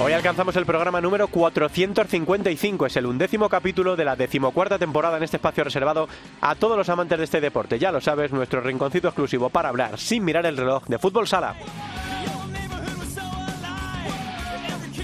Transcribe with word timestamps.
Hoy 0.00 0.12
alcanzamos 0.12 0.54
el 0.54 0.64
programa 0.64 1.00
número 1.00 1.26
455, 1.26 2.86
es 2.86 2.96
el 2.96 3.06
undécimo 3.06 3.48
capítulo 3.48 3.96
de 3.96 4.04
la 4.04 4.14
decimocuarta 4.14 4.78
temporada 4.78 5.16
en 5.16 5.24
este 5.24 5.38
espacio 5.38 5.64
reservado 5.64 6.08
a 6.40 6.54
todos 6.54 6.76
los 6.76 6.88
amantes 6.88 7.18
de 7.18 7.24
este 7.24 7.40
deporte. 7.40 7.80
Ya 7.80 7.90
lo 7.90 8.00
sabes, 8.00 8.30
nuestro 8.30 8.60
rinconcito 8.60 9.08
exclusivo 9.08 9.50
para 9.50 9.70
hablar 9.70 9.98
sin 9.98 10.24
mirar 10.24 10.46
el 10.46 10.56
reloj 10.56 10.84
de 10.86 11.00
fútbol 11.00 11.26
sala. 11.26 11.56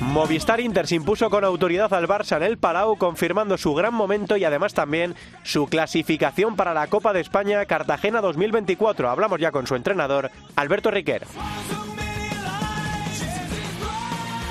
Movistar 0.01 0.61
Inter 0.61 0.87
se 0.87 0.95
impuso 0.95 1.29
con 1.29 1.45
autoridad 1.45 1.93
al 1.93 2.07
Barça 2.07 2.37
en 2.37 2.45
el 2.45 2.59
Palau, 2.59 2.97
confirmando 2.97 3.59
su 3.59 3.75
gran 3.75 3.95
momento 3.95 4.37
y 4.37 4.45
además 4.45 4.75
también 4.75 5.17
su 5.43 5.67
clasificación 5.67 6.55
para 6.55 6.73
la 6.73 6.87
Copa 6.87 7.13
de 7.13 7.21
España 7.21 7.65
Cartagena 7.67 8.21
2024. 8.21 9.11
Hablamos 9.11 9.41
ya 9.41 9.51
con 9.51 9.67
su 9.67 9.75
entrenador, 9.75 10.31
Alberto 10.55 10.93
Riquer. 10.93 11.27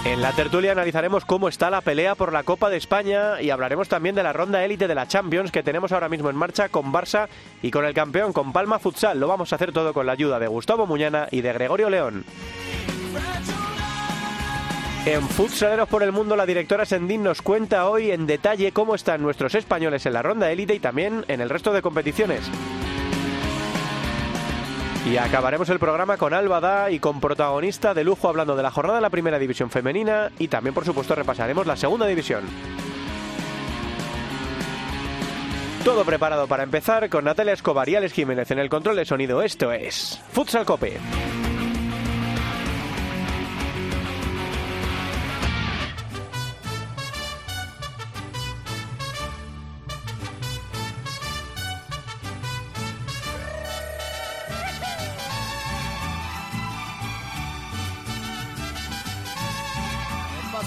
En 0.06 0.22
la 0.22 0.34
tertulia 0.34 0.74
analizaremos 0.74 1.24
cómo 1.24 1.48
está 1.48 1.70
la 1.70 1.80
pelea 1.80 2.16
por 2.16 2.34
la 2.34 2.44
Copa 2.44 2.70
de 2.70 2.76
España 2.76 3.42
y 3.42 3.52
hablaremos 3.52 3.88
también 3.88 4.16
de 4.16 4.24
la 4.24 4.34
ronda 4.34 4.64
élite 4.66 4.90
de 4.90 4.96
la 4.96 5.08
Champions 5.08 5.50
que 5.50 5.64
tenemos 5.64 5.94
ahora 5.94 6.10
mismo 6.10 6.30
en 6.30 6.36
marcha 6.36 6.68
con 6.68 6.92
Barça 6.92 7.30
y 7.62 7.72
con 7.72 7.86
el 7.86 7.94
campeón, 7.94 8.34
con 8.34 8.52
Palma 8.52 8.80
Futsal. 8.80 9.18
Lo 9.18 9.30
vamos 9.30 9.54
a 9.54 9.56
hacer 9.56 9.72
todo 9.72 9.94
con 9.94 10.06
la 10.06 10.12
ayuda 10.12 10.40
de 10.40 10.48
Gustavo 10.48 10.86
Muñana 10.86 11.30
y 11.32 11.40
de 11.40 11.54
Gregorio 11.54 11.90
León. 11.90 12.26
En 15.06 15.22
Futsaleros 15.22 15.88
por 15.88 16.04
el 16.04 16.12
Mundo, 16.12 16.36
la 16.36 16.46
directora 16.46 16.86
Sendín 16.86 17.24
nos 17.24 17.42
cuenta 17.42 17.88
hoy 17.88 18.12
en 18.12 18.28
detalle 18.28 18.74
cómo 18.74 18.96
están 18.96 19.22
nuestros 19.22 19.56
españoles 19.56 20.06
en 20.06 20.14
la 20.14 20.22
ronda 20.22 20.52
élite 20.52 20.76
y 20.76 20.80
también 20.80 21.24
en 21.30 21.40
el 21.40 21.50
resto 21.50 21.72
de 21.72 21.82
competiciones. 21.82 22.50
Y 25.06 25.18
acabaremos 25.18 25.68
el 25.70 25.80
programa 25.80 26.16
con 26.18 26.34
Alba 26.34 26.90
y 26.90 27.00
con 27.00 27.20
protagonista 27.20 27.94
de 27.94 28.06
lujo 28.06 28.30
hablando 28.30 28.56
de 28.56 28.64
la 28.64 28.72
jornada 28.72 29.00
de 29.00 29.02
la 29.02 29.10
primera 29.10 29.38
división 29.38 29.70
femenina 29.70 30.32
y 30.40 30.48
también 30.48 30.74
por 30.74 30.86
supuesto 30.86 31.14
repasaremos 31.14 31.68
la 31.68 31.76
segunda 31.76 32.06
división. 32.08 32.44
Todo 35.84 36.06
preparado 36.06 36.48
para 36.48 36.64
empezar 36.64 37.10
con 37.10 37.26
Natalia 37.26 37.52
Escobar 37.52 37.90
y 37.90 37.96
Alex 37.96 38.14
Jiménez 38.14 38.50
en 38.52 38.60
el 38.60 38.70
control 38.70 38.96
de 38.96 39.04
sonido. 39.04 39.42
Esto 39.42 39.74
es 39.74 40.22
Futsal 40.32 40.64
Cope. 40.66 40.98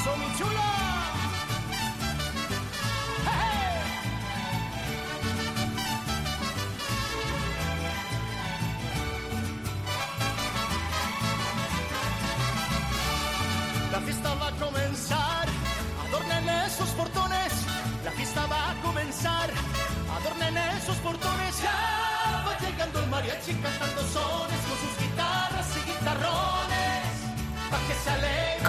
La 0.06 0.85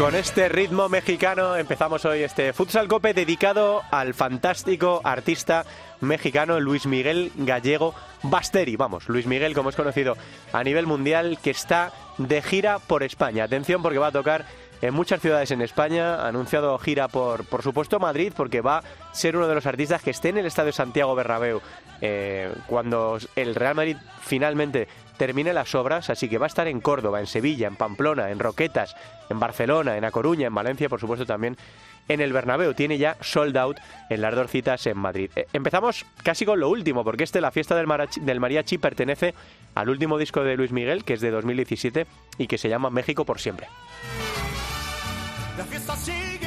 Con 0.07 0.15
este 0.15 0.47
ritmo 0.47 0.87
mexicano 0.87 1.57
empezamos 1.57 2.05
hoy 2.05 2.23
este 2.23 2.53
Futsal 2.53 2.87
Cope 2.87 3.13
dedicado 3.13 3.81
al 3.91 4.13
fantástico 4.13 5.01
artista 5.03 5.65
mexicano 5.99 6.61
Luis 6.61 6.85
Miguel 6.85 7.33
Gallego 7.35 7.93
Basteri. 8.23 8.77
Vamos, 8.77 9.09
Luis 9.09 9.25
Miguel, 9.27 9.53
como 9.53 9.69
es 9.69 9.75
conocido 9.75 10.15
a 10.53 10.63
nivel 10.63 10.87
mundial, 10.87 11.39
que 11.43 11.49
está 11.49 11.91
de 12.17 12.41
gira 12.41 12.79
por 12.79 13.03
España. 13.03 13.43
Atención 13.43 13.81
porque 13.81 13.99
va 13.99 14.07
a 14.07 14.11
tocar 14.13 14.45
en 14.81 14.93
muchas 14.93 15.19
ciudades 15.19 15.51
en 15.51 15.61
España. 15.61 16.25
Anunciado 16.25 16.77
gira 16.77 17.09
por, 17.09 17.43
por 17.43 17.61
supuesto, 17.61 17.99
Madrid, 17.99 18.31
porque 18.33 18.61
va 18.61 18.77
a 18.77 19.13
ser 19.13 19.35
uno 19.35 19.49
de 19.49 19.55
los 19.55 19.65
artistas 19.65 20.01
que 20.01 20.11
esté 20.11 20.29
en 20.29 20.37
el 20.37 20.45
Estadio 20.45 20.71
Santiago 20.71 21.15
Bernabéu 21.15 21.59
eh, 21.99 22.49
cuando 22.67 23.17
el 23.35 23.55
Real 23.55 23.75
Madrid 23.75 23.97
finalmente 24.21 24.87
termine 25.17 25.53
las 25.53 25.75
obras. 25.75 26.09
Así 26.09 26.29
que 26.29 26.37
va 26.37 26.45
a 26.45 26.47
estar 26.47 26.67
en 26.67 26.81
Córdoba, 26.81 27.19
en 27.19 27.27
Sevilla, 27.27 27.67
en 27.67 27.75
Pamplona, 27.75 28.31
en 28.31 28.39
Roquetas, 28.39 28.95
en 29.29 29.39
Barcelona, 29.39 29.97
en 29.97 30.05
A 30.05 30.11
Coruña, 30.11 30.47
en 30.47 30.55
Valencia, 30.55 30.89
por 30.89 30.99
supuesto, 30.99 31.25
también 31.25 31.57
en 32.07 32.21
el 32.21 32.33
Bernabéu. 32.33 32.73
Tiene 32.73 32.97
ya 32.97 33.17
sold 33.21 33.57
out 33.57 33.77
en 34.09 34.21
las 34.21 34.33
dos 34.33 34.49
citas 34.49 34.85
en 34.87 34.97
Madrid. 34.97 35.29
Eh, 35.35 35.47
empezamos 35.53 36.05
casi 36.23 36.45
con 36.45 36.59
lo 36.59 36.69
último, 36.69 37.03
porque 37.03 37.23
este, 37.23 37.41
la 37.41 37.51
fiesta 37.51 37.75
del, 37.75 37.87
del 38.21 38.39
mariachi, 38.39 38.77
pertenece 38.77 39.33
al 39.75 39.89
último 39.89 40.17
disco 40.17 40.43
de 40.43 40.55
Luis 40.55 40.71
Miguel, 40.71 41.03
que 41.03 41.13
es 41.13 41.21
de 41.21 41.31
2017 41.31 42.07
y 42.37 42.47
que 42.47 42.57
se 42.57 42.69
llama 42.69 42.89
México 42.89 43.25
por 43.25 43.39
siempre. 43.39 43.67
La 45.57 45.65
fiesta 45.65 45.95
sigue 45.95 46.46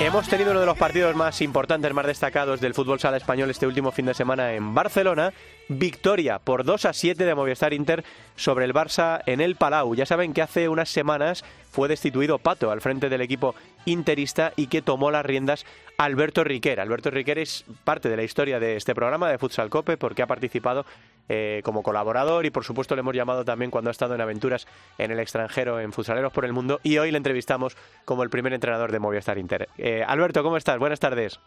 Hemos 0.00 0.30
tenido 0.30 0.52
uno 0.52 0.60
de 0.60 0.66
los 0.66 0.78
partidos 0.78 1.14
más 1.14 1.42
importantes, 1.42 1.92
más 1.92 2.06
destacados 2.06 2.58
del 2.58 2.72
fútbol 2.72 2.98
sala 2.98 3.18
español 3.18 3.50
este 3.50 3.66
último 3.66 3.92
fin 3.92 4.06
de 4.06 4.14
semana 4.14 4.54
en 4.54 4.72
Barcelona. 4.72 5.34
Victoria 5.68 6.38
por 6.38 6.64
2 6.64 6.86
a 6.86 6.94
7 6.94 7.22
de 7.22 7.34
Movistar 7.34 7.74
Inter 7.74 8.02
sobre 8.34 8.64
el 8.64 8.72
Barça 8.72 9.20
en 9.26 9.42
el 9.42 9.56
Palau. 9.56 9.94
Ya 9.94 10.06
saben 10.06 10.32
que 10.32 10.40
hace 10.40 10.70
unas 10.70 10.88
semanas 10.88 11.44
fue 11.70 11.86
destituido 11.86 12.38
Pato 12.38 12.70
al 12.70 12.80
frente 12.80 13.10
del 13.10 13.20
equipo 13.20 13.54
interista 13.84 14.54
y 14.56 14.68
que 14.68 14.80
tomó 14.80 15.10
las 15.10 15.26
riendas 15.26 15.66
Alberto 15.98 16.44
Riquer. 16.44 16.80
Alberto 16.80 17.10
Riquer 17.10 17.38
es 17.38 17.66
parte 17.84 18.08
de 18.08 18.16
la 18.16 18.22
historia 18.22 18.58
de 18.58 18.76
este 18.76 18.94
programa 18.94 19.30
de 19.30 19.36
Futsal 19.36 19.68
Cope 19.68 19.98
porque 19.98 20.22
ha 20.22 20.26
participado 20.26 20.86
eh, 21.32 21.60
como 21.62 21.84
colaborador 21.84 22.44
y 22.44 22.50
por 22.50 22.64
supuesto 22.64 22.96
le 22.96 23.02
hemos 23.02 23.14
llamado 23.14 23.44
también 23.44 23.70
cuando 23.70 23.88
ha 23.88 23.92
estado 23.92 24.16
en 24.16 24.20
aventuras 24.20 24.66
en 24.98 25.12
el 25.12 25.20
extranjero, 25.20 25.78
en 25.78 25.92
Futsaleros 25.92 26.32
por 26.32 26.44
el 26.44 26.52
Mundo 26.52 26.80
y 26.82 26.98
hoy 26.98 27.12
le 27.12 27.18
entrevistamos 27.18 27.76
como 28.04 28.24
el 28.24 28.30
primer 28.30 28.52
entrenador 28.52 28.90
de 28.90 28.98
Movistar 28.98 29.38
Inter. 29.38 29.68
Eh, 29.78 30.02
Alberto, 30.04 30.42
¿cómo 30.42 30.56
estás? 30.56 30.76
Buenas 30.80 30.98
tardes. 30.98 31.38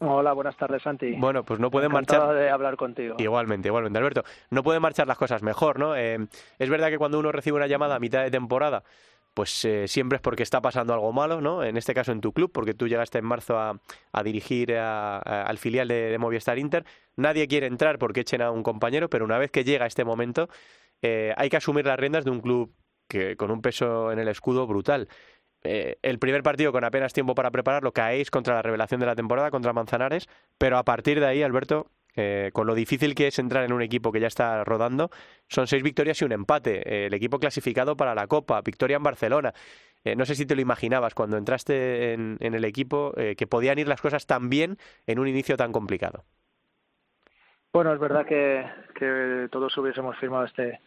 Hola, 0.00 0.34
buenas 0.34 0.54
tardes, 0.56 0.82
Santi. 0.82 1.12
Bueno, 1.12 1.44
pues 1.44 1.60
no 1.60 1.70
pueden 1.70 1.90
Encantado 1.90 2.26
marchar... 2.26 2.42
de 2.42 2.50
hablar 2.50 2.76
contigo. 2.76 3.16
Igualmente, 3.18 3.68
igualmente, 3.68 3.98
Alberto. 3.98 4.22
No 4.50 4.62
pueden 4.62 4.82
marchar 4.82 5.06
las 5.06 5.16
cosas 5.16 5.42
mejor, 5.42 5.78
¿no? 5.78 5.96
Eh, 5.96 6.18
es 6.58 6.68
verdad 6.68 6.88
que 6.90 6.98
cuando 6.98 7.18
uno 7.18 7.32
recibe 7.32 7.56
una 7.56 7.66
llamada 7.66 7.96
a 7.96 7.98
mitad 7.98 8.22
de 8.22 8.30
temporada, 8.30 8.82
pues 9.34 9.64
eh, 9.64 9.88
siempre 9.88 10.16
es 10.16 10.22
porque 10.22 10.42
está 10.42 10.60
pasando 10.60 10.92
algo 10.92 11.12
malo, 11.12 11.40
¿no? 11.40 11.62
En 11.64 11.76
este 11.76 11.94
caso 11.94 12.12
en 12.12 12.20
tu 12.20 12.32
club, 12.32 12.50
porque 12.52 12.74
tú 12.74 12.88
llegaste 12.88 13.18
en 13.18 13.24
marzo 13.24 13.58
a, 13.58 13.78
dirigir 14.24 14.74
a- 14.76 15.16
a- 15.18 15.42
al 15.44 15.58
filial 15.58 15.88
de, 15.88 16.10
de 16.10 16.18
Movistar 16.18 16.58
Inter. 16.58 16.84
Nadie 17.16 17.46
quiere 17.48 17.66
entrar 17.66 17.98
porque 17.98 18.20
echen 18.20 18.42
a 18.42 18.50
un 18.50 18.62
compañero, 18.62 19.08
pero 19.08 19.24
una 19.24 19.38
vez 19.38 19.50
que 19.50 19.64
llega 19.64 19.86
este 19.86 20.04
momento, 20.04 20.48
eh, 21.02 21.32
hay 21.36 21.48
que 21.48 21.56
asumir 21.56 21.86
las 21.86 21.98
riendas 21.98 22.24
de 22.24 22.30
un 22.30 22.40
club 22.40 22.74
que 23.08 23.36
con 23.36 23.50
un 23.50 23.62
peso 23.62 24.12
en 24.12 24.18
el 24.18 24.28
escudo 24.28 24.66
brutal. 24.66 25.08
Eh, 25.62 25.98
el 26.02 26.18
primer 26.18 26.42
partido 26.42 26.72
con 26.72 26.84
apenas 26.84 27.12
tiempo 27.12 27.34
para 27.34 27.50
prepararlo, 27.50 27.92
caéis 27.92 28.30
contra 28.30 28.54
la 28.54 28.62
revelación 28.62 29.00
de 29.00 29.06
la 29.06 29.14
temporada, 29.16 29.50
contra 29.50 29.72
Manzanares, 29.72 30.28
pero 30.58 30.78
a 30.78 30.84
partir 30.84 31.20
de 31.20 31.26
ahí, 31.26 31.42
Alberto, 31.42 31.90
eh, 32.16 32.50
con 32.52 32.66
lo 32.66 32.74
difícil 32.74 33.14
que 33.14 33.28
es 33.28 33.38
entrar 33.38 33.64
en 33.64 33.72
un 33.72 33.82
equipo 33.82 34.12
que 34.12 34.20
ya 34.20 34.26
está 34.26 34.64
rodando, 34.64 35.10
son 35.48 35.66
seis 35.66 35.82
victorias 35.82 36.20
y 36.20 36.24
un 36.24 36.32
empate. 36.32 36.82
Eh, 36.86 37.06
el 37.06 37.14
equipo 37.14 37.38
clasificado 37.38 37.96
para 37.96 38.14
la 38.14 38.26
Copa, 38.26 38.60
victoria 38.62 38.96
en 38.96 39.02
Barcelona. 39.02 39.52
Eh, 40.04 40.16
no 40.16 40.24
sé 40.24 40.34
si 40.34 40.46
te 40.46 40.54
lo 40.54 40.62
imaginabas 40.62 41.14
cuando 41.14 41.36
entraste 41.36 42.14
en, 42.14 42.38
en 42.40 42.54
el 42.54 42.64
equipo 42.64 43.12
eh, 43.16 43.36
que 43.36 43.46
podían 43.46 43.78
ir 43.78 43.88
las 43.88 44.00
cosas 44.00 44.26
tan 44.26 44.48
bien 44.48 44.78
en 45.06 45.18
un 45.18 45.28
inicio 45.28 45.56
tan 45.56 45.72
complicado. 45.72 46.24
Bueno, 47.72 47.92
es 47.92 48.00
verdad 48.00 48.26
que, 48.26 48.66
todos 49.50 49.76
hubiésemos 49.78 50.16
firmado 50.18 50.44
este 50.44 50.80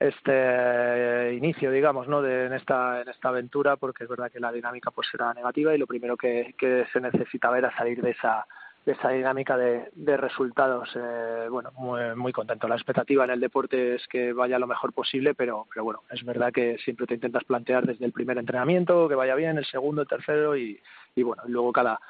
este 0.00 1.34
inicio, 1.34 1.72
digamos, 1.72 2.06
¿no? 2.06 2.22
De, 2.22 2.46
en 2.46 2.52
esta 2.52 3.02
en 3.02 3.08
esta 3.08 3.30
aventura, 3.30 3.76
porque 3.76 4.04
es 4.04 4.10
verdad 4.10 4.30
que 4.30 4.38
la 4.38 4.52
dinámica 4.52 4.92
pues 4.92 5.08
era 5.12 5.34
negativa 5.34 5.74
y 5.74 5.78
lo 5.78 5.88
primero 5.88 6.16
que, 6.16 6.54
que 6.56 6.86
se 6.92 7.00
necesitaba 7.00 7.58
era 7.58 7.76
salir 7.76 8.00
de 8.00 8.10
esa 8.10 8.46
esa 8.92 9.10
dinámica 9.10 9.56
de, 9.56 9.90
de 9.94 10.16
resultados. 10.16 10.88
Eh, 10.94 11.46
bueno, 11.50 11.72
muy, 11.72 12.32
contento. 12.32 12.68
La 12.68 12.76
expectativa 12.76 13.24
en 13.24 13.30
el 13.30 13.40
deporte 13.40 13.96
es 13.96 14.06
que 14.08 14.32
vaya 14.32 14.58
lo 14.58 14.66
mejor 14.66 14.92
posible, 14.92 15.34
pero, 15.34 15.66
pero 15.72 15.84
bueno, 15.84 16.02
es 16.10 16.24
verdad 16.24 16.52
que 16.52 16.78
siempre 16.78 17.06
te 17.06 17.14
intentas 17.14 17.44
plantear 17.44 17.86
desde 17.86 18.04
el 18.04 18.12
primer 18.12 18.38
entrenamiento 18.38 19.08
que 19.08 19.14
vaya 19.14 19.34
bien, 19.34 19.58
el 19.58 19.66
segundo, 19.66 20.02
el 20.02 20.08
tercero 20.08 20.56
y, 20.56 20.80
y 21.14 21.22
bueno, 21.22 21.42
luego 21.46 21.72
cada 21.72 22.00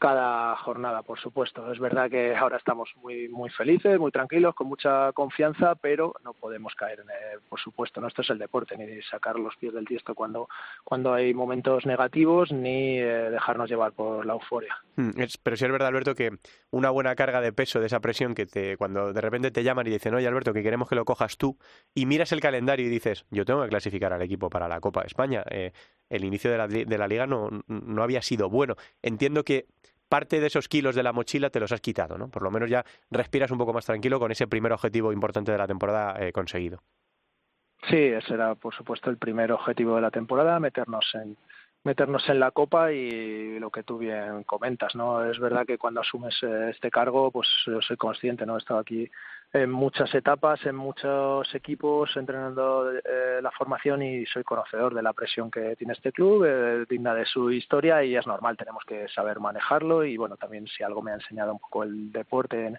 cada 0.00 0.56
jornada, 0.56 1.02
por 1.02 1.20
supuesto. 1.20 1.70
Es 1.70 1.78
verdad 1.78 2.10
que 2.10 2.34
ahora 2.34 2.56
estamos 2.56 2.88
muy 2.96 3.28
muy 3.28 3.50
felices, 3.50 3.98
muy 3.98 4.10
tranquilos, 4.10 4.54
con 4.54 4.66
mucha 4.66 5.12
confianza, 5.12 5.74
pero 5.74 6.14
no 6.24 6.32
podemos 6.32 6.74
caer, 6.74 7.00
en 7.00 7.40
por 7.48 7.60
supuesto. 7.60 8.00
No 8.00 8.08
esto 8.08 8.22
es 8.22 8.30
el 8.30 8.38
deporte, 8.38 8.78
ni 8.78 9.02
sacar 9.02 9.38
los 9.38 9.54
pies 9.56 9.74
del 9.74 9.86
tiesto 9.86 10.14
cuando 10.14 10.48
cuando 10.84 11.12
hay 11.12 11.34
momentos 11.34 11.84
negativos, 11.84 12.50
ni 12.50 12.98
eh, 12.98 13.30
dejarnos 13.30 13.68
llevar 13.68 13.92
por 13.92 14.24
la 14.24 14.32
euforia. 14.32 14.74
Mm, 14.96 15.10
pero 15.42 15.56
sí 15.56 15.66
es 15.66 15.70
verdad, 15.70 15.88
Alberto, 15.88 16.14
que 16.14 16.30
una 16.70 16.88
buena 16.88 17.14
carga 17.14 17.42
de 17.42 17.52
peso 17.52 17.78
de 17.78 17.86
esa 17.86 18.00
presión 18.00 18.34
que 18.34 18.46
te 18.46 18.78
cuando 18.78 19.12
de 19.12 19.20
repente 19.20 19.50
te 19.50 19.62
llaman 19.62 19.86
y 19.86 19.90
dicen, 19.90 20.14
oye, 20.14 20.26
Alberto, 20.26 20.54
que 20.54 20.62
queremos 20.62 20.88
que 20.88 20.94
lo 20.94 21.04
cojas 21.04 21.36
tú, 21.36 21.58
y 21.94 22.06
miras 22.06 22.32
el 22.32 22.40
calendario 22.40 22.86
y 22.86 22.88
dices, 22.88 23.26
yo 23.30 23.44
tengo 23.44 23.62
que 23.62 23.68
clasificar 23.68 24.14
al 24.14 24.22
equipo 24.22 24.48
para 24.48 24.66
la 24.66 24.80
Copa 24.80 25.02
de 25.02 25.08
España. 25.08 25.44
Eh, 25.50 25.72
el 26.08 26.24
inicio 26.24 26.50
de 26.50 26.58
la, 26.58 26.66
de 26.66 26.98
la 26.98 27.06
liga 27.06 27.26
no, 27.26 27.48
no 27.68 28.02
había 28.02 28.22
sido 28.22 28.48
bueno. 28.48 28.74
Entiendo 29.00 29.44
que 29.44 29.66
parte 30.10 30.40
de 30.40 30.48
esos 30.48 30.68
kilos 30.68 30.94
de 30.94 31.04
la 31.04 31.12
mochila 31.12 31.48
te 31.48 31.60
los 31.60 31.72
has 31.72 31.80
quitado, 31.80 32.18
¿no? 32.18 32.28
Por 32.28 32.42
lo 32.42 32.50
menos 32.50 32.68
ya 32.68 32.84
respiras 33.10 33.50
un 33.50 33.58
poco 33.58 33.72
más 33.72 33.86
tranquilo 33.86 34.18
con 34.18 34.32
ese 34.32 34.48
primer 34.48 34.72
objetivo 34.72 35.12
importante 35.12 35.52
de 35.52 35.58
la 35.58 35.68
temporada 35.68 36.16
eh, 36.18 36.32
conseguido. 36.32 36.82
Sí, 37.88 37.96
ese 37.96 38.34
era, 38.34 38.56
por 38.56 38.74
supuesto, 38.74 39.08
el 39.08 39.16
primer 39.16 39.52
objetivo 39.52 39.94
de 39.94 40.02
la 40.02 40.10
temporada, 40.10 40.60
meternos 40.60 41.08
en 41.14 41.36
meternos 41.82 42.28
en 42.28 42.40
la 42.40 42.50
copa 42.50 42.92
y 42.92 43.58
lo 43.58 43.70
que 43.70 43.84
tú 43.84 43.96
bien 43.96 44.42
comentas, 44.44 44.94
¿no? 44.94 45.24
Es 45.24 45.38
verdad 45.38 45.64
que 45.64 45.78
cuando 45.78 46.02
asumes 46.02 46.34
eh, 46.42 46.70
este 46.70 46.90
cargo, 46.90 47.30
pues 47.30 47.48
soy 47.80 47.96
consciente, 47.96 48.44
¿no? 48.44 48.56
He 48.56 48.58
estado 48.58 48.80
aquí 48.80 49.10
en 49.52 49.70
muchas 49.70 50.14
etapas, 50.14 50.64
en 50.64 50.76
muchos 50.76 51.52
equipos, 51.54 52.16
entrenando 52.16 52.92
eh, 52.92 53.40
la 53.42 53.50
formación 53.50 54.02
y 54.02 54.24
soy 54.26 54.44
conocedor 54.44 54.94
de 54.94 55.02
la 55.02 55.12
presión 55.12 55.50
que 55.50 55.74
tiene 55.76 55.94
este 55.94 56.12
club, 56.12 56.44
eh, 56.46 56.84
digna 56.88 57.14
de 57.14 57.26
su 57.26 57.50
historia 57.50 58.04
y 58.04 58.14
es 58.14 58.26
normal, 58.26 58.56
tenemos 58.56 58.84
que 58.84 59.08
saber 59.08 59.40
manejarlo 59.40 60.04
y 60.04 60.16
bueno, 60.16 60.36
también 60.36 60.68
si 60.68 60.84
algo 60.84 61.02
me 61.02 61.10
ha 61.10 61.14
enseñado 61.14 61.52
un 61.52 61.58
poco 61.58 61.82
el 61.82 62.12
deporte, 62.12 62.78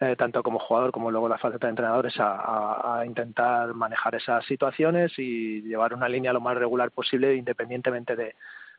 eh, 0.00 0.16
tanto 0.16 0.42
como 0.42 0.58
jugador 0.58 0.90
como 0.90 1.10
luego 1.12 1.28
la 1.28 1.38
faceta 1.38 1.68
de 1.68 1.72
entrenador, 1.72 2.06
es 2.06 2.18
a, 2.18 2.98
a, 2.98 3.06
intentar 3.06 3.72
manejar 3.74 4.16
esas 4.16 4.44
situaciones 4.46 5.16
y 5.18 5.62
llevar 5.62 5.94
una 5.94 6.08
línea 6.08 6.32
lo 6.32 6.40
más 6.40 6.56
regular 6.56 6.90
posible 6.90 7.36
independientemente 7.36 8.16
de, 8.16 8.34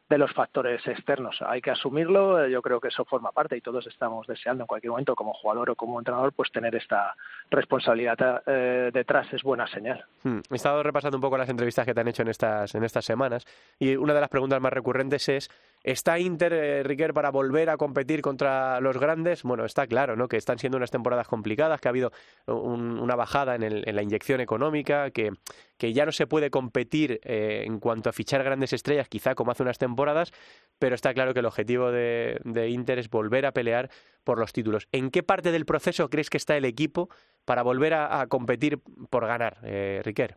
de 0.10 0.18
los 0.18 0.34
factores 0.34 0.86
externos. 0.88 1.40
Hay 1.42 1.62
que 1.62 1.70
asumirlo, 1.70 2.48
yo 2.48 2.62
creo 2.62 2.82
que 2.82 2.88
eso 2.88 3.06
forma 3.06 3.32
parte 3.32 3.56
y 3.56 3.62
todos 3.62 3.86
estamos 3.86 4.26
deseando 4.26 4.64
en 4.64 4.68
cualquier 4.68 4.92
momento 4.92 5.16
como 5.16 5.34
jugador 5.34 5.70
o 5.70 5.76
como 5.76 6.00
entrenador 6.00 6.34
pues 6.34 6.52
tener 6.52 6.76
esta 6.76 7.16
responsabilidad 7.52 8.42
eh, 8.48 8.90
detrás 8.92 9.32
es 9.32 9.44
buena 9.44 9.68
señal. 9.68 10.04
Hmm. 10.24 10.40
He 10.50 10.56
estado 10.56 10.82
repasando 10.82 11.18
un 11.18 11.22
poco 11.22 11.38
las 11.38 11.50
entrevistas 11.50 11.86
que 11.86 11.94
te 11.94 12.02
han 12.02 12.08
hecho 12.08 12.24
en 12.24 12.30
estas 12.30 12.74
en 12.74 12.84
estas 12.84 13.06
semanas 13.06 13.46
y 13.78 13.96
una 13.96 14.14
de 14.14 14.22
las 14.22 14.30
preguntas 14.30 14.60
más 14.60 14.74
recurrentes 14.74 15.30
es 15.30 15.50
¿Está 15.84 16.20
Inter, 16.20 16.52
eh, 16.52 16.84
Riquer, 16.84 17.14
para 17.14 17.32
volver 17.32 17.70
a 17.70 17.78
competir 17.78 18.22
contra 18.22 18.82
los 18.82 18.98
grandes? 18.98 19.44
Bueno, 19.44 19.64
está 19.64 19.88
claro, 19.88 20.18
¿no? 20.18 20.28
Que 20.28 20.36
están 20.36 20.60
siendo 20.60 20.78
unas 20.78 20.92
temporadas 20.92 21.28
complicadas, 21.28 21.80
que 21.80 21.88
ha 21.88 21.92
habido 21.92 22.12
una 22.48 23.16
bajada 23.16 23.56
en, 23.56 23.96
la 23.96 24.02
inyección 24.02 24.42
económica, 24.42 25.12
que, 25.12 25.32
ya 25.80 26.06
no 26.06 26.12
se 26.12 26.28
puede 26.28 26.50
competir 26.50 27.22
eh, 27.24 27.64
en 27.66 27.80
cuanto 27.80 28.10
a 28.10 28.14
fichar 28.14 28.44
grandes 28.44 28.74
estrellas, 28.74 29.08
quizá 29.08 29.36
como 29.36 29.52
hace 29.52 29.64
unas 29.64 29.78
temporadas, 29.78 30.34
pero 30.80 30.96
está 30.96 31.14
claro 31.14 31.34
que 31.34 31.40
el 31.40 31.46
objetivo 31.46 31.92
de, 31.92 32.70
Inter 32.70 33.00
es 33.00 33.10
volver 33.10 33.46
a 33.46 33.54
pelear 33.54 33.90
por 34.26 34.38
los 34.38 34.52
títulos. 34.52 34.90
¿En 34.92 35.12
qué 35.12 35.24
parte 35.24 35.54
del 35.54 35.66
proceso 35.66 36.10
crees 36.10 36.30
que 36.30 36.38
está 36.38 36.58
el 36.58 36.66
equipo 36.66 37.10
para 37.46 37.64
volver 37.64 37.94
a, 37.94 38.28
competir 38.28 38.80
por 39.10 39.26
ganar, 39.26 39.60
eh, 39.64 40.02
Riquer? 40.04 40.36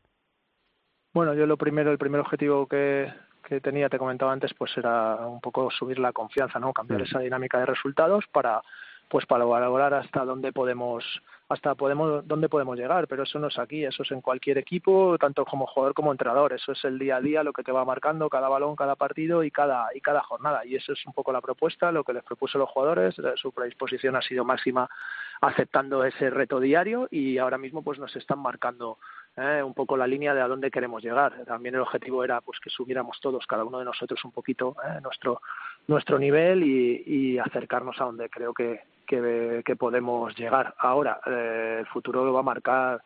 Bueno, 1.12 1.34
yo 1.34 1.46
lo 1.46 1.58
primero, 1.58 1.90
el 1.90 1.98
primer 1.98 2.20
objetivo 2.20 2.68
que, 2.68 3.12
que 3.52 3.60
tenía, 3.60 3.90
te 3.90 3.98
comentaba 3.98 4.32
antes, 4.32 4.54
pues 4.54 4.74
era 4.78 5.26
un 5.26 5.40
poco 5.40 5.70
subir 5.70 5.98
la 5.98 6.12
confianza, 6.12 6.58
¿no? 6.58 6.72
Cambiar 6.72 7.00
mm. 7.00 7.04
esa 7.04 7.18
dinámica 7.18 7.58
de 7.58 7.66
resultados 7.66 8.24
para 8.32 8.62
pues 9.08 9.26
para 9.26 9.44
valorar 9.44 9.92
hasta 9.92 10.24
dónde 10.24 10.52
podemos 10.52 11.04
hasta 11.50 11.74
podemos 11.74 12.26
dónde 12.26 12.48
podemos 12.48 12.78
llegar, 12.78 13.06
pero 13.08 13.24
eso 13.24 13.38
no 13.38 13.48
es 13.48 13.58
aquí, 13.58 13.84
eso 13.84 14.04
es 14.04 14.10
en 14.10 14.22
cualquier 14.22 14.56
equipo, 14.56 15.18
tanto 15.18 15.44
como 15.44 15.66
jugador 15.66 15.92
como 15.92 16.12
entrenador, 16.12 16.54
eso 16.54 16.72
es 16.72 16.82
el 16.84 16.98
día 16.98 17.16
a 17.16 17.20
día 17.20 17.42
lo 17.42 17.52
que 17.52 17.62
te 17.62 17.72
va 17.72 17.84
marcando 17.84 18.30
cada 18.30 18.48
balón, 18.48 18.74
cada 18.74 18.96
partido 18.96 19.44
y 19.44 19.50
cada 19.50 19.88
y 19.94 20.00
cada 20.00 20.22
jornada 20.22 20.64
y 20.64 20.76
eso 20.76 20.94
es 20.94 21.04
un 21.04 21.12
poco 21.12 21.30
la 21.30 21.42
propuesta, 21.42 21.92
lo 21.92 22.04
que 22.04 22.14
les 22.14 22.24
propuso 22.24 22.56
los 22.56 22.70
jugadores, 22.70 23.18
eh, 23.18 23.34
su 23.36 23.52
predisposición 23.52 24.16
ha 24.16 24.22
sido 24.22 24.46
máxima 24.46 24.88
aceptando 25.42 26.04
ese 26.04 26.30
reto 26.30 26.58
diario 26.58 27.06
y 27.10 27.36
ahora 27.36 27.58
mismo 27.58 27.82
pues 27.82 27.98
nos 27.98 28.16
están 28.16 28.38
marcando 28.38 28.96
¿eh? 29.36 29.62
un 29.62 29.74
poco 29.74 29.96
la 29.96 30.06
línea 30.06 30.34
de 30.34 30.40
a 30.40 30.48
dónde 30.48 30.70
queremos 30.70 31.02
llegar. 31.02 31.44
También 31.44 31.74
el 31.74 31.80
objetivo 31.80 32.24
era 32.24 32.40
pues 32.40 32.58
que 32.60 32.70
subiéramos 32.70 33.20
todos, 33.20 33.46
cada 33.46 33.64
uno 33.64 33.78
de 33.78 33.84
nosotros 33.84 34.24
un 34.24 34.32
poquito 34.32 34.76
¿eh? 34.84 35.00
nuestro 35.02 35.40
nuestro 35.86 36.18
nivel 36.18 36.62
y, 36.62 37.02
y, 37.06 37.38
acercarnos 37.38 38.00
a 38.00 38.04
donde 38.04 38.30
creo 38.30 38.54
que, 38.54 38.82
que, 39.04 39.62
que 39.64 39.76
podemos 39.76 40.36
llegar. 40.36 40.74
Ahora, 40.78 41.20
eh, 41.26 41.78
el 41.80 41.86
futuro 41.86 42.24
lo 42.24 42.32
va 42.32 42.40
a 42.40 42.44
marcar 42.44 43.02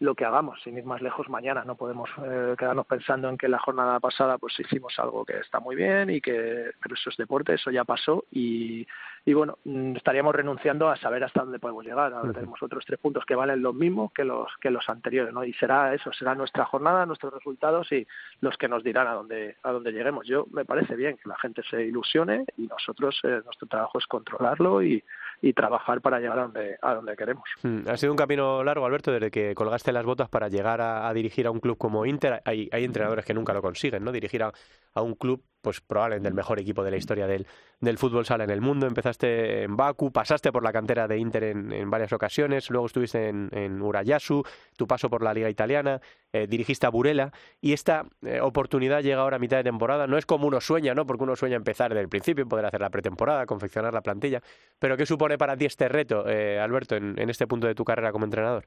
lo 0.00 0.14
que 0.14 0.24
hagamos, 0.24 0.60
sin 0.62 0.78
ir 0.78 0.84
más 0.84 1.02
lejos 1.02 1.28
mañana. 1.28 1.62
No 1.64 1.76
podemos 1.76 2.08
eh, 2.24 2.54
quedarnos 2.58 2.86
pensando 2.86 3.28
en 3.28 3.36
que 3.36 3.48
la 3.48 3.58
jornada 3.58 4.00
pasada 4.00 4.38
pues 4.38 4.58
hicimos 4.58 4.98
algo 4.98 5.26
que 5.26 5.38
está 5.38 5.60
muy 5.60 5.76
bien 5.76 6.08
y 6.08 6.22
que, 6.22 6.70
pero 6.82 6.94
eso 6.94 7.10
es 7.10 7.16
deporte, 7.18 7.54
eso 7.54 7.70
ya 7.70 7.84
pasó 7.84 8.24
y, 8.30 8.86
y 9.26 9.34
bueno, 9.34 9.58
mm, 9.64 9.96
estaríamos 9.96 10.34
renunciando 10.34 10.88
a 10.88 10.96
saber 10.96 11.22
hasta 11.22 11.42
dónde 11.42 11.58
podemos 11.58 11.84
llegar. 11.84 12.14
Ahora 12.14 12.32
tenemos 12.32 12.62
otros 12.62 12.84
tres 12.86 12.98
puntos 12.98 13.26
que 13.26 13.34
valen 13.34 13.62
lo 13.62 13.74
mismo 13.74 14.10
que 14.14 14.24
los 14.24 14.48
que 14.58 14.70
los 14.70 14.88
anteriores, 14.88 15.34
¿no? 15.34 15.44
Y 15.44 15.52
será 15.52 15.94
eso, 15.94 16.10
será 16.14 16.34
nuestra 16.34 16.64
jornada, 16.64 17.04
nuestros 17.04 17.34
resultados 17.34 17.92
y 17.92 18.06
los 18.40 18.56
que 18.56 18.68
nos 18.68 18.82
dirán 18.82 19.06
a 19.06 19.12
dónde 19.12 19.56
a 19.62 19.70
dónde 19.70 19.92
lleguemos. 19.92 20.26
Yo 20.26 20.46
me 20.50 20.64
parece 20.64 20.96
bien 20.96 21.18
que 21.18 21.28
la 21.28 21.36
gente 21.36 21.62
se 21.68 21.82
ilusione 21.82 22.46
y 22.56 22.62
nosotros 22.62 23.20
eh, 23.24 23.42
nuestro 23.44 23.68
trabajo 23.68 23.98
es 23.98 24.06
controlarlo 24.06 24.82
y, 24.82 25.04
y 25.42 25.52
trabajar 25.52 26.00
para 26.00 26.18
llegar 26.18 26.38
a 26.38 26.42
donde 26.42 26.76
a 26.82 26.94
donde 26.94 27.16
queremos. 27.16 27.44
Mm, 27.62 27.88
ha 27.88 27.96
sido 27.96 28.12
un 28.12 28.18
camino 28.18 28.62
largo, 28.62 28.84
Alberto, 28.84 29.10
desde 29.12 29.30
que 29.30 29.54
colgaste 29.54 29.92
las 29.92 30.04
botas 30.04 30.28
para 30.28 30.48
llegar 30.48 30.80
a, 30.80 31.12
dirigir 31.14 31.46
a 31.46 31.50
un 31.50 31.60
club 31.60 31.78
como 31.78 32.04
Inter. 32.06 32.42
Hay, 32.44 32.68
hay 32.72 32.84
entrenadores 32.84 33.24
que 33.24 33.34
nunca 33.34 33.52
lo 33.52 33.62
consiguen, 33.62 34.04
¿no? 34.04 34.12
Dirigir 34.12 34.42
a, 34.42 34.52
a 34.94 35.02
un 35.02 35.14
club 35.14 35.42
pues 35.60 35.80
probablemente 35.80 36.28
el 36.28 36.34
mejor 36.34 36.58
equipo 36.58 36.82
de 36.82 36.90
la 36.90 36.96
historia 36.96 37.26
del, 37.26 37.46
del 37.80 37.98
fútbol 37.98 38.26
sala 38.26 38.44
en 38.44 38.50
el 38.50 38.60
mundo. 38.60 38.86
Empezaste 38.86 39.62
en 39.64 39.76
Baku, 39.76 40.12
pasaste 40.12 40.52
por 40.52 40.62
la 40.62 40.72
cantera 40.72 41.08
de 41.08 41.18
Inter 41.18 41.44
en, 41.44 41.90
varias 41.90 42.12
ocasiones, 42.12 42.70
luego 42.70 42.86
estuviste 42.86 43.28
en, 43.28 43.48
en, 43.52 43.82
Urayasu, 43.82 44.42
tu 44.76 44.86
paso 44.86 45.08
por 45.08 45.22
la 45.22 45.32
liga 45.34 45.48
italiana, 45.48 46.00
eh, 46.32 46.46
dirigiste 46.46 46.86
a 46.86 46.90
Burela 46.90 47.32
y 47.60 47.72
esta 47.72 48.06
eh, 48.22 48.40
oportunidad 48.40 49.02
llega 49.02 49.22
ahora 49.22 49.36
a 49.36 49.40
mitad 49.40 49.56
de 49.56 49.64
temporada. 49.64 50.06
No 50.06 50.18
es 50.18 50.26
como 50.26 50.46
uno 50.46 50.60
sueña, 50.60 50.94
¿no? 50.94 51.06
Porque 51.06 51.24
uno 51.24 51.36
sueña 51.36 51.56
empezar 51.56 51.90
desde 51.90 52.02
el 52.02 52.08
principio, 52.08 52.46
poder 52.46 52.66
hacer 52.66 52.80
la 52.80 52.90
pretemporada, 52.90 53.46
confeccionar 53.46 53.94
la 53.94 54.02
plantilla. 54.02 54.42
Pero 54.78 54.96
¿qué 54.96 55.06
supone 55.06 55.38
para 55.38 55.56
ti 55.56 55.64
este 55.64 55.88
reto, 55.88 56.28
eh, 56.28 56.60
Alberto, 56.60 56.96
en 56.96 57.30
este 57.30 57.46
punto 57.46 57.66
de 57.66 57.74
tu 57.74 57.84
carrera 57.84 58.12
como 58.12 58.24
entrenador? 58.24 58.66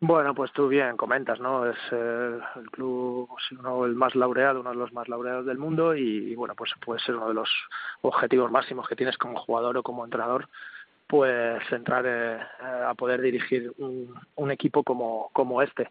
Bueno, 0.00 0.32
pues 0.32 0.52
tú 0.52 0.68
bien 0.68 0.96
comentas, 0.96 1.40
¿no? 1.40 1.66
Es 1.68 1.76
eh, 1.90 2.38
el 2.54 2.70
club 2.70 3.28
uno 3.58 3.84
el 3.84 3.96
más 3.96 4.14
laureado, 4.14 4.60
uno 4.60 4.70
de 4.70 4.76
los 4.76 4.92
más 4.92 5.08
laureados 5.08 5.44
del 5.44 5.58
mundo 5.58 5.96
y, 5.96 6.36
bueno, 6.36 6.54
pues 6.54 6.70
puede 6.80 7.00
ser 7.00 7.16
uno 7.16 7.26
de 7.26 7.34
los 7.34 7.50
objetivos 8.02 8.48
máximos 8.52 8.86
que 8.86 8.94
tienes 8.94 9.18
como 9.18 9.40
jugador 9.40 9.76
o 9.76 9.82
como 9.82 10.04
entrenador, 10.04 10.48
pues 11.08 11.60
entrar 11.72 12.04
eh, 12.06 12.38
a 12.60 12.94
poder 12.94 13.22
dirigir 13.22 13.72
un, 13.78 14.50
equipo 14.50 14.84
como, 14.84 15.30
como 15.32 15.62
este. 15.62 15.90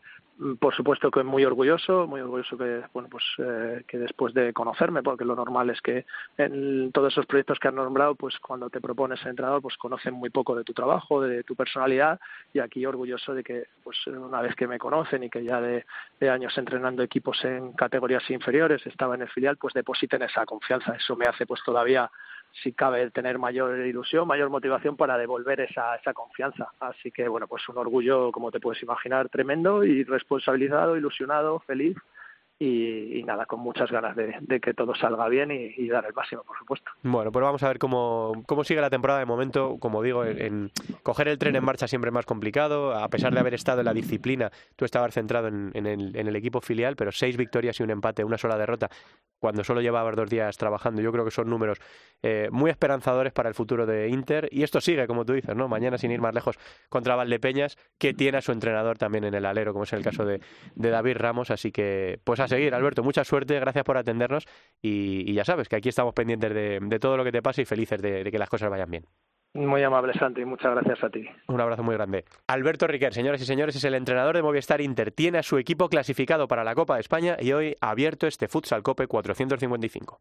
Por 0.60 0.76
supuesto 0.76 1.10
que 1.10 1.24
muy 1.24 1.44
orgulloso, 1.44 2.06
muy 2.06 2.22
orgulloso 2.22 2.56
que 2.56 2.84
bueno 2.94 3.10
pues 3.10 3.24
eh, 3.40 3.84
que 3.88 3.98
después 3.98 4.36
de 4.36 4.54
conocerme, 4.54 5.02
porque 5.02 5.26
lo 5.26 5.36
normal 5.36 5.72
es 5.72 5.82
que 5.82 6.06
en 6.38 6.92
todos 6.92 7.12
esos 7.12 7.26
proyectos 7.26 7.58
que 7.58 7.68
has 7.68 7.74
nombrado, 7.74 8.14
pues 8.14 8.38
cuando 8.38 8.70
te 8.70 8.80
propones 8.80 9.20
ser 9.20 9.30
entrenador, 9.30 9.64
pues 9.64 9.76
conocen 9.78 10.14
muy 10.14 10.30
poco 10.30 10.56
de 10.56 10.64
tu 10.64 10.74
trabajo, 10.74 11.24
de 11.24 11.44
tu 11.44 11.56
personalidad, 11.56 12.20
y 12.54 12.60
aquí 12.60 12.86
orgulloso 12.86 13.34
de 13.34 13.44
que 13.44 13.64
pues 13.84 13.98
una 14.06 14.42
vez 14.42 14.56
que 14.56 14.68
me 14.68 14.78
conocen 14.78 15.24
y 15.24 15.32
que 15.32 15.44
ya 15.44 15.60
de, 15.60 15.88
de 16.20 16.30
años 16.30 16.56
entrenando 16.56 17.02
equipos 17.02 17.44
en 17.44 17.74
categorías 17.74 18.30
inferiores, 18.30 18.86
estaba 18.86 19.16
en 19.16 19.24
el 19.24 19.30
filial, 19.30 19.58
pues 19.58 19.74
depositen 19.74 20.22
esa 20.22 20.46
confianza. 20.46 20.94
Eso 20.94 21.16
me 21.16 21.26
hace 21.26 21.48
pues 21.48 21.64
todavía 21.66 22.12
si 22.52 22.74
cabe 22.74 23.12
tener 23.12 23.38
mayor 23.38 23.80
ilusión, 23.86 24.28
mayor 24.28 24.50
motivación 24.50 24.98
para 24.98 25.18
devolver 25.18 25.62
esa, 25.62 25.96
esa 25.96 26.14
confianza. 26.14 26.70
Así 26.80 27.12
que, 27.12 27.28
bueno, 27.28 27.48
pues 27.48 27.68
un 27.70 27.78
orgullo, 27.78 28.32
como 28.32 28.52
te 28.52 28.60
puedes 28.60 28.82
imaginar, 28.82 29.30
tremendo 29.30 29.84
y 29.84 30.04
responsabilizado, 30.04 30.98
ilusionado, 30.98 31.60
feliz 31.60 31.96
y, 32.60 33.22
nada, 33.24 33.46
con 33.46 33.60
muchas 33.60 33.92
ganas 33.92 34.16
de, 34.16 34.60
que 34.60 34.74
todo 34.74 34.96
salga 34.96 35.28
bien 35.30 35.52
y, 35.52 35.88
dar 35.88 36.06
el 36.06 36.14
máximo, 36.14 36.44
por 36.44 36.58
supuesto. 36.58 36.90
Bueno, 37.04 37.32
pues 37.32 37.44
vamos 37.44 37.62
a 37.62 37.68
ver 37.68 37.78
cómo, 37.78 38.44
cómo 38.48 38.64
sigue 38.64 38.82
la 38.82 38.90
temporada 38.90 39.20
de 39.20 39.26
momento. 39.26 39.78
Como 39.80 40.02
digo, 40.02 40.26
en, 40.26 40.72
coger 41.04 41.28
el 41.28 41.38
tren 41.38 41.56
en 41.56 41.64
marcha 41.64 41.88
siempre 41.88 42.10
es 42.10 42.14
más 42.14 42.26
complicado. 42.26 42.96
A 42.96 43.08
pesar 43.10 43.32
de 43.32 43.40
haber 43.40 43.54
estado 43.54 43.82
en 43.82 43.86
la 43.86 43.94
disciplina, 43.94 44.52
tú 44.76 44.86
estabas 44.86 45.14
centrado 45.14 45.48
en, 45.50 45.86
el, 45.86 46.36
equipo 46.36 46.60
filial, 46.60 46.96
pero 46.96 47.12
seis 47.12 47.38
victorias 47.38 47.80
y 47.80 47.84
un 47.84 47.92
empate, 47.92 48.24
una 48.24 48.38
sola 48.40 48.58
derrota, 48.58 48.90
cuando 49.40 49.64
solo 49.64 49.82
llevaba 49.82 50.12
dos 50.12 50.30
días 50.30 50.58
trabajando. 50.58 51.02
Yo 51.02 51.12
creo 51.12 51.26
que 51.26 51.32
son 51.32 51.50
números 51.50 51.80
eh, 52.24 52.50
muy 52.52 52.72
esperanzadores 52.72 53.34
para 53.34 53.50
el 53.50 53.56
futuro 53.56 53.86
de 53.86 54.10
Inter. 54.10 54.50
Y 54.52 54.64
esto 54.64 54.82
sigue, 54.82 55.06
como 55.06 55.26
tú 55.26 55.34
dices, 55.34 55.56
¿no? 55.56 55.68
Mañana, 55.68 56.00
sin 56.00 56.10
ir 56.10 56.22
más 56.22 56.34
lejos, 56.34 56.58
contra 56.90 57.16
Valdepeñas, 57.16 57.78
que 58.00 58.16
tiene 58.16 58.40
a 58.40 58.42
su 58.42 58.52
entrenador 58.52 58.98
también 58.98 59.26
en 59.26 59.36
el 59.36 59.46
alero, 59.46 59.74
como 59.74 59.84
es 59.84 59.94
el 59.94 60.04
caso 60.04 60.26
de, 60.26 60.42
de 60.74 60.90
David 60.90 61.18
Ramos. 61.18 61.52
Así 61.52 61.72
que, 61.72 62.20
pues 62.24 62.40
a 62.48 62.56
seguir, 62.56 62.74
Alberto, 62.74 63.04
mucha 63.04 63.24
suerte, 63.24 63.60
gracias 63.60 63.84
por 63.84 63.98
atendernos. 63.98 64.46
Y, 64.82 65.34
ya 65.34 65.46
sabes 65.46 65.70
que 65.70 65.76
aquí 65.76 65.90
estamos 65.90 66.14
pendientes 66.14 66.54
de, 66.54 67.00
todo 67.00 67.18
lo 67.18 67.24
que 67.24 67.32
te 67.32 67.42
pase 67.42 67.62
y 67.62 67.66
felices 67.66 68.02
de, 68.02 68.24
de 68.24 68.32
que 68.32 68.40
las 68.40 68.50
cosas 68.50 68.70
vayan 68.70 68.90
bien. 68.90 69.06
Muy 69.54 69.82
amable, 69.82 70.14
Santi. 70.14 70.46
Muchas 70.46 70.72
gracias 70.72 71.04
a 71.04 71.10
ti. 71.10 71.26
Un 71.48 71.60
abrazo 71.60 71.84
muy 71.84 71.96
grande. 71.96 72.26
Alberto 72.48 72.86
Riquer, 72.86 73.14
señores 73.14 73.42
y 73.42 73.46
señores, 73.46 73.76
es 73.76 73.84
el 73.84 73.96
entrenador 73.96 74.36
de 74.36 74.44
Movistar 74.44 74.82
Inter. 74.82 75.12
Tiene 75.12 75.40
a 75.40 75.44
su 75.44 75.58
equipo 75.58 75.90
clasificado 75.90 76.48
para 76.48 76.64
la 76.64 76.76
Copa 76.76 76.96
de 76.96 77.02
España 77.02 77.38
y 77.40 77.54
hoy 77.54 77.76
ha 77.82 77.90
abierto 77.90 78.28
este 78.28 78.48
Futsal 78.48 78.84
Cope 78.84 79.08
455. 79.08 80.20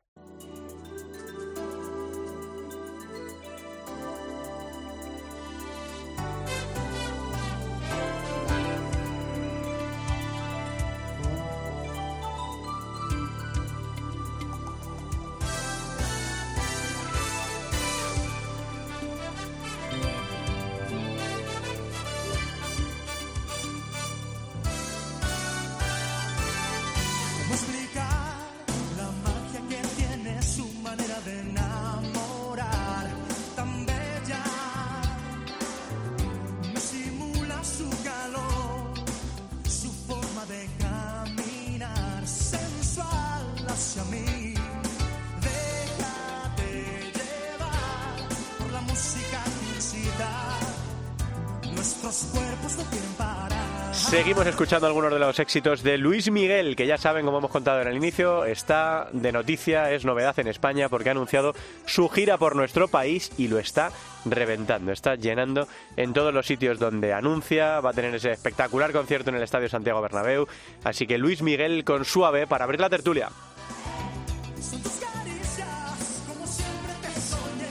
Seguimos 54.09 54.47
escuchando 54.47 54.87
algunos 54.87 55.13
de 55.13 55.19
los 55.19 55.37
éxitos 55.41 55.83
de 55.83 55.99
Luis 55.99 56.31
Miguel, 56.31 56.77
que 56.77 56.87
ya 56.87 56.97
saben, 56.97 57.27
como 57.27 57.39
hemos 57.39 57.51
contado 57.51 57.83
en 57.83 57.89
el 57.89 57.97
inicio, 57.97 58.45
está 58.45 59.09
de 59.13 59.33
noticia, 59.33 59.91
es 59.91 60.05
novedad 60.05 60.39
en 60.39 60.47
España 60.47 60.89
porque 60.89 61.09
ha 61.09 61.13
anunciado 61.13 61.55
su 61.87 62.09
gira 62.09 62.39
por 62.39 62.55
nuestro 62.55 62.87
país 62.87 63.33
y 63.37 63.49
lo 63.49 63.59
está 63.59 63.91
reventando, 64.25 64.93
está 64.93 65.17
llenando 65.17 65.67
en 65.97 66.13
todos 66.13 66.33
los 66.33 66.47
sitios 66.47 66.79
donde 66.79 67.13
anuncia, 67.13 67.81
va 67.81 67.91
a 67.91 67.95
tener 67.95 68.15
ese 68.15 68.31
espectacular 68.31 68.93
concierto 68.93 69.31
en 69.31 69.37
el 69.37 69.43
Estadio 69.43 69.69
Santiago 69.69 70.01
Bernabéu, 70.01 70.47
así 70.85 71.09
que 71.09 71.19
Luis 71.19 71.43
Miguel 71.43 71.83
con 71.83 72.05
suave 72.05 72.47
para 72.47 72.65
abrir 72.65 72.81
la 72.81 72.89
tertulia. 72.89 73.29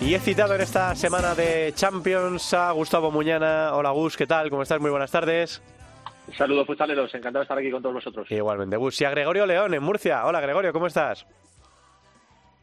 Y 0.01 0.13
he 0.13 0.19
citado 0.19 0.53
en 0.53 0.61
esta 0.61 0.93
semana 0.95 1.33
de 1.33 1.71
Champions 1.75 2.53
a 2.53 2.71
Gustavo 2.71 3.09
Muñana. 3.09 3.73
Hola 3.73 3.91
Gus, 3.91 4.17
¿qué 4.17 4.27
tal? 4.27 4.49
¿Cómo 4.49 4.63
estás? 4.63 4.81
Muy 4.81 4.91
buenas 4.91 5.09
tardes. 5.09 5.61
Saludos 6.37 6.67
futsaleros, 6.67 7.13
encantado 7.13 7.41
de 7.41 7.43
estar 7.43 7.57
aquí 7.57 7.71
con 7.71 7.81
todos 7.81 7.95
vosotros. 7.95 8.29
Igualmente, 8.31 8.77
Gus. 8.77 8.99
Y 9.01 9.05
a 9.05 9.09
Gregorio 9.09 9.45
León 9.45 9.73
en 9.73 9.83
Murcia. 9.83 10.25
Hola 10.25 10.41
Gregorio, 10.41 10.73
¿cómo 10.73 10.87
estás? 10.87 11.25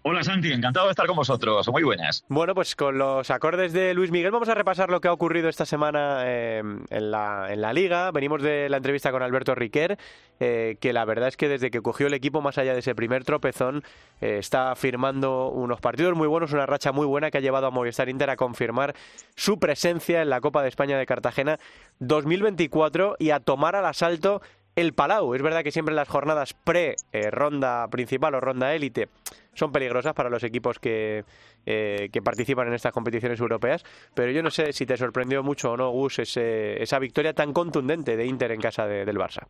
Hola 0.05 0.25
Santi, 0.25 0.53
encantado 0.53 0.87
de 0.87 0.91
estar 0.91 1.07
con 1.07 1.15
vosotros. 1.15 1.69
Muy 1.69 1.85
buenas. 1.85 2.25
Bueno, 2.29 2.57
pues 2.57 2.75
con 2.75 2.99
los 2.99 3.31
acordes 3.31 3.73
de 3.73 3.95
Luis 3.95 4.11
Miguel 4.11 4.33
vamos 4.33 4.49
a 4.49 4.55
repasar 4.55 4.91
lo 4.91 5.01
que 5.01 5.07
ha 5.07 5.13
ocurrido 5.13 5.49
esta 5.49 5.65
semana 5.65 6.23
eh, 6.25 6.59
en, 6.91 7.11
la, 7.13 7.47
en, 7.53 7.61
la, 7.61 7.73
liga. 7.73 8.11
Venimos 8.11 8.43
de 8.43 8.69
la 8.69 8.79
entrevista 8.79 9.13
con 9.13 9.23
Alberto 9.23 9.55
Riquer, 9.55 9.97
eh, 10.41 10.77
que 10.81 10.93
la 10.93 11.05
verdad 11.05 11.29
es 11.29 11.37
que 11.37 11.49
desde 11.49 11.71
que 11.71 11.81
cogió 11.83 12.09
el 12.09 12.15
equipo, 12.15 12.41
más 12.41 12.59
allá 12.59 12.73
de 12.73 12.81
ese 12.81 12.97
primer 12.97 13.25
tropezón, 13.25 13.85
eh, 14.21 14.39
está 14.41 14.75
firmando 14.75 15.51
unos 15.51 15.81
partidos 15.81 16.17
muy 16.17 16.27
buenos, 16.27 16.53
una 16.53 16.67
racha 16.67 16.91
muy 16.91 17.07
buena 17.07 17.31
que 17.31 17.39
ha 17.39 17.41
llevado 17.41 17.69
a 17.69 17.71
Movistar 17.71 18.09
Inter 18.09 18.31
a 18.31 18.37
confirmar 18.37 18.97
su 19.37 19.61
presencia 19.61 20.21
en 20.21 20.31
la 20.31 20.41
Copa 20.41 20.65
de 20.65 20.69
España 20.69 20.99
de 20.99 21.07
Cartagena 21.07 21.61
2024 22.01 23.15
y 23.21 23.31
a 23.31 23.39
tomar 23.39 23.77
al 23.77 23.87
asalto 23.87 24.43
el 24.77 24.93
Palau. 24.93 25.35
Es 25.35 25.43
verdad 25.43 25.63
que 25.63 25.71
siempre 25.71 25.95
las 25.95 26.09
jornadas 26.09 26.55
pre-ronda 26.55 27.89
principal 27.89 28.35
o 28.35 28.41
ronda 28.41 28.75
élite 28.75 29.09
son 29.55 29.73
peligrosas 29.73 30.15
para 30.15 30.31
los 30.31 30.45
equipos 30.45 30.79
que, 30.79 31.25
eh, 31.67 32.09
que 32.13 32.23
participan 32.23 32.69
en 32.69 32.75
estas 32.75 32.93
competiciones 32.93 33.39
europeas, 33.39 33.85
pero 34.15 34.33
yo 34.33 34.43
no 34.43 34.51
sé 34.51 34.73
si 34.73 34.87
te 34.87 34.97
sorprendió 34.97 35.43
mucho 35.43 35.73
o 35.73 35.77
no, 35.77 35.91
Gus, 35.91 36.21
ese, 36.21 36.83
esa 36.83 36.99
victoria 36.99 37.35
tan 37.35 37.53
contundente 37.53 38.17
de 38.17 38.27
Inter 38.27 38.53
en 38.53 38.61
casa 38.61 38.87
del 38.87 39.17
Barça. 39.17 39.47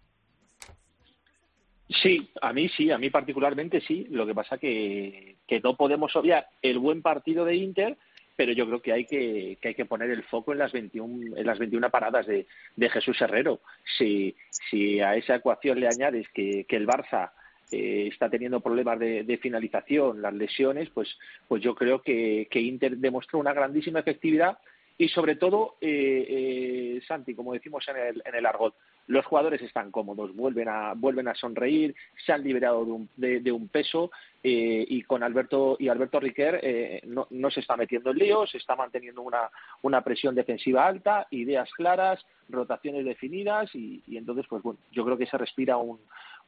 Sí, 1.89 2.31
a 2.41 2.53
mí 2.53 2.69
sí, 2.71 2.91
a 2.91 2.99
mí 2.99 3.11
particularmente 3.11 3.81
sí. 3.81 4.07
Lo 4.11 4.27
que 4.27 4.35
pasa 4.35 4.57
que, 4.57 5.37
que 5.47 5.61
no 5.61 5.77
podemos 5.77 6.15
obviar 6.17 6.49
el 6.63 6.79
buen 6.79 7.03
partido 7.03 7.45
de 7.45 7.57
Inter, 7.57 7.99
pero 8.37 8.53
yo 8.53 8.67
creo 8.67 8.83
que 8.83 8.93
hay 8.93 9.05
que, 9.05 9.59
que 9.61 9.69
hay 9.69 9.75
que 9.75 9.85
poner 9.85 10.11
el 10.11 10.23
foco 10.25 10.53
en 10.53 10.59
las 10.59 10.73
21, 10.73 11.37
en 11.37 11.47
las 11.47 11.59
21 11.59 11.91
paradas 11.91 12.27
de, 12.27 12.47
de 12.77 12.91
Jesús 12.91 13.21
Herrero. 13.21 13.61
Si, 13.99 14.35
si 14.71 15.01
a 15.01 15.17
esa 15.17 15.37
ecuación 15.37 15.81
le 15.81 15.89
añades 15.89 16.27
que, 16.35 16.65
que 16.65 16.77
el 16.77 16.87
Barça 16.87 17.31
eh, 17.73 18.09
está 18.13 18.29
teniendo 18.29 18.61
problemas 18.61 18.99
de, 18.99 19.39
finalización, 19.41 20.21
las 20.21 20.35
lesiones, 20.35 20.91
pues, 20.91 21.09
pues 21.49 21.63
yo 21.63 21.75
creo 21.75 22.03
que, 22.03 22.47
Inter 22.53 22.99
demostró 22.99 23.39
una 23.39 23.55
grandísima 23.55 24.01
efectividad 24.01 24.59
y 24.99 25.09
sobre 25.09 25.37
todo, 25.37 25.77
eh, 25.81 26.27
eh, 26.29 27.03
Santi, 27.09 27.35
como 27.35 27.55
decimos 27.55 27.89
en 27.89 27.97
el, 27.97 28.23
en 28.27 28.35
el 28.35 28.45
argot, 28.45 28.75
los 29.07 29.27
jugadores 29.27 29.61
están 29.63 29.91
cómodos, 29.91 30.35
vuelven 30.35 30.69
a, 30.69 30.95
vuelven 30.95 31.29
a 31.29 31.35
sonreír, 31.35 31.95
se 32.25 32.33
han 32.33 32.43
liberado 32.43 32.85
de 32.85 32.93
un, 32.93 33.09
de, 33.17 33.53
un 33.53 33.69
peso 33.69 34.11
y 34.43 35.03
con 35.03 35.23
Alberto 35.23 35.77
y 35.79 35.89
Alberto 35.89 36.19
Riquer 36.19 37.03
no, 37.07 37.27
no, 37.31 37.51
se 37.51 37.61
está 37.61 37.77
metiendo 37.77 38.11
en 38.11 38.19
líos, 38.19 38.51
se 38.51 38.59
está 38.59 38.75
manteniendo 38.77 39.23
una, 39.23 39.51
una 39.83 40.03
presión 40.03 40.35
defensiva 40.35 40.87
alta, 40.87 41.27
ideas 41.31 41.71
claras, 41.73 42.25
rotaciones 42.49 43.05
definidas 43.05 43.75
y, 43.75 44.03
y 44.07 44.17
entonces, 44.17 44.47
pues 44.49 44.63
bueno, 44.63 44.79
yo 44.93 45.05
creo 45.05 45.17
que 45.17 45.27
se 45.27 45.39
respira 45.39 45.77
un, 45.77 45.99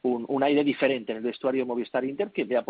un, 0.05 0.43
aire 0.43 0.63
diferente 0.63 1.13
en 1.13 1.19
el 1.19 1.25
vestuario 1.25 1.63
de 1.63 1.67
Movistar 1.67 2.05
Inter 2.05 2.31
que 2.31 2.45
le 2.45 2.57
ha, 2.57 2.65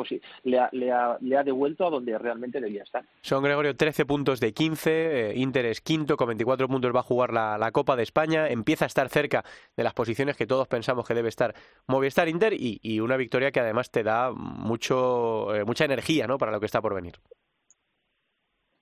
le, 0.44 0.58
ha, 0.92 1.18
le, 1.20 1.36
ha, 1.36 1.42
devuelto 1.42 1.86
a 1.86 1.90
donde 1.90 2.16
realmente 2.16 2.60
debía 2.60 2.84
estar. 2.84 3.04
Son 3.22 3.42
Gregorio 3.42 3.74
13 3.74 4.06
puntos 4.06 4.40
de 4.40 4.52
15, 4.52 5.30
eh, 5.30 5.32
Inter 5.36 5.66
es 5.66 5.80
quinto, 5.80 6.16
con 6.16 6.28
24 6.28 6.68
puntos 6.68 6.94
va 6.94 7.00
a 7.00 7.02
jugar 7.02 7.32
la, 7.32 7.70
Copa 7.72 7.96
de 7.96 8.04
España, 8.04 8.48
empieza 8.48 8.84
a 8.84 8.86
estar 8.86 9.08
cerca 9.08 9.44
de 9.76 9.82
las 9.82 9.94
posiciones 9.94 10.36
que 10.36 10.46
todos 10.46 10.68
pensamos 10.68 11.06
que 11.06 11.14
debe 11.14 11.28
estar 11.28 11.54
Movistar 11.88 12.28
Inter 12.28 12.52
y, 12.52 12.78
y 12.82 13.00
una 13.00 13.16
victoria 13.16 13.50
que 13.50 13.60
además 13.60 13.90
te 13.90 14.04
da 14.04 14.30
mucho, 14.32 15.54
eh, 15.54 15.64
mucha 15.64 15.84
energía 15.84 16.26
¿no? 16.28 16.38
para 16.38 16.52
lo 16.52 16.60
que 16.60 16.66
está 16.66 16.80
por 16.80 16.94
venir. 16.94 17.14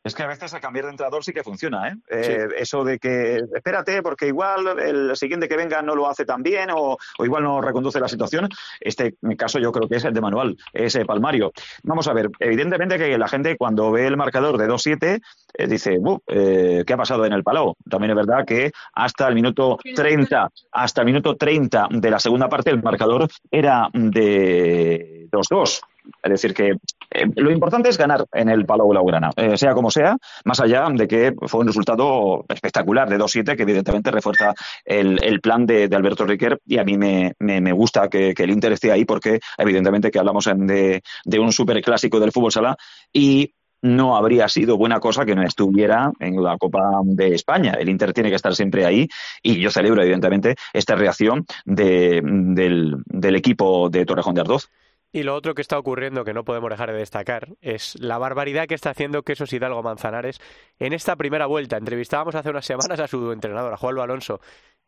Es 0.04 0.16
que 0.16 0.24
a 0.24 0.26
veces 0.26 0.52
a 0.52 0.60
cambiar 0.60 0.86
de 0.86 0.90
entrenador 0.90 1.22
sí 1.22 1.32
que 1.32 1.44
funciona, 1.44 1.88
¿eh? 1.88 1.94
eh 2.10 2.48
eso 2.58 2.82
de 2.82 2.98
que 2.98 3.40
espérate, 3.54 4.02
porque 4.02 4.26
igual 4.26 4.78
el 4.80 5.16
siguiente 5.16 5.48
que 5.48 5.56
venga 5.56 5.80
no 5.80 5.94
lo 5.94 6.08
hace 6.08 6.24
tan 6.24 6.42
bien 6.42 6.70
o, 6.72 6.96
igual 7.20 7.44
no 7.44 7.60
reconduce 7.60 8.00
la 8.00 8.08
situación. 8.08 8.48
Este 8.80 9.14
caso 9.36 9.60
yo 9.60 9.70
creo 9.70 9.88
que 9.88 9.96
es 9.96 10.04
el 10.04 10.12
de 10.12 10.20
Manuel, 10.20 10.56
ese 10.72 11.04
Palmario. 11.04 11.52
Vamos 11.84 12.08
a 12.08 12.12
ver, 12.14 12.30
evidentemente 12.40 12.98
que 12.98 13.16
la 13.16 13.28
gente 13.28 13.56
cuando 13.56 13.92
ve 13.92 14.06
el 14.06 14.16
marcador 14.16 14.58
de 14.58 14.68
2-7 14.68 15.22
eh, 15.54 15.66
dice, 15.68 16.00
eh, 16.26 16.82
¿qué 16.84 16.92
ha 16.92 16.96
pasado 16.96 17.24
en 17.24 17.32
el 17.32 17.44
Palau? 17.44 17.76
También 17.88 18.10
es 18.10 18.16
verdad 18.16 18.44
que 18.44 18.72
hasta 18.94 19.28
el 19.28 19.36
minuto 19.36 19.78
30, 19.94 20.50
hasta 20.72 21.02
el 21.02 21.06
minuto 21.06 21.36
30 21.36 21.88
de 21.90 22.10
la 22.10 22.18
segunda 22.18 22.48
parte 22.48 22.70
el 22.70 22.82
marcador 22.82 23.28
era 23.50 23.88
de 23.92 25.28
2-2. 25.30 25.80
Es 26.22 26.30
decir, 26.30 26.54
que 26.54 26.70
eh, 27.10 27.26
lo 27.36 27.50
importante 27.50 27.88
es 27.88 27.98
ganar 27.98 28.24
en 28.32 28.48
el 28.48 28.64
Palau 28.64 28.88
Blaugrana, 28.88 29.30
eh, 29.36 29.56
sea 29.56 29.74
como 29.74 29.90
sea, 29.90 30.16
más 30.44 30.60
allá 30.60 30.86
de 30.92 31.06
que 31.08 31.34
fue 31.46 31.60
un 31.60 31.66
resultado 31.66 32.44
espectacular 32.48 33.08
de 33.08 33.18
2-7, 33.18 33.56
que 33.56 33.62
evidentemente 33.62 34.10
refuerza 34.10 34.54
el, 34.84 35.40
plan 35.40 35.66
de, 35.66 35.88
Alberto 35.92 36.24
Riquer 36.24 36.60
y 36.66 36.78
a 36.78 36.84
mí 36.84 36.96
me, 36.96 37.72
gusta 37.72 38.08
que, 38.08 38.34
el 38.36 38.50
Inter 38.50 38.72
esté 38.72 38.90
ahí 38.90 39.04
porque 39.04 39.40
evidentemente 39.56 40.10
que 40.10 40.18
hablamos 40.18 40.48
de, 40.56 41.02
de 41.24 41.38
un 41.38 41.52
superclásico 41.52 42.18
del 42.18 42.32
fútbol 42.32 42.52
sala 42.52 42.76
y 43.12 43.54
no 43.82 44.16
habría 44.16 44.48
sido 44.48 44.78
buena 44.78 45.00
cosa 45.00 45.24
que 45.24 45.34
no 45.34 45.42
estuviera 45.42 46.12
en 46.20 46.42
la 46.42 46.56
Copa 46.56 47.00
de 47.04 47.34
España. 47.34 47.72
El 47.78 47.88
Inter 47.88 48.12
tiene 48.12 48.30
que 48.30 48.36
estar 48.36 48.54
siempre 48.54 48.86
ahí 48.86 49.08
y 49.42 49.60
yo 49.60 49.70
celebro, 49.70 50.02
evidentemente, 50.02 50.54
esta 50.72 50.94
reacción 50.94 51.44
del, 51.64 53.02
del 53.06 53.36
equipo 53.36 53.90
de 53.90 54.06
Torrejón 54.06 54.34
de 54.34 54.40
Ardoz. 54.40 54.70
Y 55.14 55.24
lo 55.24 55.34
otro 55.34 55.54
que 55.54 55.60
está 55.60 55.78
ocurriendo, 55.78 56.24
que 56.24 56.32
no 56.32 56.42
podemos 56.42 56.70
dejar 56.70 56.90
de 56.90 56.96
destacar, 56.96 57.48
es 57.60 58.00
la 58.00 58.16
barbaridad 58.16 58.66
que 58.66 58.74
está 58.74 58.90
haciendo 58.90 59.22
Quesos 59.24 59.52
Hidalgo 59.52 59.82
Manzanares 59.82 60.40
en 60.78 60.94
esta 60.94 61.16
primera 61.16 61.44
vuelta. 61.44 61.76
Entrevistábamos 61.76 62.34
hace 62.34 62.48
unas 62.48 62.64
semanas 62.64 62.98
a 62.98 63.06
su 63.06 63.30
entrenador, 63.30 63.74
a 63.74 63.76
Juan 63.76 63.98
Alonso. 63.98 64.40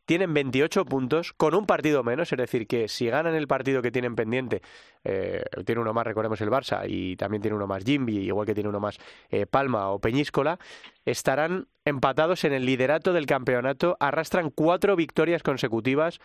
Tienen 0.07 0.33
28 0.33 0.87
puntos 0.87 1.35
con 1.35 1.55
un 1.55 1.67
partido 1.67 2.03
menos, 2.03 2.33
es 2.33 2.39
decir, 2.39 2.67
que 2.67 2.89
si 2.89 3.07
ganan 3.07 3.35
el 3.35 3.47
partido 3.47 3.83
que 3.83 3.91
tienen 3.91 4.15
pendiente, 4.15 4.63
eh, 5.03 5.43
tiene 5.67 5.83
uno 5.83 5.93
más, 5.93 6.07
recordemos 6.07 6.41
el 6.41 6.51
Barça, 6.51 6.87
y 6.89 7.17
también 7.17 7.43
tiene 7.43 7.57
uno 7.57 7.67
más 7.67 7.85
Jimby, 7.85 8.19
igual 8.19 8.47
que 8.47 8.55
tiene 8.55 8.69
uno 8.69 8.81
más 8.81 8.99
eh, 9.31 9.47
Palma 9.47 9.91
o 9.91 9.99
Peñíscola, 9.99 10.59
estarán 11.05 11.69
empatados 11.85 12.45
en 12.45 12.55
el 12.55 12.65
liderato 12.65 13.13
del 13.13 13.27
campeonato, 13.27 13.97
arrastran 14.01 14.51
cuatro 14.51 14.97
victorias 14.97 15.43
consecutivas 15.43 16.21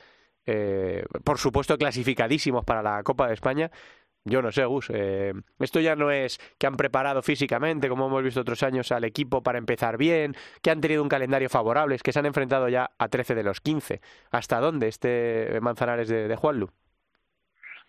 eh, 0.51 1.03
por 1.24 1.38
supuesto 1.38 1.77
clasificadísimos 1.77 2.65
para 2.65 2.82
la 2.82 3.03
Copa 3.03 3.27
de 3.27 3.36
España. 3.36 3.70
Yo 4.25 4.41
no 4.41 4.51
sé, 4.51 4.65
Gus. 4.65 4.89
Eh, 4.94 5.34
esto 5.60 5.79
ya 5.79 5.96
no 5.96 6.12
es 6.12 6.39
que 6.58 6.68
han 6.68 6.75
preparado 6.75 7.22
físicamente, 7.22 7.88
como 7.88 8.08
hemos 8.08 8.24
visto 8.24 8.41
otros 8.41 8.63
años, 8.63 8.91
al 8.91 9.03
equipo 9.03 9.44
para 9.44 9.58
empezar 9.58 9.98
bien, 9.98 10.36
que 10.62 10.72
han 10.72 10.82
tenido 10.82 11.03
un 11.03 11.10
calendario 11.10 11.50
favorable, 11.50 11.96
es 11.96 12.03
que 12.03 12.12
se 12.12 12.20
han 12.20 12.25
enfrentado 12.25 12.68
ya 12.68 12.91
a 12.98 13.08
13 13.08 13.36
de 13.36 13.44
los 13.44 13.62
15. 13.62 14.01
¿Hasta 14.32 14.60
dónde 14.60 14.88
este 14.88 15.60
Manzanares 15.62 16.10
de, 16.10 16.27
de 16.27 16.36
Juanlu? 16.36 16.70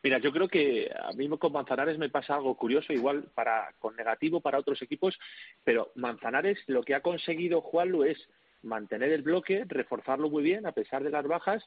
Mira, 0.03 0.19
yo 0.19 0.33
creo 0.33 0.49
que 0.49 0.91
a 0.99 1.13
mí 1.13 1.29
con 1.39 1.53
Manzanares 1.53 1.99
me 1.99 2.09
pasa 2.09 2.37
algo 2.37 2.57
curioso, 2.57 2.93
igual 2.93 3.25
para 3.35 3.75
con 3.79 3.97
negativo 3.97 4.41
para 4.41 4.59
otros 4.59 4.81
equipos, 4.83 5.19
pero 5.65 5.93
Manzanares 5.95 6.59
lo 6.67 6.83
que 6.83 6.95
ha 6.95 7.03
conseguido 7.03 7.61
Juanlu 7.61 8.05
es 8.05 8.19
mantener 8.63 9.13
el 9.13 9.23
bloque, 9.23 9.65
reforzarlo 9.67 10.31
muy 10.31 10.43
bien 10.43 10.67
a 10.67 10.73
pesar 10.73 11.03
de 11.03 11.11
las 11.11 11.27
bajas 11.27 11.67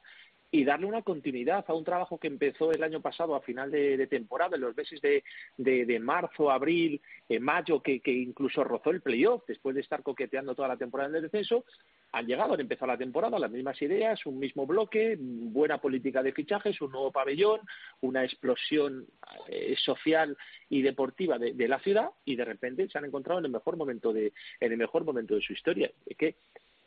y 0.54 0.62
darle 0.62 0.86
una 0.86 1.02
continuidad 1.02 1.64
a 1.66 1.74
un 1.74 1.82
trabajo 1.82 2.16
que 2.16 2.28
empezó 2.28 2.70
el 2.70 2.84
año 2.84 3.00
pasado 3.00 3.34
a 3.34 3.40
final 3.40 3.72
de, 3.72 4.06
temporada, 4.06 4.54
en 4.54 4.60
los 4.62 4.76
meses 4.76 5.00
de, 5.00 5.24
de, 5.56 5.98
marzo, 5.98 6.48
abril, 6.48 7.02
eh, 7.28 7.40
mayo, 7.40 7.82
que, 7.82 8.00
incluso 8.04 8.62
rozó 8.62 8.90
el 8.90 9.00
playoff 9.00 9.42
después 9.48 9.74
de 9.74 9.80
estar 9.80 10.04
coqueteando 10.04 10.54
toda 10.54 10.68
la 10.68 10.76
temporada 10.76 11.10
en 11.10 11.16
el 11.16 11.22
descenso. 11.22 11.64
Han 12.12 12.28
llegado, 12.28 12.54
han 12.54 12.60
empezado 12.60 12.86
la 12.92 12.96
temporada, 12.96 13.36
las 13.36 13.50
mismas 13.50 13.82
ideas, 13.82 14.24
un 14.26 14.38
mismo 14.38 14.64
bloque, 14.64 15.16
buena 15.18 15.78
política 15.78 16.22
de 16.22 16.30
fichajes, 16.30 16.80
un 16.80 16.92
nuevo 16.92 17.10
pabellón, 17.10 17.58
una 18.02 18.22
explosión 18.22 19.08
eh, 19.48 19.74
social 19.76 20.38
y 20.68 20.82
deportiva 20.82 21.36
de, 21.36 21.66
la 21.66 21.80
ciudad 21.80 22.10
y 22.24 22.36
de 22.36 22.44
repente 22.44 22.88
se 22.88 22.96
han 22.96 23.06
encontrado 23.06 23.40
en 23.40 23.46
el 23.46 23.50
mejor 23.50 23.76
momento 23.76 24.12
de, 24.12 24.32
en 24.60 24.70
el 24.70 24.78
mejor 24.78 25.04
momento 25.04 25.34
de 25.34 25.40
su 25.40 25.52
historia. 25.52 25.90
que 26.16 26.36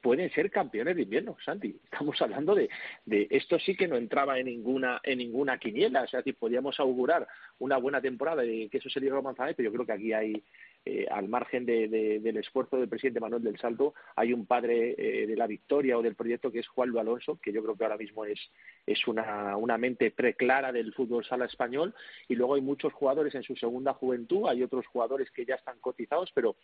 pueden 0.07 0.31
ser 0.31 0.49
campeones 0.49 0.95
de 0.95 1.01
invierno, 1.01 1.35
Santi. 1.43 1.75
Estamos 1.83 2.21
hablando 2.21 2.55
de, 2.55 2.69
de 3.05 3.27
esto 3.29 3.59
sí 3.59 3.75
que 3.75 3.89
no 3.89 3.97
entraba 3.97 4.39
en 4.39 4.45
ninguna 4.45 5.01
en 5.03 5.17
ninguna 5.17 5.57
quiniela, 5.57 6.03
o 6.03 6.07
sea, 6.07 6.23
si 6.23 6.31
podíamos 6.31 6.79
augurar 6.79 7.27
una 7.59 7.75
buena 7.75 7.99
temporada 7.99 8.45
y 8.45 8.69
que 8.69 8.77
eso 8.77 8.89
sería 8.89 9.09
lo 9.09 9.21
Manzanares, 9.21 9.57
pero 9.57 9.69
yo 9.69 9.73
creo 9.73 9.85
que 9.85 9.91
aquí 9.91 10.13
hay 10.13 10.41
eh, 10.85 11.05
al 11.11 11.27
margen 11.27 11.65
de, 11.65 11.89
del 11.89 12.37
esfuerzo 12.37 12.77
del 12.77 12.87
presidente 12.87 13.19
Manuel 13.19 13.43
del 13.43 13.59
Salto, 13.59 13.95
hay 14.15 14.31
un 14.31 14.45
padre 14.45 14.95
eh, 14.97 15.27
de 15.27 15.35
la 15.35 15.45
victoria 15.45 15.97
o 15.97 16.01
del 16.01 16.15
proyecto 16.15 16.49
que 16.49 16.59
es 16.59 16.67
Juan 16.69 16.87
Lu 16.87 16.99
Alonso, 16.99 17.37
que 17.41 17.51
yo 17.51 17.61
creo 17.61 17.75
que 17.75 17.83
ahora 17.83 17.97
mismo 17.97 18.23
es, 18.23 18.39
es 18.85 19.05
una, 19.07 19.57
una 19.57 19.77
mente 19.77 20.11
preclara 20.11 20.71
del 20.71 20.93
fútbol 20.93 21.25
sala 21.25 21.43
español, 21.43 21.93
y 22.29 22.35
luego 22.35 22.55
hay 22.55 22.61
muchos 22.61 22.93
jugadores 22.93 23.35
en 23.35 23.43
su 23.43 23.57
segunda 23.57 23.93
juventud, 23.93 24.47
hay 24.47 24.63
otros 24.63 24.87
jugadores 24.87 25.29
que 25.31 25.43
ya 25.43 25.55
están 25.55 25.77
cotizados, 25.81 26.31
pero, 26.33 26.55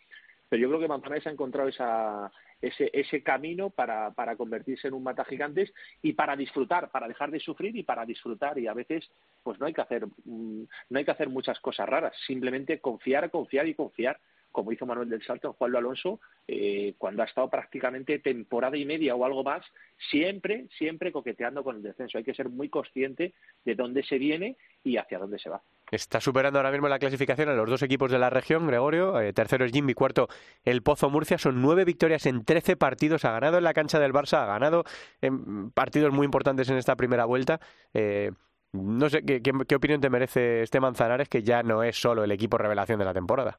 pero 0.54 0.62
yo 0.62 0.68
creo 0.68 0.82
que 0.82 0.86
Manzanares 0.86 1.26
ha 1.26 1.32
encontrado 1.32 1.68
esa, 1.68 2.30
ese, 2.62 2.88
ese 2.92 3.24
camino 3.24 3.70
para, 3.70 4.14
convertirse 4.36 4.86
en 4.86 4.94
un 4.94 5.02
mata 5.02 5.24
gigantes 5.24 5.74
y 6.00 6.12
para 6.12 6.36
disfrutar, 6.36 6.92
para 6.92 7.08
dejar 7.08 7.32
de 7.32 7.40
sufrir 7.40 7.74
y 7.76 7.82
para 7.82 8.06
disfrutar. 8.06 8.56
Y 8.60 8.68
a 8.68 8.72
veces, 8.72 9.10
pues 9.42 9.58
no 9.58 9.66
hay 9.66 9.72
que 9.72 9.80
hacer, 9.80 10.06
mm, 10.06 10.62
no 10.90 10.98
hay 11.00 11.04
que 11.04 11.10
hacer 11.10 11.28
muchas 11.28 11.58
cosas 11.58 11.88
raras, 11.88 12.14
simplemente 12.24 12.78
confiar, 12.78 13.32
confiar 13.32 13.66
y 13.66 13.74
confiar 13.74 14.20
como 14.52 14.70
hizo 14.70 14.86
Manuel 14.86 15.08
del 15.08 15.24
Salto 15.24 15.48
en 15.48 15.54
Juan 15.54 15.74
Alonso, 15.74 16.20
eh, 16.46 16.94
cuando 16.98 17.24
ha 17.24 17.26
estado 17.26 17.50
prácticamente 17.50 18.20
temporada 18.20 18.76
y 18.76 18.84
media 18.84 19.16
o 19.16 19.24
algo 19.24 19.42
más, 19.42 19.66
siempre, 20.12 20.68
siempre 20.78 21.10
coqueteando 21.10 21.64
con 21.64 21.74
el 21.74 21.82
descenso. 21.82 22.18
Hay 22.18 22.22
que 22.22 22.34
ser 22.34 22.48
muy 22.48 22.68
consciente 22.68 23.34
de 23.64 23.74
dónde 23.74 24.04
se 24.04 24.18
viene 24.18 24.56
y 24.84 24.98
hacia 24.98 25.18
dónde 25.18 25.40
se 25.40 25.50
va. 25.50 25.60
Está 25.90 26.20
superando 26.20 26.58
ahora 26.58 26.70
mismo 26.70 26.88
la 26.88 26.98
clasificación 26.98 27.48
a 27.48 27.54
los 27.54 27.68
dos 27.68 27.82
equipos 27.82 28.10
de 28.10 28.18
la 28.18 28.30
región, 28.30 28.66
Gregorio. 28.66 29.20
Eh, 29.20 29.32
tercero 29.32 29.64
es 29.64 29.72
Jimmy, 29.72 29.94
cuarto 29.94 30.28
el 30.64 30.82
Pozo 30.82 31.10
Murcia. 31.10 31.38
Son 31.38 31.60
nueve 31.60 31.84
victorias 31.84 32.26
en 32.26 32.44
trece 32.44 32.76
partidos. 32.76 33.24
Ha 33.24 33.32
ganado 33.32 33.58
en 33.58 33.64
la 33.64 33.74
cancha 33.74 33.98
del 33.98 34.12
Barça, 34.12 34.42
ha 34.42 34.46
ganado 34.46 34.84
en 35.20 35.70
partidos 35.70 36.12
muy 36.12 36.24
importantes 36.24 36.68
en 36.70 36.78
esta 36.78 36.96
primera 36.96 37.26
vuelta. 37.26 37.60
Eh, 37.92 38.30
no 38.72 39.08
sé, 39.08 39.22
¿qué, 39.24 39.40
¿qué, 39.40 39.74
opinión 39.76 40.00
te 40.00 40.10
merece 40.10 40.62
este 40.62 40.80
Manzanares, 40.80 41.28
que 41.28 41.42
ya 41.42 41.62
no 41.62 41.82
es 41.84 41.96
solo 41.96 42.24
el 42.24 42.32
equipo 42.32 42.58
revelación 42.58 42.98
de 42.98 43.04
la 43.04 43.14
temporada? 43.14 43.58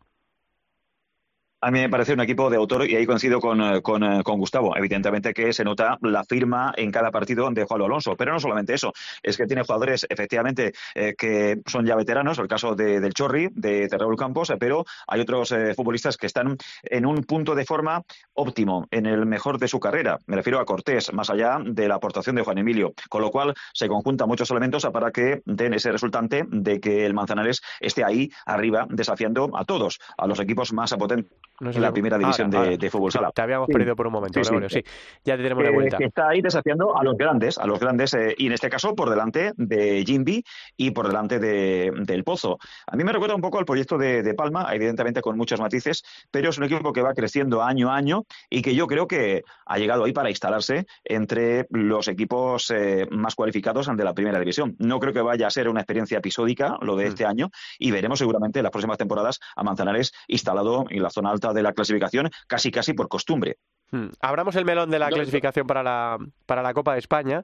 A 1.65 1.71
mí 1.71 1.79
me 1.79 1.89
parece 1.89 2.13
un 2.13 2.19
equipo 2.19 2.47
de 2.51 2.57
autor 2.57 2.87
y 2.87 2.95
ahí 2.95 3.07
coincido 3.07 3.41
con, 3.41 3.59
eh, 3.59 3.77
eh, 3.77 3.81
con, 3.81 4.37
Gustavo. 4.37 4.77
Evidentemente 4.77 5.33
que 5.33 5.51
se 5.51 5.63
nota 5.63 5.97
la 6.03 6.23
firma 6.23 6.71
en 6.77 6.91
cada 6.91 7.09
partido 7.09 7.49
de 7.49 7.63
Juan 7.63 7.81
Alonso, 7.81 8.15
pero 8.15 8.33
no 8.33 8.39
solamente 8.39 8.75
eso, 8.75 8.93
es 9.23 9.35
que 9.35 9.47
tiene 9.47 9.63
jugadores 9.63 10.05
efectivamente 10.07 10.73
eh, 10.93 11.15
que 11.17 11.63
son 11.65 11.83
ya 11.83 11.95
veteranos, 11.95 12.37
el 12.37 12.47
caso 12.47 12.75
de, 12.75 12.99
del 12.99 13.15
Chorri, 13.15 13.49
de 13.51 13.87
Terraul 13.87 14.15
Campos, 14.15 14.53
pero 14.59 14.85
hay 15.07 15.21
otros 15.21 15.55
futbolistas 15.75 16.17
que 16.17 16.27
están 16.27 16.55
en 16.83 17.05
un 17.07 17.23
punto 17.23 17.55
de 17.55 17.65
forma 17.65 18.03
óptimo, 18.35 18.85
en 18.91 19.07
el 19.07 19.25
mejor 19.25 19.57
de 19.57 19.67
su 19.67 19.79
carrera. 19.79 20.19
Me 20.27 20.35
refiero 20.35 20.59
a 20.59 20.65
Cortés, 20.65 21.11
más 21.13 21.31
allá 21.31 21.57
de 21.65 21.87
la 21.87 21.95
aportación 21.95 22.35
de 22.35 22.43
Juan 22.43 22.59
Emilio, 22.59 22.93
con 23.09 23.23
lo 23.23 23.31
cual 23.31 23.55
se 23.73 23.87
conjuntan 23.87 24.27
muchos 24.27 24.51
elementos 24.51 24.85
para 24.93 25.09
que 25.09 25.41
den 25.45 25.73
ese 25.73 25.91
resultante 25.91 26.43
de 26.47 26.79
que 26.79 27.07
el 27.07 27.15
Manzanares 27.15 27.63
esté 27.79 28.03
ahí 28.03 28.29
arriba 28.45 28.85
desafiando 28.87 29.49
a 29.57 29.65
todos, 29.65 29.97
a 30.15 30.27
los 30.27 30.39
equipos 30.39 30.71
más 30.71 30.93
potentes 30.93 31.31
en 31.59 31.81
la 31.81 31.91
primera 31.91 32.17
división 32.17 32.49
de, 32.49 32.89
fútbol 32.89 33.11
sala. 33.11 33.31
Te 33.31 33.41
habíamos 33.41 33.67
perdido 33.67 33.95
por 33.95 34.07
un 34.07 34.13
momento, 34.13 34.43
sí, 34.43 34.53
sí. 34.69 34.83
Ya 35.23 35.37
te 35.37 35.43
tenemos 35.43 35.63
de 35.63 35.71
vuelta. 35.71 35.97
está 35.99 36.29
ahí 36.29 36.41
desafiando 36.41 36.97
a 36.97 37.03
los 37.03 37.17
grandes, 37.17 37.57
a 37.57 37.65
los 37.65 37.79
grandes, 37.79 38.13
eh, 38.13 38.35
y 38.37 38.47
en 38.47 38.53
este 38.53 38.69
caso 38.69 38.95
por 38.95 39.09
delante 39.09 39.53
de 39.55 40.03
Jimby 40.05 40.43
y 40.77 40.91
por 40.91 41.07
delante 41.07 41.39
de, 41.39 41.91
del 41.95 42.23
Pozo. 42.23 42.57
A 42.87 42.95
mí 42.95 43.03
me 43.03 43.11
recuerda 43.11 43.35
un 43.35 43.41
poco 43.41 43.59
al 43.59 43.65
proyecto 43.65 43.97
de, 43.97 44.33
Palma, 44.35 44.67
evidentemente 44.73 45.21
con 45.21 45.37
muchos 45.37 45.61
matices, 45.61 46.03
pero 46.29 46.49
es 46.49 46.57
un 46.57 46.65
equipo 46.65 46.91
que 46.91 47.01
va 47.01 47.13
creciendo 47.13 47.63
año 47.63 47.89
a 47.89 47.95
año 47.95 48.23
y 48.49 48.61
que 48.61 48.75
yo 48.75 48.85
creo 48.85 49.07
que 49.07 49.43
ha 49.65 49.77
llegado 49.77 50.03
ahí 50.03 50.11
para 50.11 50.29
instalarse 50.29 50.85
entre 51.05 51.67
los 51.69 52.09
equipos 52.09 52.69
eh, 52.71 53.07
más 53.11 53.35
cualificados 53.35 53.87
ante 53.87 54.03
la 54.03 54.13
primera 54.13 54.39
división. 54.39 54.75
No 54.79 54.99
creo 54.99 55.13
que 55.13 55.21
vaya 55.21 55.47
a 55.47 55.49
ser 55.49 55.69
una 55.69 55.79
experiencia 55.79 56.17
episódica 56.17 56.77
lo 56.81 56.97
de 56.97 57.05
mm. 57.05 57.07
este 57.07 57.25
año 57.25 57.49
y 57.79 57.91
veremos 57.91 58.19
seguramente 58.19 58.59
en 58.59 58.63
las 58.63 58.71
próximas 58.71 58.97
temporadas 58.97 59.39
a 59.55 59.63
Manzanares 59.63 60.11
instalado 60.27 60.85
en 60.89 61.01
la 61.01 61.09
zona 61.09 61.31
alta 61.31 61.44
de 61.53 61.63
la 61.63 61.73
clasificación 61.73 62.29
casi 62.47 62.71
casi 62.71 62.93
por 62.93 63.07
costumbre. 63.07 63.57
Hmm. 63.91 64.07
Abramos 64.19 64.55
el 64.55 64.65
melón 64.65 64.89
de 64.89 64.99
la 64.99 65.09
clasificación 65.09 65.67
para 65.67 65.83
la, 65.83 66.17
para 66.45 66.61
la 66.61 66.73
Copa 66.73 66.93
de 66.93 66.99
España. 66.99 67.43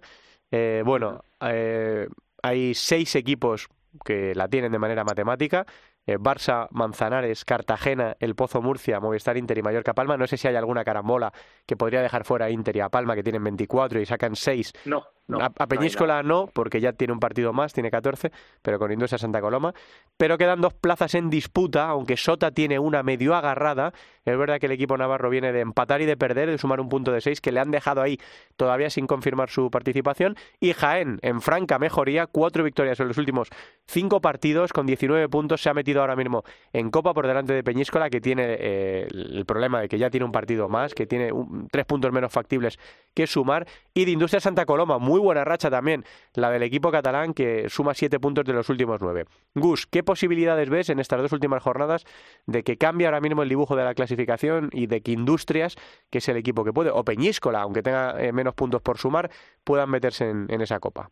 Eh, 0.49 0.83
bueno, 0.85 1.23
eh, 1.41 2.07
hay 2.41 2.73
seis 2.73 3.15
equipos 3.15 3.67
que 4.03 4.33
la 4.35 4.47
tienen 4.47 4.71
de 4.71 4.79
manera 4.79 5.03
matemática. 5.03 5.65
Eh, 6.05 6.17
Barça, 6.17 6.67
Manzanares, 6.71 7.45
Cartagena, 7.45 8.15
El 8.19 8.35
Pozo 8.35 8.61
Murcia, 8.61 8.99
Movistar 8.99 9.37
Inter 9.37 9.57
y 9.57 9.61
Mallorca 9.61 9.93
Palma. 9.93 10.17
No 10.17 10.25
sé 10.25 10.37
si 10.37 10.47
hay 10.47 10.55
alguna 10.55 10.83
carambola 10.83 11.31
que 11.65 11.77
podría 11.77 12.01
dejar 12.01 12.25
fuera 12.25 12.47
a 12.47 12.49
Inter 12.49 12.75
y 12.75 12.79
a 12.79 12.89
Palma, 12.89 13.15
que 13.15 13.23
tienen 13.23 13.43
24 13.43 14.01
y 14.01 14.05
sacan 14.05 14.35
6. 14.35 14.73
No 14.85 15.05
a, 15.39 15.67
Peñíscola 15.67 16.23
no, 16.23 16.47
porque 16.47 16.81
ya 16.81 16.93
tiene 16.93 17.13
un 17.13 17.19
partido 17.19 17.53
más, 17.53 17.73
tiene 17.73 17.91
14, 17.91 18.31
pero 18.61 18.79
con 18.79 18.91
Industria 18.91 19.19
Santa 19.19 19.41
Coloma. 19.41 19.73
Pero 20.17 20.37
quedan 20.37 20.61
dos 20.61 20.73
plazas 20.73 21.15
en 21.15 21.29
disputa, 21.29 21.87
aunque 21.87 22.17
Sota 22.17 22.51
tiene 22.51 22.79
una 22.79 23.03
medio 23.03 23.35
agarrada. 23.35 23.93
Es 24.25 24.37
verdad 24.37 24.59
que 24.59 24.67
el 24.67 24.71
equipo 24.73 24.97
navarro 24.97 25.29
viene 25.29 25.51
de 25.51 25.61
empatar 25.61 26.01
y 26.01 26.05
de 26.05 26.17
perder, 26.17 26.49
de 26.49 26.57
sumar 26.57 26.79
un 26.79 26.89
punto 26.89 27.11
de 27.11 27.21
6, 27.21 27.41
que 27.41 27.51
le 27.51 27.59
han 27.59 27.71
dejado 27.71 28.01
ahí 28.01 28.19
todavía 28.55 28.89
sin 28.89 29.07
confirmar 29.07 29.49
su 29.49 29.71
participación. 29.71 30.35
Y 30.59 30.73
Jaén, 30.73 31.19
en 31.21 31.41
franca 31.41 31.79
mejoría, 31.79 32.27
cuatro 32.27 32.63
victorias 32.63 32.99
en 32.99 33.07
los 33.07 33.17
últimos 33.17 33.49
cinco 33.85 34.21
partidos, 34.21 34.73
con 34.73 34.85
19 34.85 35.27
puntos, 35.29 35.61
se 35.61 35.69
ha 35.69 35.73
metido 35.73 36.01
ahora 36.01 36.15
mismo 36.15 36.43
en 36.73 36.91
Copa 36.91 37.13
por 37.13 37.27
delante 37.27 37.53
de 37.53 37.63
Peñíscola, 37.63 38.09
que 38.09 38.21
tiene 38.21 38.57
eh, 38.59 39.07
el 39.09 39.45
problema 39.45 39.81
de 39.81 39.89
que 39.89 39.97
ya 39.97 40.09
tiene 40.09 40.25
un 40.25 40.31
partido 40.31 40.69
más, 40.69 40.93
que 40.93 41.07
tiene 41.07 41.31
tres 41.71 41.85
puntos 41.85 42.11
menos 42.11 42.31
factibles 42.31 42.79
que 43.13 43.27
sumar. 43.27 43.67
Y 43.93 44.05
de 44.05 44.11
Industria 44.11 44.39
Santa 44.39 44.65
Coloma, 44.65 44.97
muy 44.97 45.19
buena 45.21 45.43
racha 45.43 45.69
también 45.69 46.03
la 46.33 46.49
del 46.49 46.63
equipo 46.63 46.91
catalán 46.91 47.33
que 47.33 47.69
suma 47.69 47.93
siete 47.93 48.19
puntos 48.19 48.45
de 48.45 48.53
los 48.53 48.69
últimos 48.69 48.99
nueve. 49.01 49.25
Gus, 49.55 49.85
¿qué 49.87 50.03
posibilidades 50.03 50.69
ves 50.69 50.89
en 50.89 50.99
estas 50.99 51.21
dos 51.21 51.31
últimas 51.31 51.61
jornadas 51.63 52.05
de 52.45 52.63
que 52.63 52.77
cambie 52.77 53.07
ahora 53.07 53.21
mismo 53.21 53.43
el 53.43 53.49
dibujo 53.49 53.75
de 53.75 53.83
la 53.83 53.93
clasificación 53.93 54.69
y 54.71 54.87
de 54.87 55.01
que 55.01 55.11
Industrias, 55.11 55.75
que 56.09 56.17
es 56.19 56.29
el 56.29 56.37
equipo 56.37 56.63
que 56.63 56.73
puede, 56.73 56.89
o 56.89 57.03
Peñíscola, 57.03 57.61
aunque 57.61 57.81
tenga 57.81 58.21
eh, 58.21 58.31
menos 58.31 58.55
puntos 58.55 58.81
por 58.81 58.97
sumar, 58.97 59.29
puedan 59.63 59.89
meterse 59.89 60.29
en, 60.29 60.61
esa 60.61 60.79
copa? 60.79 61.09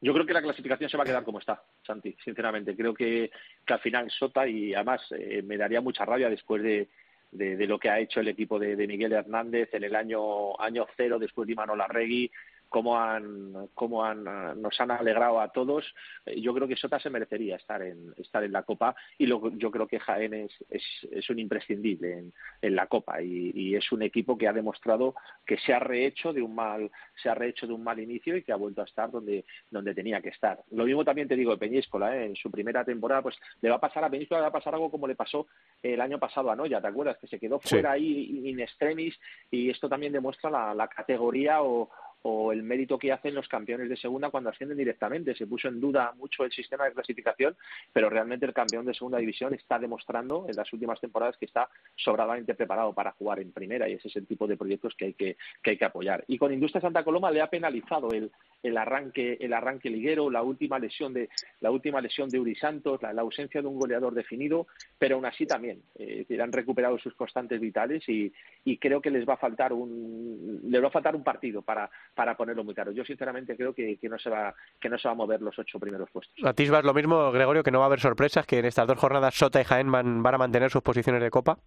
Yo 0.00 0.12
creo 0.12 0.24
que 0.24 0.32
la 0.32 0.42
clasificación 0.42 0.88
se 0.88 0.96
va 0.96 1.02
a 1.02 1.06
quedar 1.06 1.24
como 1.24 1.40
está, 1.40 1.62
Santi, 1.84 2.16
sinceramente. 2.24 2.76
Creo 2.76 2.94
que, 2.94 3.30
al 3.66 3.80
final 3.80 4.10
Sota 4.10 4.46
y 4.46 4.74
además 4.74 5.02
eh, 5.10 5.42
me 5.42 5.56
daría 5.56 5.80
mucha 5.80 6.04
rabia 6.04 6.30
después 6.30 6.62
de, 6.62 6.88
lo 7.32 7.78
que 7.78 7.90
ha 7.90 7.98
hecho 7.98 8.20
el 8.20 8.28
equipo 8.28 8.58
de, 8.58 8.76
de, 8.76 8.86
Miguel 8.86 9.12
Hernández 9.12 9.74
en 9.74 9.84
el 9.84 9.96
año, 9.96 10.58
año 10.60 10.86
cero 10.96 11.18
después 11.18 11.46
de 11.46 11.52
Imanol 11.54 11.80
Arregui, 11.80 12.30
cómo 12.68 12.98
han, 12.98 13.68
cómo 13.74 14.04
han, 14.04 14.24
nos 14.24 14.80
han 14.80 14.90
alegrado 14.90 15.40
a 15.40 15.50
todos. 15.50 15.84
Eh, 16.26 16.40
yo 16.40 16.54
creo 16.54 16.68
que 16.68 16.76
Sota 16.76 16.98
se 16.98 17.10
merecería 17.10 17.56
estar 17.56 17.82
en, 17.82 18.14
estar 18.16 18.44
en 18.44 18.52
la 18.52 18.62
Copa 18.62 18.94
y 19.16 19.26
lo, 19.26 19.50
yo 19.56 19.70
creo 19.70 19.86
que 19.86 19.98
Jaén 19.98 20.34
es, 20.34 20.52
es, 20.68 20.82
es 21.10 21.30
un 21.30 21.38
imprescindible 21.38 22.18
en, 22.18 22.32
en 22.62 22.76
la 22.76 22.86
Copa 22.86 23.22
y, 23.22 23.52
y, 23.54 23.74
es 23.74 23.90
un 23.92 24.02
equipo 24.02 24.36
que 24.36 24.48
ha 24.48 24.52
demostrado 24.52 25.14
que 25.46 25.58
se 25.58 25.72
ha 25.72 25.78
rehecho 25.78 26.32
de 26.32 26.42
un 26.42 26.54
mal 26.54 26.90
se 27.22 27.28
ha 27.28 27.34
rehecho 27.34 27.66
de 27.66 27.72
un 27.72 27.82
mal 27.82 27.98
inicio 27.98 28.36
y 28.36 28.42
que 28.42 28.52
ha 28.52 28.56
vuelto 28.56 28.82
a 28.82 28.84
estar 28.84 29.10
donde, 29.10 29.44
donde 29.70 29.94
tenía 29.94 30.20
que 30.20 30.28
estar. 30.28 30.62
Lo 30.70 30.84
mismo 30.84 31.04
también 31.04 31.28
te 31.28 31.36
digo 31.36 31.52
de 31.52 31.58
Peñíscola, 31.58 32.16
¿eh? 32.16 32.26
en 32.26 32.36
su 32.36 32.50
primera 32.50 32.84
temporada, 32.84 33.22
pues 33.22 33.36
le 33.60 33.70
va 33.70 33.76
a 33.76 33.80
pasar 33.80 34.04
a 34.04 34.10
Peñíscola, 34.10 34.40
le 34.40 34.42
va 34.42 34.48
a 34.48 34.52
pasar 34.52 34.74
algo 34.74 34.90
como 34.90 35.06
le 35.06 35.14
pasó 35.14 35.46
el 35.82 36.00
año 36.00 36.18
pasado 36.18 36.50
a 36.50 36.56
Noya, 36.56 36.80
¿te 36.80 36.88
acuerdas? 36.88 37.18
Que 37.18 37.26
se 37.26 37.38
quedó 37.38 37.58
fuera 37.60 37.94
sí. 37.94 37.98
ahí 37.98 38.48
in 38.48 38.60
extremis 38.60 39.18
y 39.50 39.70
esto 39.70 39.88
también 39.88 40.12
demuestra 40.12 40.50
la, 40.50 40.74
la 40.74 40.88
categoría 40.88 41.62
o, 41.62 41.90
o 42.22 42.52
el 42.52 42.62
mérito 42.62 42.98
que 42.98 43.12
hacen 43.12 43.34
los 43.34 43.48
campeones 43.48 43.88
de 43.88 43.96
segunda 43.96 44.30
cuando 44.30 44.50
ascienden 44.50 44.78
directamente. 44.78 45.34
Se 45.34 45.46
puso 45.46 45.68
en 45.68 45.80
duda 45.80 46.12
mucho 46.16 46.44
el 46.44 46.52
sistema 46.52 46.84
de 46.84 46.92
clasificación, 46.92 47.56
pero 47.92 48.10
realmente 48.10 48.46
el 48.46 48.52
campeón 48.52 48.86
de 48.86 48.94
segunda 48.94 49.18
división 49.18 49.54
está 49.54 49.78
demostrando 49.78 50.46
en 50.48 50.56
las 50.56 50.72
últimas 50.72 51.00
temporadas 51.00 51.36
que 51.36 51.46
está 51.46 51.68
sobradamente 51.96 52.54
preparado 52.54 52.92
para 52.92 53.12
jugar 53.12 53.40
en 53.40 53.52
primera 53.52 53.88
y 53.88 53.94
ese 53.94 54.08
es 54.08 54.16
el 54.16 54.26
tipo 54.26 54.46
de 54.46 54.56
proyectos 54.56 54.94
que 54.94 55.06
hay 55.06 55.14
que, 55.14 55.36
que, 55.62 55.70
hay 55.70 55.76
que 55.78 55.84
apoyar. 55.84 56.24
Y 56.26 56.38
con 56.38 56.52
Industria 56.52 56.80
Santa 56.80 57.04
Coloma 57.04 57.30
le 57.30 57.40
ha 57.40 57.48
penalizado 57.48 58.10
el, 58.10 58.30
el 58.62 58.76
arranque 58.76 59.38
el 59.40 59.52
arranque 59.52 59.90
liguero, 59.90 60.30
la 60.30 60.42
última 60.42 60.78
lesión 60.78 61.12
de 61.12 61.28
la 61.60 61.70
última 61.70 62.00
lesión 62.00 62.28
de 62.28 62.38
Uri 62.38 62.54
Santos, 62.54 63.00
la, 63.02 63.18
ausencia 63.18 63.60
de 63.60 63.68
un 63.68 63.78
goleador 63.78 64.14
definido, 64.14 64.66
pero 64.98 65.16
aún 65.16 65.26
así 65.26 65.46
también 65.46 65.82
eh, 65.98 66.26
han 66.40 66.52
recuperado 66.52 66.98
sus 66.98 67.14
constantes 67.14 67.60
vitales 67.60 68.08
y, 68.08 68.32
y 68.64 68.78
creo 68.78 69.00
que 69.00 69.10
les 69.10 69.28
va 69.28 69.34
a 69.34 69.38
faltar 69.38 69.72
un 69.72 70.60
les 70.64 70.82
va 70.82 70.88
a 70.88 70.92
faltar 70.92 71.14
un 71.14 71.24
partido 71.24 71.62
para 71.62 71.90
para 72.18 72.36
ponerlo 72.36 72.64
muy 72.64 72.74
claro. 72.74 72.90
Yo 72.90 73.04
sinceramente 73.04 73.56
creo 73.56 73.72
que, 73.72 73.96
que, 73.96 74.08
no 74.08 74.18
se 74.18 74.28
va 74.28 74.52
que 74.80 74.88
no 74.88 74.98
se 74.98 75.06
va 75.06 75.12
a 75.12 75.14
mover 75.14 75.40
los 75.40 75.56
ocho 75.56 75.78
primeros 75.78 76.10
puestos. 76.10 76.34
¿Atisbas 76.44 76.82
lo 76.82 76.92
mismo, 76.92 77.30
Gregorio, 77.30 77.62
que 77.62 77.70
no 77.70 77.78
va 77.78 77.84
a 77.84 77.86
haber 77.86 78.00
sorpresas, 78.00 78.44
que 78.44 78.58
en 78.58 78.64
estas 78.64 78.88
dos 78.88 78.98
jornadas 78.98 79.36
Sota 79.36 79.60
y 79.60 79.64
Jaén 79.64 79.92
van 79.92 80.26
a 80.26 80.36
mantener 80.38 80.68
sus 80.68 80.82
posiciones 80.82 81.22
de 81.22 81.30
Copa? 81.30 81.60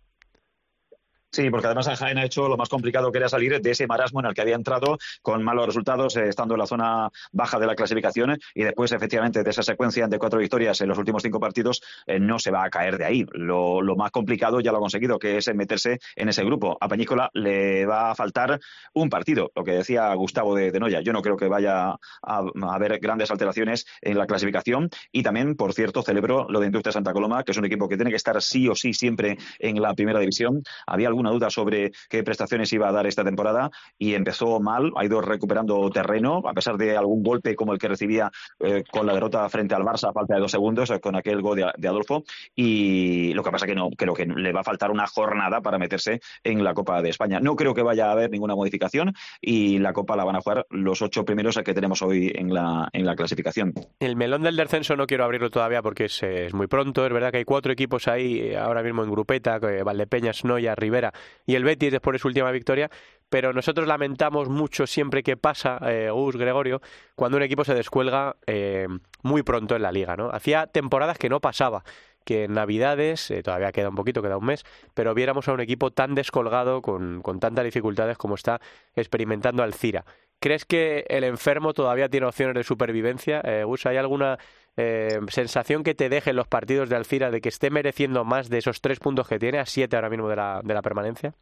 Sí, 1.31 1.49
porque 1.49 1.67
además 1.67 1.87
a 1.87 1.95
Jaén 1.95 2.17
ha 2.17 2.25
hecho 2.25 2.49
lo 2.49 2.57
más 2.57 2.67
complicado 2.67 3.09
que 3.09 3.17
era 3.17 3.29
salir 3.29 3.61
de 3.61 3.71
ese 3.71 3.87
marasmo 3.87 4.19
en 4.19 4.25
el 4.25 4.33
que 4.33 4.41
había 4.41 4.55
entrado 4.55 4.97
con 5.21 5.41
malos 5.41 5.65
resultados, 5.65 6.17
eh, 6.17 6.27
estando 6.27 6.55
en 6.55 6.59
la 6.59 6.67
zona 6.67 7.09
baja 7.31 7.57
de 7.57 7.67
la 7.67 7.75
clasificación 7.75 8.37
y 8.53 8.63
después, 8.63 8.91
efectivamente, 8.91 9.41
de 9.41 9.49
esa 9.49 9.63
secuencia 9.63 10.09
de 10.09 10.19
cuatro 10.19 10.39
victorias 10.39 10.81
en 10.81 10.89
los 10.89 10.97
últimos 10.97 11.23
cinco 11.23 11.39
partidos, 11.39 11.81
eh, 12.05 12.19
no 12.19 12.37
se 12.37 12.51
va 12.51 12.65
a 12.65 12.69
caer 12.69 12.97
de 12.97 13.05
ahí. 13.05 13.25
Lo, 13.31 13.81
más 13.95 14.11
complicado 14.11 14.59
ya 14.59 14.71
lo 14.71 14.79
ha 14.79 14.81
conseguido, 14.81 15.19
que 15.19 15.37
es 15.37 15.53
meterse 15.55 15.99
en 16.17 16.27
ese 16.27 16.43
grupo. 16.43 16.77
A 16.81 16.89
Peñícola 16.89 17.29
le 17.33 17.85
va 17.85 18.11
a 18.11 18.15
faltar 18.15 18.59
un 18.93 19.09
partido, 19.09 19.51
lo 19.55 19.63
que 19.63 19.71
decía 19.71 20.13
Gustavo 20.15 20.53
de, 20.53 20.71
de 20.71 20.79
Noya. 20.81 20.99
Yo 20.99 21.13
no 21.13 21.21
creo 21.21 21.37
que 21.37 21.47
vaya 21.47 21.91
a, 21.91 21.97
a, 22.23 22.43
haber 22.73 22.99
grandes 22.99 23.31
alteraciones 23.31 23.85
en 24.01 24.17
la 24.17 24.27
clasificación 24.27 24.89
y 25.13 25.23
también, 25.23 25.55
por 25.55 25.73
cierto, 25.73 26.01
celebro 26.01 26.47
lo 26.49 26.59
de 26.59 26.65
Industria 26.65 26.91
Santa 26.91 27.13
Coloma, 27.13 27.45
que 27.45 27.51
es 27.51 27.57
un 27.57 27.65
equipo 27.65 27.87
que 27.87 27.95
tiene 27.95 28.11
que 28.11 28.17
estar 28.17 28.41
sí 28.41 28.67
o 28.67 28.75
sí 28.75 28.93
siempre 28.93 29.37
en 29.59 29.81
la 29.81 29.93
primera 29.93 30.19
división. 30.19 30.63
Había 30.85 31.07
algún 31.07 31.20
una 31.21 31.31
duda 31.31 31.49
sobre 31.49 31.91
qué 32.09 32.23
prestaciones 32.23 32.71
iba 32.73 32.89
a 32.89 32.91
dar 32.91 33.07
esta 33.07 33.23
temporada 33.23 33.71
y 33.97 34.13
empezó 34.13 34.59
mal, 34.59 34.91
ha 34.95 35.05
ido 35.05 35.21
recuperando 35.21 35.89
terreno, 35.89 36.41
a 36.45 36.53
pesar 36.53 36.77
de 36.77 36.97
algún 36.97 37.23
golpe 37.23 37.55
como 37.55 37.73
el 37.73 37.79
que 37.79 37.87
recibía 37.87 38.31
eh, 38.59 38.83
con 38.89 39.05
la 39.05 39.13
derrota 39.13 39.47
frente 39.49 39.75
al 39.75 39.83
Barça 39.83 40.09
a 40.09 40.13
falta 40.13 40.35
de 40.35 40.41
dos 40.41 40.51
segundos, 40.51 40.89
eh, 40.89 40.99
con 40.99 41.15
aquel 41.15 41.41
gol 41.41 41.57
de, 41.57 41.87
Adolfo. 41.87 42.23
Y 42.55 43.33
lo 43.33 43.43
que 43.43 43.51
pasa 43.51 43.65
que 43.65 43.75
no, 43.75 43.89
creo 43.91 44.13
que 44.13 44.25
le 44.25 44.51
va 44.51 44.61
a 44.61 44.63
faltar 44.63 44.91
una 44.91 45.07
jornada 45.07 45.61
para 45.61 45.77
meterse 45.77 46.21
en 46.43 46.63
la 46.63 46.73
Copa 46.73 47.01
de 47.01 47.09
España. 47.09 47.39
No 47.39 47.55
creo 47.55 47.73
que 47.73 47.81
vaya 47.81 48.07
a 48.07 48.11
haber 48.11 48.29
ninguna 48.29 48.55
modificación 48.55 49.13
y 49.39 49.79
la 49.79 49.93
Copa 49.93 50.15
la 50.15 50.23
van 50.23 50.35
a 50.35 50.41
jugar 50.41 50.65
los 50.69 51.01
ocho 51.01 51.25
primeros 51.25 51.57
que 51.63 51.73
tenemos 51.73 52.01
hoy 52.01 52.31
en 52.33 52.53
la, 52.53 52.89
en 52.93 53.05
la 53.05 53.15
clasificación. 53.15 53.73
El 53.99 54.15
melón 54.15 54.43
del 54.43 54.55
descenso 54.55 54.95
no 54.95 55.05
quiero 55.05 55.23
abrirlo 55.25 55.49
todavía 55.49 55.81
porque 55.81 56.05
es, 56.05 56.23
es 56.23 56.53
muy 56.53 56.67
pronto. 56.67 57.05
Es 57.05 57.13
verdad 57.13 57.31
que 57.31 57.37
hay 57.37 57.45
cuatro 57.45 57.71
equipos 57.71 58.07
ahí 58.07 58.39
eh, 58.39 58.57
ahora 58.57 58.83
mismo 58.83 59.03
en 59.03 59.11
grupeta, 59.11 59.59
Valdepeñas, 59.59 60.45
Noya, 60.45 60.75
Rivera 60.75 61.10
y 61.45 61.55
el 61.55 61.63
Betis 61.63 61.91
después 61.91 62.13
de 62.13 62.19
su 62.19 62.27
última 62.27 62.51
victoria, 62.51 62.89
pero 63.29 63.53
nosotros 63.53 63.87
lamentamos 63.87 64.49
mucho 64.49 64.85
siempre 64.85 65.23
que 65.23 65.37
pasa, 65.37 65.79
eh, 65.85 66.09
Gus 66.11 66.35
Gregorio, 66.35 66.81
cuando 67.15 67.37
un 67.37 67.43
equipo 67.43 67.63
se 67.63 67.73
descuelga 67.73 68.35
eh, 68.45 68.87
muy 69.23 69.43
pronto 69.43 69.75
en 69.75 69.81
la 69.83 69.91
liga, 69.91 70.17
¿no? 70.17 70.29
Hacía 70.29 70.67
temporadas 70.67 71.17
que 71.17 71.29
no 71.29 71.39
pasaba 71.39 71.83
que 72.25 72.43
en 72.43 72.53
Navidades, 72.53 73.31
eh, 73.31 73.41
todavía 73.41 73.71
queda 73.71 73.89
un 73.89 73.95
poquito, 73.95 74.21
queda 74.21 74.37
un 74.37 74.45
mes, 74.45 74.63
pero 74.93 75.13
viéramos 75.13 75.47
a 75.47 75.53
un 75.53 75.59
equipo 75.59 75.91
tan 75.91 76.15
descolgado, 76.15 76.81
con, 76.81 77.21
con 77.21 77.39
tantas 77.39 77.65
dificultades 77.65 78.17
como 78.17 78.35
está 78.35 78.61
experimentando 78.95 79.63
Alcira. 79.63 80.05
¿Crees 80.39 80.65
que 80.65 81.05
el 81.07 81.23
enfermo 81.23 81.73
todavía 81.73 82.09
tiene 82.09 82.25
opciones 82.25 82.55
de 82.55 82.63
supervivencia? 82.63 83.41
Eh, 83.43 83.63
Gus, 83.63 83.85
¿hay 83.85 83.97
alguna 83.97 84.39
eh, 84.77 85.19
sensación 85.27 85.83
que 85.83 85.95
te 85.95 86.09
deje 86.09 86.31
en 86.31 86.35
los 86.35 86.47
partidos 86.47 86.89
de 86.89 86.95
Alcira 86.95 87.31
de 87.31 87.41
que 87.41 87.49
esté 87.49 87.69
mereciendo 87.69 88.23
más 88.25 88.49
de 88.49 88.57
esos 88.59 88.81
tres 88.81 88.99
puntos 88.99 89.27
que 89.27 89.39
tiene 89.39 89.59
a 89.59 89.65
siete 89.65 89.95
ahora 89.95 90.09
mismo 90.09 90.29
de 90.29 90.35
la, 90.35 90.61
de 90.63 90.73
la 90.73 90.81
permanencia? 90.81 91.33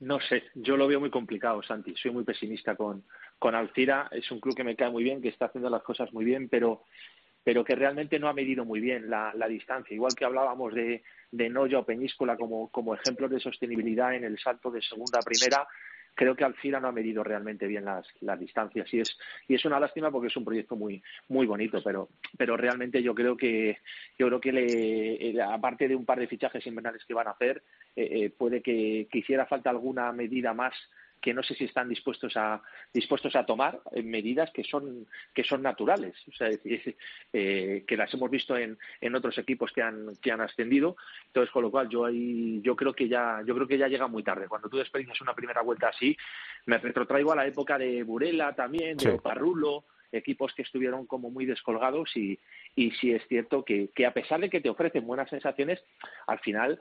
No 0.00 0.20
sé, 0.20 0.42
yo 0.54 0.76
lo 0.76 0.86
veo 0.86 1.00
muy 1.00 1.10
complicado, 1.10 1.62
Santi. 1.62 1.94
Soy 1.96 2.10
muy 2.10 2.24
pesimista 2.24 2.76
con, 2.76 3.04
con 3.38 3.54
Alcira. 3.54 4.08
Es 4.10 4.30
un 4.30 4.40
club 4.40 4.54
que 4.54 4.64
me 4.64 4.76
cae 4.76 4.90
muy 4.90 5.02
bien, 5.02 5.22
que 5.22 5.28
está 5.28 5.46
haciendo 5.46 5.70
las 5.70 5.82
cosas 5.82 6.12
muy 6.12 6.24
bien, 6.24 6.48
pero, 6.48 6.82
pero 7.42 7.64
que 7.64 7.74
realmente 7.74 8.18
no 8.18 8.28
ha 8.28 8.34
medido 8.34 8.64
muy 8.64 8.80
bien 8.80 9.08
la, 9.08 9.32
la 9.34 9.48
distancia. 9.48 9.94
Igual 9.94 10.14
que 10.14 10.24
hablábamos 10.24 10.74
de, 10.74 11.04
de 11.30 11.48
Noya 11.48 11.78
o 11.78 11.86
Peñíscola 11.86 12.36
como, 12.36 12.70
como 12.70 12.94
ejemplos 12.94 13.30
de 13.30 13.40
sostenibilidad 13.40 14.14
en 14.14 14.24
el 14.24 14.38
salto 14.38 14.70
de 14.70 14.82
segunda 14.82 15.20
a 15.20 15.22
primera, 15.22 15.66
creo 16.14 16.34
que 16.34 16.44
Alcira 16.44 16.80
no 16.80 16.88
ha 16.88 16.92
medido 16.92 17.22
realmente 17.24 17.66
bien 17.66 17.84
las, 17.84 18.06
las 18.20 18.38
distancias 18.38 18.92
y 18.92 19.00
es 19.00 19.18
y 19.48 19.54
es 19.54 19.64
una 19.64 19.80
lástima 19.80 20.10
porque 20.10 20.28
es 20.28 20.36
un 20.36 20.44
proyecto 20.44 20.76
muy 20.76 21.02
muy 21.28 21.46
bonito 21.46 21.82
pero 21.82 22.08
pero 22.36 22.56
realmente 22.56 23.02
yo 23.02 23.14
creo 23.14 23.36
que 23.36 23.78
yo 24.18 24.28
creo 24.28 24.40
que 24.40 24.52
le, 24.52 25.42
aparte 25.42 25.88
de 25.88 25.96
un 25.96 26.04
par 26.04 26.18
de 26.18 26.28
fichajes 26.28 26.66
invernales 26.66 27.04
que 27.04 27.14
van 27.14 27.28
a 27.28 27.32
hacer 27.32 27.62
eh, 27.96 28.08
eh, 28.10 28.30
puede 28.30 28.62
que, 28.62 29.08
que 29.10 29.18
hiciera 29.18 29.46
falta 29.46 29.70
alguna 29.70 30.12
medida 30.12 30.54
más 30.54 30.74
que 31.24 31.32
no 31.32 31.42
sé 31.42 31.54
si 31.54 31.64
están 31.64 31.88
dispuestos 31.88 32.36
a 32.36 32.60
dispuestos 32.92 33.34
a 33.34 33.46
tomar 33.46 33.80
medidas 34.02 34.50
que 34.50 34.62
son 34.62 35.06
que 35.32 35.42
son 35.42 35.62
naturales. 35.62 36.14
O 36.28 36.32
sea 36.32 36.50
eh, 37.32 37.84
que 37.86 37.96
las 37.96 38.12
hemos 38.12 38.30
visto 38.30 38.54
en, 38.58 38.76
en 39.00 39.14
otros 39.14 39.38
equipos 39.38 39.72
que 39.72 39.80
han 39.80 40.14
que 40.20 40.30
han 40.30 40.42
ascendido. 40.42 40.96
Entonces 41.28 41.50
con 41.50 41.62
lo 41.62 41.70
cual 41.70 41.88
yo 41.88 42.04
ahí 42.04 42.60
yo 42.60 42.76
creo 42.76 42.92
que 42.92 43.08
ya 43.08 43.42
yo 43.46 43.54
creo 43.54 43.66
que 43.66 43.78
ya 43.78 43.88
llega 43.88 44.06
muy 44.06 44.22
tarde. 44.22 44.48
Cuando 44.48 44.68
tú 44.68 44.76
desperdicias 44.76 45.18
una 45.22 45.32
primera 45.32 45.62
vuelta 45.62 45.88
así 45.88 46.14
me 46.66 46.76
retrotraigo 46.76 47.32
a 47.32 47.36
la 47.36 47.46
época 47.46 47.78
de 47.78 48.02
Burela 48.02 48.54
también 48.54 48.98
de 48.98 49.12
sí. 49.12 49.18
Parrulo 49.22 49.84
equipos 50.12 50.52
que 50.52 50.62
estuvieron 50.62 51.06
como 51.06 51.30
muy 51.30 51.46
descolgados 51.46 52.14
y, 52.18 52.38
y 52.76 52.90
sí 52.90 53.12
es 53.12 53.26
cierto 53.28 53.64
que, 53.64 53.88
que 53.94 54.04
a 54.04 54.12
pesar 54.12 54.40
de 54.40 54.50
que 54.50 54.60
te 54.60 54.68
ofrecen 54.68 55.06
buenas 55.06 55.30
sensaciones, 55.30 55.82
al 56.26 56.38
final 56.40 56.78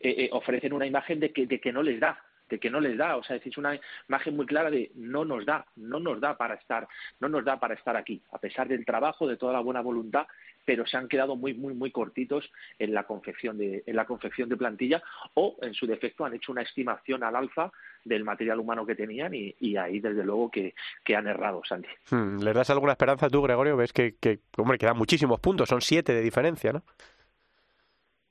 eh, 0.00 0.24
eh, 0.24 0.28
ofrecen 0.32 0.72
una 0.72 0.86
imagen 0.86 1.20
de 1.20 1.32
que, 1.32 1.46
de 1.46 1.60
que 1.60 1.72
no 1.72 1.82
les 1.82 1.98
da, 1.98 2.20
de 2.48 2.58
que 2.58 2.70
no 2.70 2.80
les 2.80 2.96
da, 2.96 3.16
o 3.16 3.22
sea, 3.22 3.36
es 3.36 3.58
una 3.58 3.78
imagen 4.08 4.36
muy 4.36 4.46
clara 4.46 4.70
de 4.70 4.90
no 4.94 5.24
nos 5.24 5.44
da, 5.44 5.66
no 5.76 6.00
nos 6.00 6.20
da 6.20 6.36
para 6.36 6.54
estar, 6.54 6.88
no 7.20 7.28
nos 7.28 7.44
da 7.44 7.58
para 7.58 7.74
estar 7.74 7.96
aquí, 7.96 8.22
a 8.32 8.38
pesar 8.38 8.68
del 8.68 8.84
trabajo, 8.84 9.26
de 9.26 9.36
toda 9.36 9.52
la 9.52 9.60
buena 9.60 9.80
voluntad, 9.80 10.26
pero 10.64 10.86
se 10.86 10.96
han 10.96 11.08
quedado 11.08 11.34
muy 11.34 11.54
muy 11.54 11.72
muy 11.72 11.90
cortitos 11.90 12.50
en 12.78 12.92
la 12.92 13.04
confección 13.04 13.56
de 13.56 13.82
en 13.86 13.96
la 13.96 14.04
confección 14.04 14.48
de 14.48 14.56
plantilla 14.56 15.02
o 15.34 15.56
en 15.62 15.72
su 15.72 15.86
defecto 15.86 16.26
han 16.26 16.34
hecho 16.34 16.52
una 16.52 16.62
estimación 16.62 17.22
al 17.24 17.36
alza 17.36 17.72
del 18.04 18.24
material 18.24 18.60
humano 18.60 18.84
que 18.84 18.94
tenían 18.94 19.34
y, 19.34 19.54
y 19.60 19.76
ahí 19.76 20.00
desde 20.00 20.24
luego 20.24 20.50
que, 20.50 20.74
que, 21.04 21.16
han 21.16 21.26
errado, 21.26 21.62
Santi. 21.64 21.88
Hmm, 22.10 22.38
¿Les 22.38 22.54
das 22.54 22.70
alguna 22.70 22.92
esperanza 22.92 23.28
tú, 23.28 23.42
Gregorio? 23.42 23.76
Ves 23.76 23.92
que, 23.92 24.16
que 24.20 24.40
hombre, 24.56 24.78
quedan 24.78 24.96
muchísimos 24.96 25.40
puntos, 25.40 25.68
son 25.68 25.80
siete 25.80 26.12
de 26.12 26.20
diferencia, 26.22 26.72
¿no? 26.72 26.82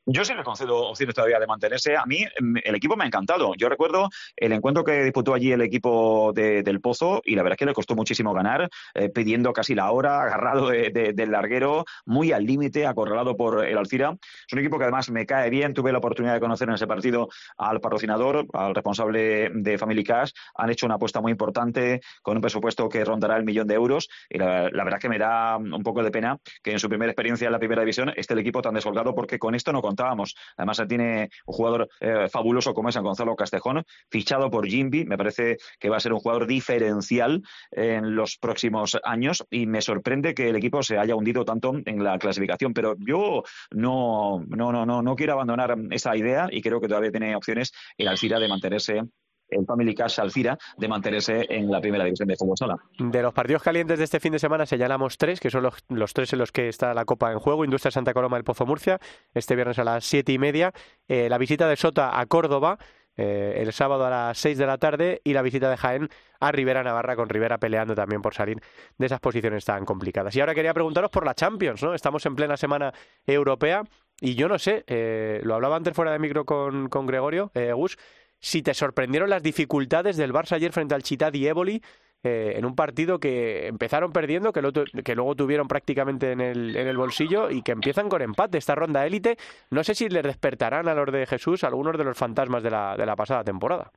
Yo 0.10 0.24
sí 0.24 0.34
le 0.34 0.42
concedo 0.42 0.88
opciones 0.88 1.14
todavía 1.14 1.38
de 1.38 1.46
mantenerse. 1.46 1.98
A 1.98 2.06
mí 2.06 2.24
el 2.64 2.76
equipo 2.76 2.96
me 2.96 3.04
ha 3.04 3.08
encantado. 3.08 3.54
Yo 3.58 3.68
recuerdo 3.68 4.08
el 4.38 4.54
encuentro 4.54 4.86
que 4.86 5.04
disputó 5.04 5.34
allí 5.34 5.52
el 5.52 5.60
equipo 5.60 6.32
de, 6.34 6.64
del 6.64 6.80
Pozo 6.80 7.22
y 7.26 7.36
la 7.36 7.44
verdad 7.44 7.56
es 7.56 7.60
que 7.60 7.66
le 7.66 7.74
costó 7.74 7.94
muchísimo 7.94 8.34
ganar, 8.34 8.70
eh, 8.94 9.10
pidiendo 9.10 9.52
casi 9.52 9.76
la 9.76 9.92
hora, 9.92 10.22
agarrado 10.24 10.70
de, 10.70 10.92
de, 10.92 11.12
del 11.12 11.32
larguero, 11.32 11.84
muy 12.06 12.32
al 12.32 12.46
límite, 12.46 12.88
acorralado 12.88 13.36
por 13.36 13.66
el 13.66 13.78
Alcira. 13.78 14.16
Es 14.48 14.54
un 14.54 14.60
equipo 14.60 14.78
que 14.78 14.86
además 14.86 15.10
me 15.10 15.26
cae 15.26 15.50
bien. 15.50 15.74
Tuve 15.74 15.92
la 15.92 15.98
oportunidad 15.98 16.36
de 16.36 16.40
conocer 16.40 16.70
en 16.70 16.76
ese 16.76 16.88
partido 16.88 17.28
al 17.58 17.82
patrocinador, 17.82 18.46
al 18.54 18.76
responsable 18.76 19.50
de 19.54 19.78
Family 19.78 20.06
Cash. 20.06 20.32
Han 20.56 20.70
hecho 20.70 20.86
una 20.86 20.96
apuesta 20.96 21.20
muy 21.20 21.34
importante 21.34 22.00
con 22.22 22.38
un 22.38 22.42
presupuesto 22.42 22.88
que 22.88 23.04
rondará 23.04 23.36
el 23.36 23.44
millón 23.44 23.68
de 23.68 23.74
euros 23.74 24.08
y 24.30 24.38
la, 24.38 24.70
la 24.70 24.84
verdad 24.86 25.00
es 25.00 25.02
que 25.02 25.10
me 25.10 25.20
da 25.20 25.58
un 25.58 25.84
poco 25.84 26.02
de 26.02 26.12
pena 26.12 26.40
que 26.64 26.72
en 26.72 26.80
su 26.80 26.88
primera 26.88 27.12
experiencia 27.12 27.48
en 27.48 27.52
la 27.52 27.60
primera 27.60 27.82
división 27.82 28.14
esté 28.16 28.36
el 28.36 28.40
equipo 28.40 28.62
tan 28.62 28.74
descolgado 28.74 29.14
porque 29.14 29.38
con 29.38 29.54
esto 29.54 29.74
no 29.74 29.82
contábamos. 29.98 30.36
Además, 30.56 30.84
tiene 30.88 31.30
un 31.46 31.54
jugador 31.54 31.90
eh, 32.00 32.28
fabuloso 32.30 32.74
como 32.74 32.90
es 32.90 32.96
San 32.96 33.04
Gonzalo 33.04 33.36
Castejón, 33.36 33.84
fichado 34.10 34.50
por 34.50 34.68
Jimby. 34.68 35.06
Me 35.06 35.18
parece 35.18 35.58
que 35.80 35.90
va 35.90 35.98
a 35.98 36.00
ser 36.00 36.14
un 36.14 36.20
jugador 36.20 36.46
diferencial 36.46 37.42
en 37.72 38.16
los 38.16 38.38
próximos 38.38 38.98
años 39.04 39.44
y 39.50 39.66
me 39.66 39.82
sorprende 39.82 40.34
que 40.34 40.50
el 40.50 40.56
equipo 40.56 40.84
se 40.84 40.98
haya 40.98 41.16
hundido 41.16 41.44
tanto 41.44 41.74
en 41.86 42.04
la 42.04 42.18
clasificación. 42.20 42.74
Pero 42.74 42.96
yo 43.00 43.44
no, 43.72 44.46
no, 44.48 44.72
no, 44.72 44.86
no, 44.86 45.02
no 45.02 45.16
quiero 45.16 45.34
abandonar 45.34 45.76
esa 45.92 46.16
idea 46.16 46.48
y 46.52 46.62
creo 46.62 46.80
que 46.80 46.88
todavía 46.88 47.12
tiene 47.12 47.36
opciones 47.36 47.72
el 47.98 48.08
Alcira 48.08 48.40
de 48.40 48.48
mantenerse 48.48 49.02
el 49.50 49.66
Family 49.66 49.96
Cash 49.96 50.20
Alcira 50.20 50.58
de 50.78 50.88
mantenerse 50.88 51.46
en 51.50 51.72
la 51.72 51.82
primera 51.82 52.04
división 52.04 52.28
de 52.28 52.36
fútbol 52.36 52.58
sala. 52.58 52.78
De 52.98 53.22
los 53.22 53.34
partidos 53.34 53.64
calientes 53.64 53.98
de 53.98 54.06
este 54.06 54.20
fin 54.20 54.34
de 54.34 54.40
semana 54.40 54.66
señalamos 54.66 55.18
tres, 55.18 55.40
que 55.40 55.50
son 55.50 55.64
los, 55.64 56.14
tres 56.14 56.34
en 56.34 56.40
los 56.40 56.52
que 56.52 56.70
está 56.70 56.94
la 56.94 57.06
Copa 57.06 57.32
en 57.32 57.40
juego. 57.40 57.66
Industria 57.66 57.92
Santa 57.92 58.14
Coloma 58.14 58.38
del 58.38 58.44
Pozo 58.44 58.66
Murcia, 58.66 59.00
este 59.34 59.56
viernes 59.56 59.80
a 59.80 59.84
las 59.84 60.06
siete 60.06 60.32
y 60.32 60.38
media. 60.38 60.74
Eh, 61.08 61.30
la 61.30 61.38
visita 61.38 61.68
de 61.68 61.76
Sota 61.76 62.20
a 62.20 62.26
Córdoba, 62.26 62.78
eh, 63.16 63.56
el 63.58 63.74
sábado 63.74 64.06
a 64.06 64.10
las 64.10 64.38
seis 64.38 64.58
de 64.58 64.66
la 64.66 64.78
tarde 64.78 65.22
y 65.24 65.34
la 65.34 65.42
visita 65.42 65.70
de 65.70 65.78
Jaén 65.78 66.10
a 66.40 66.52
Rivera 66.52 66.84
Navarra 66.84 67.16
con 67.16 67.30
Rivera 67.30 67.58
peleando 67.58 67.96
también 67.96 68.22
por 68.22 68.34
salir 68.34 68.62
de 68.98 69.06
esas 69.06 69.20
posiciones 69.20 69.66
tan 69.66 69.86
complicadas. 69.86 70.36
Y 70.36 70.40
ahora 70.40 70.54
quería 70.54 70.74
preguntaros 70.74 71.10
por 71.10 71.26
la 71.26 71.34
Champions, 71.34 71.82
¿no? 71.82 71.94
Estamos 71.94 72.26
en 72.26 72.36
plena 72.36 72.58
semana 72.58 72.94
europea 73.26 73.84
y 74.22 74.36
yo 74.36 74.48
no 74.48 74.60
sé, 74.60 74.84
eh, 74.88 75.42
lo 75.44 75.56
hablaba 75.56 75.76
antes 75.76 75.94
fuera 75.94 76.12
de 76.12 76.20
micro 76.20 76.46
con, 76.46 76.90
con 76.90 77.08
Gregorio, 77.08 77.52
Gus, 77.76 77.98
si 78.40 78.62
te 78.62 78.74
sorprendieron 78.74 79.30
las 79.30 79.44
dificultades 79.44 80.18
del 80.18 80.34
Barça 80.34 80.54
ayer 80.54 80.72
frente 80.72 80.96
al 80.96 81.04
Chitad 81.04 81.34
y 81.34 81.48
Éboli 81.48 81.82
eh, 82.24 82.54
en 82.56 82.66
un 82.66 82.76
partido 82.76 83.20
que 83.20 83.68
empezaron 83.68 84.12
perdiendo, 84.12 84.52
que, 84.52 84.62
que 85.04 85.16
luego 85.16 85.36
tuvieron 85.36 85.68
prácticamente 85.68 86.32
en 86.32 86.42
el, 86.42 86.76
en 86.76 86.88
el 86.88 86.98
bolsillo 86.98 87.52
y 87.52 87.62
que 87.62 87.72
empiezan 87.72 88.10
con 88.10 88.22
empate 88.22 88.58
esta 88.58 88.76
ronda 88.76 89.06
élite. 89.06 89.38
No 89.70 89.84
sé 89.84 89.94
si 89.94 90.10
les 90.10 90.24
despertarán 90.24 90.88
a 90.88 90.96
los 90.96 91.12
de 91.12 91.26
Jesús 91.28 91.64
algunos 91.64 91.98
de 91.98 92.04
los 92.04 92.18
fantasmas 92.18 92.64
de 92.64 92.72
la, 92.72 92.98
de 92.98 93.06
la 93.06 93.16
pasada 93.16 93.44
temporada. 93.44 93.92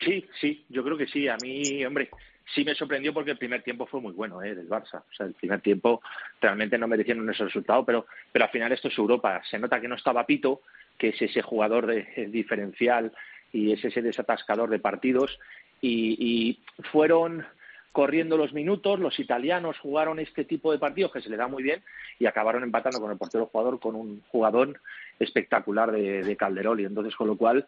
Sí, 0.00 0.26
sí, 0.40 0.66
yo 0.68 0.84
creo 0.84 0.98
que 0.98 1.06
sí. 1.06 1.26
A 1.28 1.36
mí, 1.38 1.84
hombre, 1.84 2.10
sí 2.54 2.64
me 2.64 2.74
sorprendió 2.74 3.14
porque 3.14 3.30
el 3.30 3.38
primer 3.38 3.62
tiempo 3.62 3.86
fue 3.86 4.00
muy 4.00 4.12
bueno 4.12 4.42
¿eh? 4.42 4.54
del 4.54 4.68
Barça. 4.68 5.00
O 5.00 5.14
sea, 5.16 5.26
el 5.26 5.34
primer 5.34 5.60
tiempo 5.60 6.02
realmente 6.40 6.76
no 6.76 6.88
merecieron 6.88 7.28
ese 7.30 7.44
resultado, 7.44 7.84
pero, 7.84 8.06
pero 8.32 8.44
al 8.44 8.50
final 8.50 8.72
esto 8.72 8.88
es 8.88 8.98
Europa. 8.98 9.42
Se 9.48 9.58
nota 9.58 9.80
que 9.80 9.88
no 9.88 9.94
estaba 9.94 10.26
Pito, 10.26 10.60
que 10.98 11.08
es 11.08 11.22
ese 11.22 11.42
jugador 11.42 11.86
de, 11.86 12.28
diferencial 12.28 13.12
y 13.54 13.72
es 13.72 13.84
ese 13.84 14.02
desatascador 14.02 14.68
de 14.68 14.80
partidos 14.80 15.38
y, 15.80 16.58
fueron 16.90 17.46
corriendo 17.92 18.36
los 18.36 18.52
minutos, 18.52 18.98
los 18.98 19.20
italianos 19.20 19.78
jugaron 19.78 20.18
este 20.18 20.44
tipo 20.44 20.72
de 20.72 20.78
partidos 20.78 21.12
que 21.12 21.20
se 21.20 21.30
le 21.30 21.36
da 21.36 21.46
muy 21.46 21.62
bien 21.62 21.80
y 22.18 22.26
acabaron 22.26 22.64
empatando 22.64 23.00
con 23.00 23.12
el 23.12 23.18
portero 23.18 23.46
jugador 23.46 23.78
con 23.78 23.94
un 23.94 24.20
jugador 24.28 24.80
espectacular 25.20 25.92
de, 25.92 26.24
de 26.24 26.36
Calderoli. 26.36 26.84
Entonces, 26.84 27.14
con 27.14 27.28
lo 27.28 27.36
cual, 27.36 27.64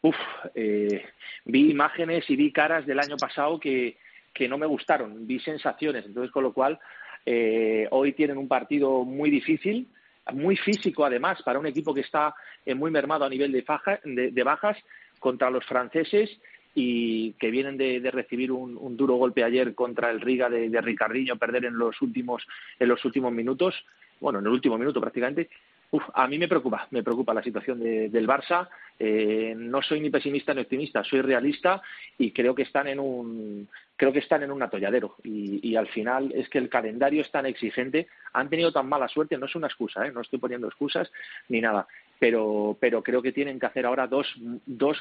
uf, 0.00 0.16
eh, 0.56 1.04
vi 1.44 1.70
imágenes 1.70 2.28
y 2.28 2.34
vi 2.34 2.50
caras 2.50 2.84
del 2.86 2.98
año 2.98 3.16
pasado 3.16 3.60
que, 3.60 3.98
que 4.34 4.48
no 4.48 4.58
me 4.58 4.66
gustaron, 4.66 5.28
vi 5.28 5.38
sensaciones. 5.38 6.04
Entonces, 6.06 6.32
con 6.32 6.42
lo 6.42 6.52
cual, 6.52 6.80
eh, 7.24 7.86
hoy 7.92 8.14
tienen 8.14 8.38
un 8.38 8.48
partido 8.48 9.04
muy 9.04 9.30
difícil, 9.30 9.86
muy 10.32 10.56
físico 10.56 11.04
además, 11.04 11.40
para 11.42 11.60
un 11.60 11.66
equipo 11.66 11.94
que 11.94 12.00
está 12.00 12.34
eh, 12.66 12.74
muy 12.74 12.90
mermado 12.90 13.24
a 13.24 13.28
nivel 13.28 13.52
de, 13.52 14.30
de 14.32 14.42
bajas 14.42 14.76
contra 15.22 15.50
los 15.50 15.64
franceses 15.64 16.28
y 16.74 17.32
que 17.34 17.50
vienen 17.50 17.76
de, 17.76 18.10
recibir 18.10 18.50
un, 18.50 18.96
duro 18.96 19.14
golpe 19.14 19.44
ayer 19.44 19.74
contra 19.74 20.10
el 20.10 20.20
Riga 20.20 20.50
de, 20.50 20.68
de, 20.68 20.80
Ricardinho, 20.80 21.36
perder 21.36 21.66
en 21.66 21.78
los 21.78 22.02
últimos 22.02 22.46
en 22.78 22.88
los 22.88 23.04
últimos 23.04 23.32
minutos, 23.32 23.74
bueno, 24.20 24.40
en 24.40 24.46
el 24.46 24.52
último 24.52 24.76
minuto 24.76 25.00
prácticamente. 25.00 25.48
Uf, 25.92 26.04
a 26.14 26.26
mí 26.26 26.38
me 26.38 26.48
preocupa, 26.48 26.86
me 26.90 27.02
preocupa 27.02 27.34
la 27.34 27.42
situación 27.42 27.78
del 27.78 28.26
Barça. 28.26 28.66
Eh, 28.98 29.52
no 29.54 29.82
soy 29.82 30.00
ni 30.00 30.08
pesimista 30.08 30.54
ni 30.54 30.62
optimista, 30.62 31.04
soy 31.04 31.20
realista 31.20 31.82
y 32.16 32.30
creo 32.30 32.54
que 32.54 32.62
están 32.62 32.86
en 32.88 32.98
un 32.98 33.68
creo 33.94 34.10
que 34.10 34.20
están 34.20 34.42
en 34.42 34.50
un 34.50 34.62
atolladero 34.62 35.16
y, 35.22 35.60
y, 35.68 35.76
al 35.76 35.86
final 35.88 36.32
es 36.34 36.48
que 36.48 36.58
el 36.58 36.70
calendario 36.70 37.20
es 37.20 37.30
tan 37.30 37.44
exigente, 37.44 38.08
han 38.32 38.48
tenido 38.48 38.72
tan 38.72 38.88
mala 38.88 39.06
suerte, 39.06 39.36
no 39.36 39.46
es 39.46 39.54
una 39.54 39.66
excusa, 39.66 40.06
¿eh? 40.06 40.12
no 40.12 40.22
estoy 40.22 40.38
poniendo 40.38 40.66
excusas 40.66 41.12
ni 41.48 41.60
nada, 41.60 41.86
pero, 42.18 42.76
pero 42.80 43.02
creo 43.02 43.20
que 43.20 43.32
tienen 43.32 43.60
que 43.60 43.66
hacer 43.66 43.84
ahora 43.84 44.06
dos, 44.06 44.26
dos 44.64 44.98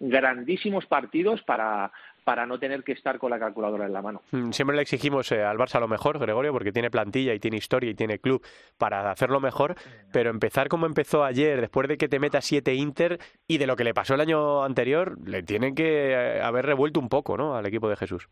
grandísimos 0.00 0.84
partidos 0.86 1.40
para, 1.42 1.92
para 2.24 2.46
no 2.46 2.58
tener 2.58 2.84
que 2.84 2.92
estar 2.92 3.18
con 3.18 3.30
la 3.30 3.38
calculadora 3.38 3.86
en 3.86 3.92
la 3.92 4.02
mano. 4.02 4.22
Mm, 4.30 4.50
siempre 4.50 4.76
le 4.76 4.82
exigimos 4.82 5.30
eh, 5.32 5.42
al 5.42 5.58
Barça 5.58 5.80
lo 5.80 5.88
mejor, 5.88 6.18
Gregorio, 6.18 6.52
porque 6.52 6.72
tiene 6.72 6.90
plantilla 6.90 7.34
y 7.34 7.40
tiene 7.40 7.56
historia 7.56 7.90
y 7.90 7.94
tiene 7.94 8.18
club 8.18 8.44
para 8.78 9.10
hacerlo 9.10 9.40
mejor, 9.40 9.74
pero 10.12 10.30
empezar 10.30 10.68
como 10.68 10.86
empezó 10.86 11.24
ayer, 11.24 11.60
después 11.60 11.88
de 11.88 11.96
que 11.96 12.08
te 12.08 12.18
meta 12.18 12.40
siete 12.40 12.74
Inter 12.74 13.18
y 13.46 13.58
de 13.58 13.66
lo 13.66 13.76
que 13.76 13.84
le 13.84 13.94
pasó 13.94 14.14
el 14.14 14.20
año 14.20 14.64
anterior, 14.64 15.16
le 15.24 15.42
tienen 15.42 15.74
que 15.74 16.12
eh, 16.12 16.40
haber 16.42 16.66
revuelto 16.66 17.00
un 17.00 17.08
poco 17.08 17.36
¿no? 17.36 17.54
al 17.54 17.66
equipo 17.66 17.88
de 17.88 17.96
Jesús 17.96 18.28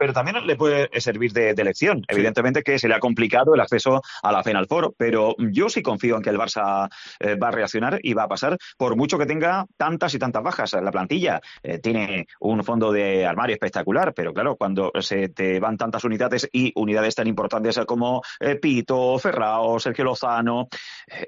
pero 0.00 0.14
también 0.14 0.46
le 0.46 0.56
puede 0.56 0.88
servir 0.98 1.34
de, 1.34 1.52
de 1.52 1.62
lección. 1.62 2.02
Evidentemente 2.08 2.62
que 2.62 2.78
se 2.78 2.88
le 2.88 2.94
ha 2.94 3.00
complicado 3.00 3.54
el 3.54 3.60
acceso 3.60 4.00
a 4.22 4.32
la 4.32 4.42
Final 4.42 4.66
Four, 4.66 4.94
pero 4.96 5.36
yo 5.38 5.68
sí 5.68 5.82
confío 5.82 6.16
en 6.16 6.22
que 6.22 6.30
el 6.30 6.38
Barça 6.38 6.88
eh, 7.18 7.34
va 7.34 7.48
a 7.48 7.50
reaccionar 7.50 8.00
y 8.02 8.14
va 8.14 8.22
a 8.22 8.28
pasar, 8.28 8.56
por 8.78 8.96
mucho 8.96 9.18
que 9.18 9.26
tenga 9.26 9.66
tantas 9.76 10.14
y 10.14 10.18
tantas 10.18 10.42
bajas. 10.42 10.72
La 10.72 10.90
plantilla 10.90 11.42
eh, 11.62 11.80
tiene 11.80 12.26
un 12.40 12.64
fondo 12.64 12.92
de 12.92 13.26
armario 13.26 13.52
espectacular, 13.52 14.14
pero 14.14 14.32
claro, 14.32 14.56
cuando 14.56 14.90
se 15.00 15.28
te 15.28 15.60
van 15.60 15.76
tantas 15.76 16.02
unidades 16.04 16.48
y 16.50 16.72
unidades 16.76 17.14
tan 17.14 17.26
importantes 17.26 17.78
como 17.86 18.22
eh, 18.40 18.56
Pito, 18.56 19.18
Ferrao, 19.18 19.78
Sergio 19.78 20.06
Lozano, 20.06 20.68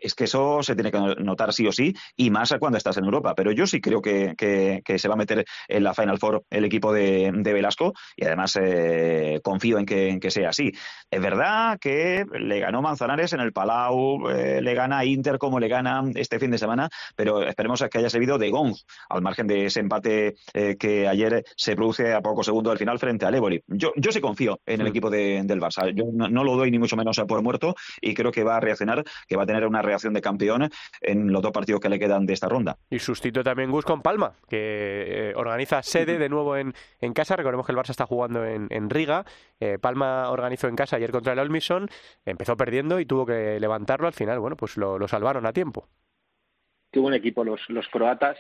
es 0.01 0.15
que 0.15 0.25
eso 0.25 0.63
se 0.63 0.75
tiene 0.75 0.91
que 0.91 0.99
notar 1.19 1.53
sí 1.53 1.67
o 1.67 1.73
sí, 1.73 1.95
y 2.17 2.31
más 2.31 2.55
cuando 2.59 2.79
estás 2.79 2.97
en 2.97 3.05
Europa. 3.05 3.35
Pero 3.35 3.53
yo 3.53 3.67
sí 3.67 3.83
creo 3.83 4.01
que, 4.01 4.33
que, 4.35 4.99
se 4.99 5.09
va 5.09 5.15
a 5.15 5.19
meter 5.19 5.45
en 5.69 5.85
la 5.85 5.93
Final 5.93 6.19
Four 6.19 6.45
el 6.49 6.65
equipo 6.65 6.91
de, 6.91 7.31
de 7.35 7.53
Velasco 7.53 7.93
y 8.17 8.25
además 8.25 8.57
eh, 8.65 9.41
confío 9.43 9.79
en 9.79 9.87
que, 9.87 10.31
sea 10.31 10.51
así. 10.51 10.73
Es 11.11 11.21
verdad 11.21 11.79
que 11.79 12.25
le 12.39 12.61
ganó 12.61 12.81
Manzanares 12.81 13.33
en 13.33 13.41
el 13.41 13.53
Palau, 13.53 14.31
eh, 14.31 14.61
le 14.63 14.75
gana 14.75 15.05
Inter 15.05 15.39
como 15.39 15.61
le 15.61 15.69
gana 15.69 16.03
este 16.15 16.39
fin 16.39 16.51
de 16.51 16.59
semana, 16.59 16.89
pero 17.17 17.43
esperemos 17.43 17.85
que 17.91 17.99
haya 17.99 18.09
servido 18.09 18.39
de 18.39 18.51
gong 18.51 18.75
al 19.11 19.23
margen 19.23 19.47
de 19.47 19.67
ese 19.67 19.81
empate 19.81 20.37
eh, 20.55 20.77
que 20.79 21.09
ayer 21.09 21.45
se 21.57 21.77
produce 21.77 22.15
a 22.15 22.21
pocos 22.21 22.47
segundos 22.47 22.73
del 22.73 22.79
final 22.79 22.99
frente 22.99 23.27
al 23.27 23.35
Éboli. 23.35 23.63
Yo, 23.67 23.93
yo 23.97 24.13
sí 24.13 24.21
confío 24.21 24.61
en 24.65 24.81
el 24.81 24.87
mm. 24.87 24.91
equipo 24.91 25.11
del 25.11 25.61
Barça. 25.61 25.93
Yo 25.95 26.05
no, 26.13 26.45
lo 26.45 26.57
doy 26.57 26.71
ni 26.71 26.79
mucho 26.79 26.97
menos 26.97 27.21
por 27.27 27.43
muerto 27.43 27.75
y 28.01 28.15
creo 28.15 28.33
que 28.33 28.45
va 28.45 28.57
a 28.57 28.61
reaccionar, 28.61 29.05
que 29.27 29.37
va 29.37 29.43
a 29.43 29.47
tener 29.47 29.67
una 29.67 29.83
reacción 29.83 30.15
de 30.15 30.21
campeón 30.21 30.71
en 31.01 31.33
los 31.33 31.43
dos 31.43 31.53
partidos 31.53 31.81
que 31.81 31.89
le 31.89 31.99
quedan 31.99 32.27
de 32.27 32.33
esta 32.33 32.49
ronda. 32.49 32.77
Y 32.91 32.99
sustituye 32.99 33.45
también 33.45 33.71
Gus 33.71 33.85
con 33.85 34.03
Palma, 34.03 34.33
que 34.49 35.33
organiza 35.37 35.83
sede 35.83 36.19
de 36.19 36.29
nuevo 36.29 36.57
en, 36.57 36.75
en 37.01 37.13
casa. 37.13 37.37
Recordemos 37.37 37.67
que 37.67 37.73
el 37.73 37.79
Barça 37.79 37.91
está 37.91 38.07
jugando 38.07 38.45
en 38.45 38.52
en, 38.55 38.91
Riga. 38.91 39.25
Eh, 39.61 39.79
Palma 39.81 40.31
organizó 40.31 40.69
en 40.69 40.77
casa 40.77 40.97
ayer 40.97 41.11
contra 41.11 41.33
el 41.33 41.39
Olmison, 41.39 41.89
empezó 42.25 42.57
perdiendo 42.57 43.01
y 43.01 43.07
tuvo 43.07 43.27
que 43.27 43.59
levantarlo. 43.61 44.07
Al 44.07 44.13
final, 44.13 44.39
bueno, 44.39 44.57
pues 44.57 44.77
lo, 44.77 45.07
salvaron 45.09 45.47
a 45.47 45.53
tiempo. 45.53 45.89
Tuvo 46.91 47.07
un 47.07 47.15
equipo 47.15 47.45
los, 47.45 47.61
los 47.69 47.89
croatas. 47.89 48.39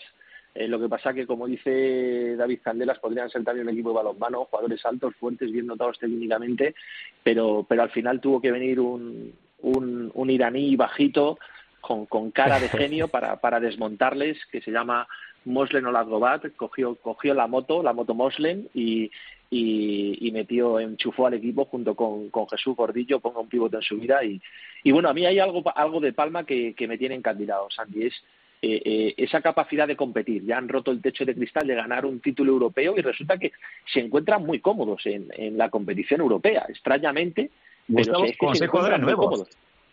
Eh, 0.55 0.68
lo 0.68 0.79
que 0.79 0.88
pasa 0.88 1.14
que, 1.14 1.27
como 1.27 1.46
dice 1.46 2.37
David 2.37 2.61
Candelas, 2.62 2.98
podrían 2.98 3.31
ser 3.31 3.42
también 3.42 3.66
un 3.66 3.72
equipo 3.72 3.90
de 3.90 3.96
balonmano, 3.96 4.44
jugadores 4.44 4.85
altos, 4.85 5.14
fuertes, 5.16 5.51
bien 5.51 5.66
notados 5.66 5.98
técnicamente, 5.98 6.75
pero, 7.22 7.64
pero 7.66 7.83
al 7.83 7.90
final 7.90 8.20
tuvo 8.20 8.40
que 8.40 8.53
venir 8.53 8.79
un, 8.79 9.33
un, 9.62 10.11
un 10.12 10.31
iraní 10.31 10.77
bajito 10.77 11.38
con, 11.81 12.05
con, 12.05 12.31
cara 12.31 12.61
de 12.61 12.68
genio 12.68 13.09
para, 13.09 13.40
para 13.40 13.61
desmontarles, 13.61 14.38
que 14.51 14.61
se 14.61 14.70
llama 14.70 15.09
Moslen 15.44 15.87
Olazgobat, 15.87 16.55
cogió, 16.57 16.96
cogió 16.96 17.33
la 17.35 17.46
moto, 17.46 17.83
la 17.83 17.94
moto 17.94 18.14
Moslen, 18.14 18.68
y, 18.75 19.11
y, 19.55 20.31
metió, 20.33 20.81
enchufó 20.81 21.27
al 21.27 21.35
equipo 21.35 21.67
junto 21.67 21.95
con, 21.95 22.31
con 22.31 22.49
Jesús 22.49 22.75
Gordillo, 22.75 23.21
ponga 23.21 23.41
un 23.41 23.49
pivote 23.49 23.77
en 23.77 23.83
su 23.83 23.99
vida. 23.99 24.25
Y, 24.25 24.41
y 24.83 24.93
bueno, 24.93 25.11
a 25.11 25.15
mí 25.15 25.27
hay 25.27 25.38
algo, 25.38 25.62
algo 25.77 26.01
de 26.01 26.15
Palma 26.15 26.45
que, 26.45 26.75
que 26.75 26.88
me 26.88 26.97
tiene 26.97 27.17
encandilado, 27.17 27.69
Sandy, 27.71 28.07
es 28.07 28.15
eh, 28.62 28.81
eh, 28.83 29.15
esa 29.19 29.43
capacidad 29.43 29.87
de 29.87 29.97
competir. 29.97 30.45
Ya 30.47 30.57
han 30.57 30.71
roto 30.71 30.91
el 30.91 31.03
techo 31.03 31.27
de 31.27 31.35
cristal 31.35 31.67
de 31.67 31.75
ganar 31.75 32.07
un 32.07 32.21
título 32.21 32.53
europeo 32.53 32.95
y 32.97 33.03
resulta 33.03 33.37
que 33.37 33.53
se 33.93 34.01
encuentran 34.01 34.43
muy 34.43 34.61
cómodos 34.61 35.05
en, 35.05 35.29
en 35.37 35.59
la 35.59 35.69
competición 35.69 36.23
europea, 36.23 36.65
extrañamente. 36.69 37.51
Pero 37.95 38.25
es 38.25 38.38
con 38.38 38.55
seis 38.55 38.71
jugadores 38.71 39.01
nuevos. 39.01 39.49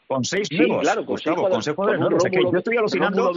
Con 0.07 0.23
seis 0.23 0.47
sí, 0.47 0.57
nuevos. 0.57 0.83
claro, 0.83 1.05
con 1.05 1.17
seis 1.17 1.35
jugadores 1.75 1.99
nuevos. 1.99 2.23
yo 2.31 2.57
estoy 2.57 2.77
alucinando. 2.77 3.33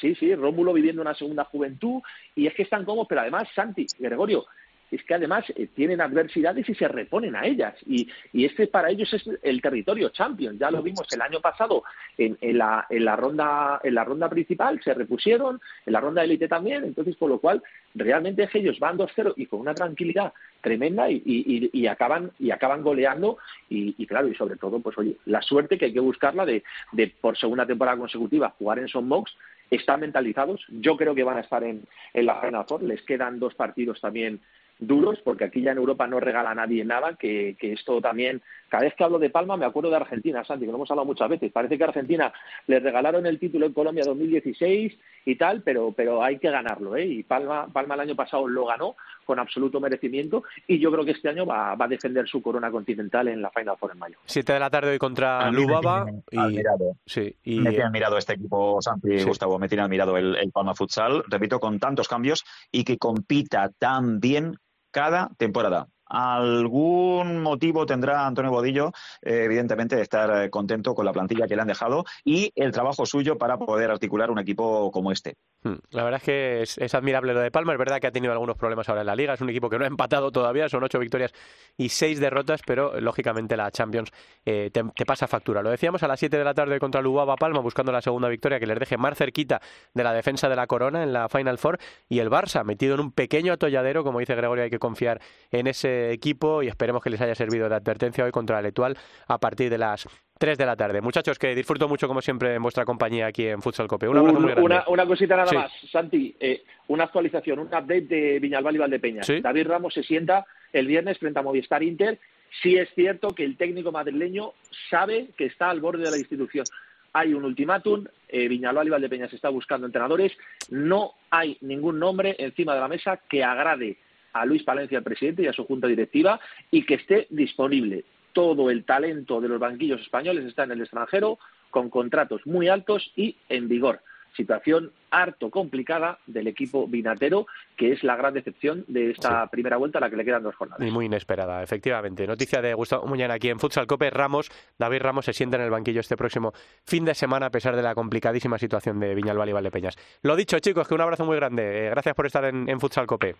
sí, 0.00 0.14
sí, 0.14 0.34
Rómulo 0.34 0.72
viviendo 0.72 1.02
una 1.02 1.14
segunda 1.14 1.44
juventud 1.44 2.00
y 2.34 2.46
es 2.46 2.54
que 2.54 2.62
están 2.62 2.86
cómodos, 2.86 3.06
pero 3.08 3.20
además, 3.20 3.48
Santi, 3.54 3.86
Gregorio, 3.98 4.46
es 4.90 5.02
que 5.04 5.14
además 5.14 5.44
eh, 5.56 5.68
tienen 5.74 6.00
adversidades 6.00 6.68
y 6.68 6.74
se 6.74 6.88
reponen 6.88 7.34
a 7.34 7.46
ellas. 7.46 7.74
Y, 7.86 8.08
y, 8.32 8.44
este 8.44 8.66
para 8.66 8.90
ellos 8.90 9.12
es 9.12 9.22
el 9.42 9.60
territorio 9.60 10.10
champion. 10.10 10.58
Ya 10.58 10.70
lo 10.70 10.82
vimos 10.82 11.06
el 11.12 11.20
año 11.20 11.40
pasado 11.40 11.82
en, 12.16 12.36
en, 12.40 12.58
la, 12.58 12.86
en, 12.88 13.04
la, 13.04 13.16
ronda, 13.16 13.80
en 13.82 13.94
la 13.94 14.04
ronda 14.04 14.28
principal, 14.28 14.80
se 14.82 14.94
repusieron, 14.94 15.60
en 15.84 15.92
la 15.92 16.00
ronda 16.00 16.22
élite 16.22 16.48
también. 16.48 16.84
Entonces, 16.84 17.16
por 17.16 17.28
lo 17.28 17.38
cual, 17.38 17.62
realmente 17.94 18.44
es 18.44 18.50
que 18.50 18.58
ellos 18.58 18.78
van 18.78 18.98
2-0 18.98 19.34
y 19.36 19.46
con 19.46 19.60
una 19.60 19.74
tranquilidad 19.74 20.32
tremenda 20.60 21.08
y, 21.10 21.86
acaban, 21.86 22.30
y 22.38 22.50
acaban 22.50 22.82
goleando. 22.82 23.38
Y, 23.68 24.06
claro, 24.06 24.28
y 24.28 24.34
sobre 24.34 24.56
todo, 24.56 24.80
pues 24.80 24.96
oye, 24.98 25.16
la 25.24 25.42
suerte 25.42 25.78
que 25.78 25.86
hay 25.86 25.92
que 25.92 26.00
buscarla 26.00 26.46
de, 26.46 26.62
de 26.92 27.08
por 27.20 27.36
segunda 27.36 27.66
temporada 27.66 27.98
consecutiva 27.98 28.54
jugar 28.58 28.78
en 28.78 28.88
Son 28.88 29.06
Mox 29.08 29.32
están 29.70 30.00
mentalizados. 30.00 30.64
Yo 30.68 30.96
creo 30.96 31.14
que 31.14 31.24
van 31.24 31.38
a 31.38 31.40
estar 31.40 31.64
en, 31.64 31.82
en 32.14 32.26
la 32.26 32.40
Final 32.40 32.64
Four. 32.68 32.82
Les 32.84 33.02
quedan 33.02 33.38
dos 33.38 33.54
partidos 33.54 34.00
también 34.00 34.40
duros, 34.78 35.18
porque 35.24 35.44
aquí 35.44 35.62
ya 35.62 35.72
en 35.72 35.78
Europa 35.78 36.06
no 36.06 36.20
regala 36.20 36.50
a 36.50 36.54
nadie 36.54 36.84
nada, 36.84 37.14
que, 37.14 37.56
que, 37.58 37.72
esto 37.72 38.00
también, 38.00 38.42
cada 38.68 38.84
vez 38.84 38.94
que 38.94 39.04
hablo 39.04 39.18
de 39.18 39.30
Palma 39.30 39.56
me 39.56 39.64
acuerdo 39.64 39.90
de 39.90 39.96
Argentina, 39.96 40.44
Santi, 40.44 40.66
que 40.66 40.70
lo 40.70 40.76
hemos 40.76 40.90
hablado 40.90 41.06
muchas 41.06 41.28
veces, 41.28 41.52
parece 41.52 41.78
que 41.78 41.84
a 41.84 41.88
Argentina 41.88 42.32
le 42.66 42.80
regalaron 42.80 43.26
el 43.26 43.38
título 43.38 43.66
en 43.66 43.72
Colombia 43.72 44.04
2016 44.04 44.96
y 45.24 45.36
tal, 45.36 45.62
pero, 45.62 45.92
pero 45.92 46.22
hay 46.22 46.38
que 46.38 46.50
ganarlo, 46.50 46.96
¿eh? 46.96 47.06
Y 47.06 47.22
Palma, 47.22 47.66
Palma 47.72 47.94
el 47.94 48.00
año 48.00 48.14
pasado 48.14 48.46
lo 48.46 48.66
ganó 48.66 48.96
con 49.24 49.38
absoluto 49.38 49.80
merecimiento 49.80 50.44
y 50.66 50.78
yo 50.78 50.92
creo 50.92 51.04
que 51.04 51.10
este 51.10 51.28
año 51.28 51.44
va, 51.44 51.74
va 51.74 51.86
a 51.86 51.88
defender 51.88 52.28
su 52.28 52.40
corona 52.40 52.70
continental 52.70 53.28
en 53.28 53.42
la 53.42 53.50
Final 53.50 53.76
Four 53.76 53.92
en 53.92 53.98
mayo. 53.98 54.18
Siete 54.24 54.52
de 54.52 54.60
la 54.60 54.70
tarde 54.70 54.92
hoy 54.92 54.98
contra 54.98 55.50
Lubaba. 55.50 56.06
Y... 56.30 56.62
Sí, 57.06 57.34
y... 57.42 57.60
Me 57.60 57.70
tiene 57.70 57.86
admirado 57.86 58.16
este 58.18 58.34
equipo, 58.34 58.80
Santi 58.80 59.18
sí. 59.18 59.24
Gustavo, 59.24 59.58
me 59.58 59.68
tiene 59.68 59.82
admirado 59.82 60.16
el, 60.16 60.36
el 60.36 60.52
Palma 60.52 60.74
Futsal, 60.74 61.24
repito, 61.28 61.58
con 61.58 61.80
tantos 61.80 62.06
cambios 62.08 62.44
y 62.70 62.84
que 62.84 62.98
compita 62.98 63.70
tan 63.78 64.20
bien 64.20 64.58
cada 64.96 65.28
temporada. 65.36 65.88
Algún 66.06 67.42
motivo 67.42 67.84
tendrá 67.84 68.26
Antonio 68.26 68.50
Bodillo, 68.50 68.92
eh, 69.20 69.42
evidentemente, 69.44 69.94
de 69.94 70.00
estar 70.00 70.44
eh, 70.44 70.48
contento 70.48 70.94
con 70.94 71.04
la 71.04 71.12
plantilla 71.12 71.46
que 71.46 71.54
le 71.54 71.60
han 71.60 71.68
dejado 71.68 72.06
y 72.24 72.50
el 72.54 72.72
trabajo 72.72 73.04
suyo 73.04 73.36
para 73.36 73.58
poder 73.58 73.90
articular 73.90 74.30
un 74.30 74.38
equipo 74.38 74.90
como 74.90 75.12
este. 75.12 75.34
Hmm. 75.66 75.78
La 75.90 76.04
verdad 76.04 76.20
es 76.20 76.24
que 76.24 76.62
es, 76.84 76.94
admirable 76.94 77.34
lo 77.34 77.40
de 77.40 77.50
Palma. 77.50 77.72
Es 77.72 77.78
verdad 77.78 77.98
que 77.98 78.06
ha 78.06 78.12
tenido 78.12 78.32
algunos 78.32 78.56
problemas 78.56 78.88
ahora 78.88 79.00
en 79.00 79.08
la 79.08 79.16
liga. 79.16 79.34
Es 79.34 79.40
un 79.40 79.50
equipo 79.50 79.68
que 79.68 79.78
no 79.78 79.84
ha 79.84 79.88
empatado 79.88 80.30
todavía. 80.30 80.68
Son 80.68 80.82
ocho 80.84 81.00
victorias 81.00 81.32
y 81.76 81.88
seis 81.88 82.20
derrotas, 82.20 82.60
pero 82.64 83.00
lógicamente 83.00 83.56
la 83.56 83.70
Champions 83.72 84.12
eh, 84.44 84.70
te, 84.72 84.84
pasa 85.04 85.26
factura. 85.26 85.62
Lo 85.62 85.70
decíamos 85.70 86.04
a 86.04 86.08
las 86.08 86.20
siete 86.20 86.38
de 86.38 86.44
la 86.44 86.54
tarde 86.54 86.78
contra 86.78 87.02
Lubaba 87.02 87.34
Palma, 87.34 87.60
buscando 87.60 87.90
la 87.90 88.00
segunda 88.00 88.28
victoria 88.28 88.60
que 88.60 88.66
les 88.66 88.78
deje 88.78 88.96
más 88.96 89.18
cerquita 89.18 89.60
de 89.92 90.04
la 90.04 90.12
defensa 90.12 90.48
de 90.48 90.54
la 90.54 90.68
corona 90.68 91.02
en 91.02 91.12
la 91.12 91.28
Final 91.28 91.58
Four. 91.58 91.78
Y 92.08 92.20
el 92.20 92.30
Barça, 92.30 92.64
metido 92.64 92.94
en 92.94 93.00
un 93.00 93.10
pequeño 93.10 93.52
atolladero, 93.52 94.04
como 94.04 94.20
dice 94.20 94.36
Gregorio, 94.36 94.62
hay 94.62 94.70
que 94.70 94.78
confiar 94.78 95.20
en 95.50 95.66
ese 95.66 96.12
equipo 96.12 96.62
y 96.62 96.68
esperemos 96.68 97.02
que 97.02 97.10
les 97.10 97.20
haya 97.20 97.34
servido 97.34 97.68
de 97.68 97.74
advertencia 97.74 98.24
hoy 98.24 98.30
contra 98.30 98.60
el 98.60 98.66
Etual 98.66 98.96
a 99.26 99.38
partir 99.38 99.68
de 99.70 99.78
las 99.78 100.06
3 100.38 100.58
de 100.58 100.66
la 100.66 100.76
tarde. 100.76 101.00
Muchachos, 101.00 101.38
que 101.38 101.54
disfruto 101.54 101.88
mucho 101.88 102.06
como 102.06 102.20
siempre 102.20 102.54
en 102.54 102.62
vuestra 102.62 102.84
compañía 102.84 103.26
aquí 103.26 103.46
en 103.46 103.62
Futsal 103.62 103.88
Cope. 103.88 104.08
Un 104.08 104.18
abrazo 104.18 104.36
Un, 104.36 104.42
muy 104.42 104.52
grande. 104.52 104.66
Una, 104.66 104.84
una 104.88 105.06
cosita 105.06 105.36
nada 105.36 105.48
sí. 105.48 105.56
más, 105.56 105.72
Santi. 105.90 106.34
Eh, 106.38 106.62
una 106.88 107.04
actualización, 107.04 107.58
un 107.58 107.66
update 107.66 108.02
de 108.02 108.38
Viñalbal 108.38 108.74
y 108.74 108.78
Valdepeñas. 108.78 109.26
¿Sí? 109.26 109.40
David 109.40 109.66
Ramos 109.66 109.94
se 109.94 110.02
sienta 110.02 110.46
el 110.72 110.86
viernes 110.86 111.18
frente 111.18 111.38
a 111.38 111.42
Movistar 111.42 111.82
Inter. 111.82 112.18
Sí 112.62 112.76
es 112.76 112.88
cierto 112.94 113.28
que 113.28 113.44
el 113.44 113.56
técnico 113.56 113.92
madrileño 113.92 114.52
sabe 114.90 115.28
que 115.36 115.46
está 115.46 115.70
al 115.70 115.80
borde 115.80 116.04
de 116.04 116.10
la 116.10 116.18
institución. 116.18 116.64
Hay 117.12 117.32
un 117.32 117.44
ultimátum, 117.44 118.04
eh, 118.28 118.46
Viñalbal 118.46 118.86
y 118.86 118.90
Valdepeñas 118.90 119.32
está 119.32 119.48
buscando 119.48 119.86
entrenadores. 119.86 120.32
No 120.70 121.12
hay 121.30 121.56
ningún 121.62 121.98
nombre 121.98 122.36
encima 122.38 122.74
de 122.74 122.80
la 122.80 122.88
mesa 122.88 123.20
que 123.28 123.42
agrade 123.42 123.96
a 124.34 124.44
Luis 124.44 124.62
Palencia, 124.62 124.98
el 124.98 125.04
presidente, 125.04 125.42
y 125.42 125.46
a 125.46 125.52
su 125.52 125.64
junta 125.64 125.86
directiva, 125.86 126.38
y 126.70 126.84
que 126.84 126.94
esté 126.94 127.26
disponible. 127.30 128.04
Todo 128.36 128.68
el 128.70 128.84
talento 128.84 129.40
de 129.40 129.48
los 129.48 129.58
banquillos 129.58 130.02
españoles 130.02 130.44
está 130.44 130.64
en 130.64 130.72
el 130.72 130.82
extranjero, 130.82 131.38
con 131.70 131.88
contratos 131.88 132.42
muy 132.44 132.68
altos 132.68 133.10
y 133.16 133.34
en 133.48 133.66
vigor. 133.66 134.00
Situación 134.36 134.92
harto 135.10 135.48
complicada 135.48 136.18
del 136.26 136.46
equipo 136.46 136.86
vinatero, 136.86 137.46
que 137.78 137.92
es 137.92 138.04
la 138.04 138.14
gran 138.14 138.34
decepción 138.34 138.84
de 138.88 139.12
esta 139.12 139.44
sí. 139.44 139.48
primera 139.52 139.78
vuelta 139.78 139.96
a 139.96 140.02
la 140.02 140.10
que 140.10 140.16
le 140.16 140.24
quedan 140.26 140.42
dos 140.42 140.54
jornadas. 140.54 140.86
Y 140.86 140.90
muy 140.90 141.06
inesperada, 141.06 141.62
efectivamente. 141.62 142.26
Noticia 142.26 142.60
de 142.60 142.74
Gustavo 142.74 143.06
Muñana 143.06 143.32
aquí 143.32 143.48
en 143.48 143.58
Futsal 143.58 143.86
Cope. 143.86 144.10
Ramos, 144.10 144.50
David 144.78 145.00
Ramos 145.00 145.24
se 145.24 145.32
sienta 145.32 145.56
en 145.56 145.62
el 145.62 145.70
banquillo 145.70 146.00
este 146.00 146.18
próximo 146.18 146.52
fin 146.84 147.06
de 147.06 147.14
semana 147.14 147.46
a 147.46 147.50
pesar 147.50 147.74
de 147.74 147.82
la 147.82 147.94
complicadísima 147.94 148.58
situación 148.58 149.00
de 149.00 149.14
Viñalbal 149.14 149.48
y 149.48 149.52
Valdepeñas. 149.52 149.96
Lo 150.20 150.36
dicho, 150.36 150.58
chicos, 150.58 150.86
que 150.86 150.92
un 150.92 151.00
abrazo 151.00 151.24
muy 151.24 151.36
grande. 151.36 151.88
Gracias 151.88 152.14
por 152.14 152.26
estar 152.26 152.44
en, 152.44 152.68
en 152.68 152.80
Futsal 152.80 153.06
Cope. 153.06 153.34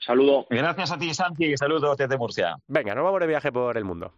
Saludo. 0.00 0.46
Gracias 0.48 0.92
a 0.92 0.98
ti, 0.98 1.12
Santi. 1.12 1.56
Saludos 1.56 1.96
desde 1.96 2.16
Murcia. 2.16 2.56
Venga, 2.66 2.94
nos 2.94 3.04
vamos 3.04 3.20
de 3.20 3.26
viaje 3.26 3.52
por 3.52 3.76
el 3.76 3.84
mundo. 3.84 4.12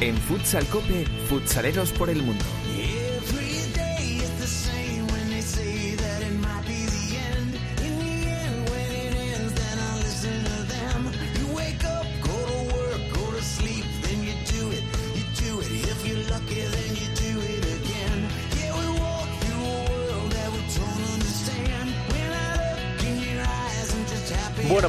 En 0.00 0.16
Futsal 0.16 0.64
Cope, 0.66 1.04
futsaleros 1.28 1.92
por 1.92 2.08
el 2.08 2.22
mundo. 2.22 2.44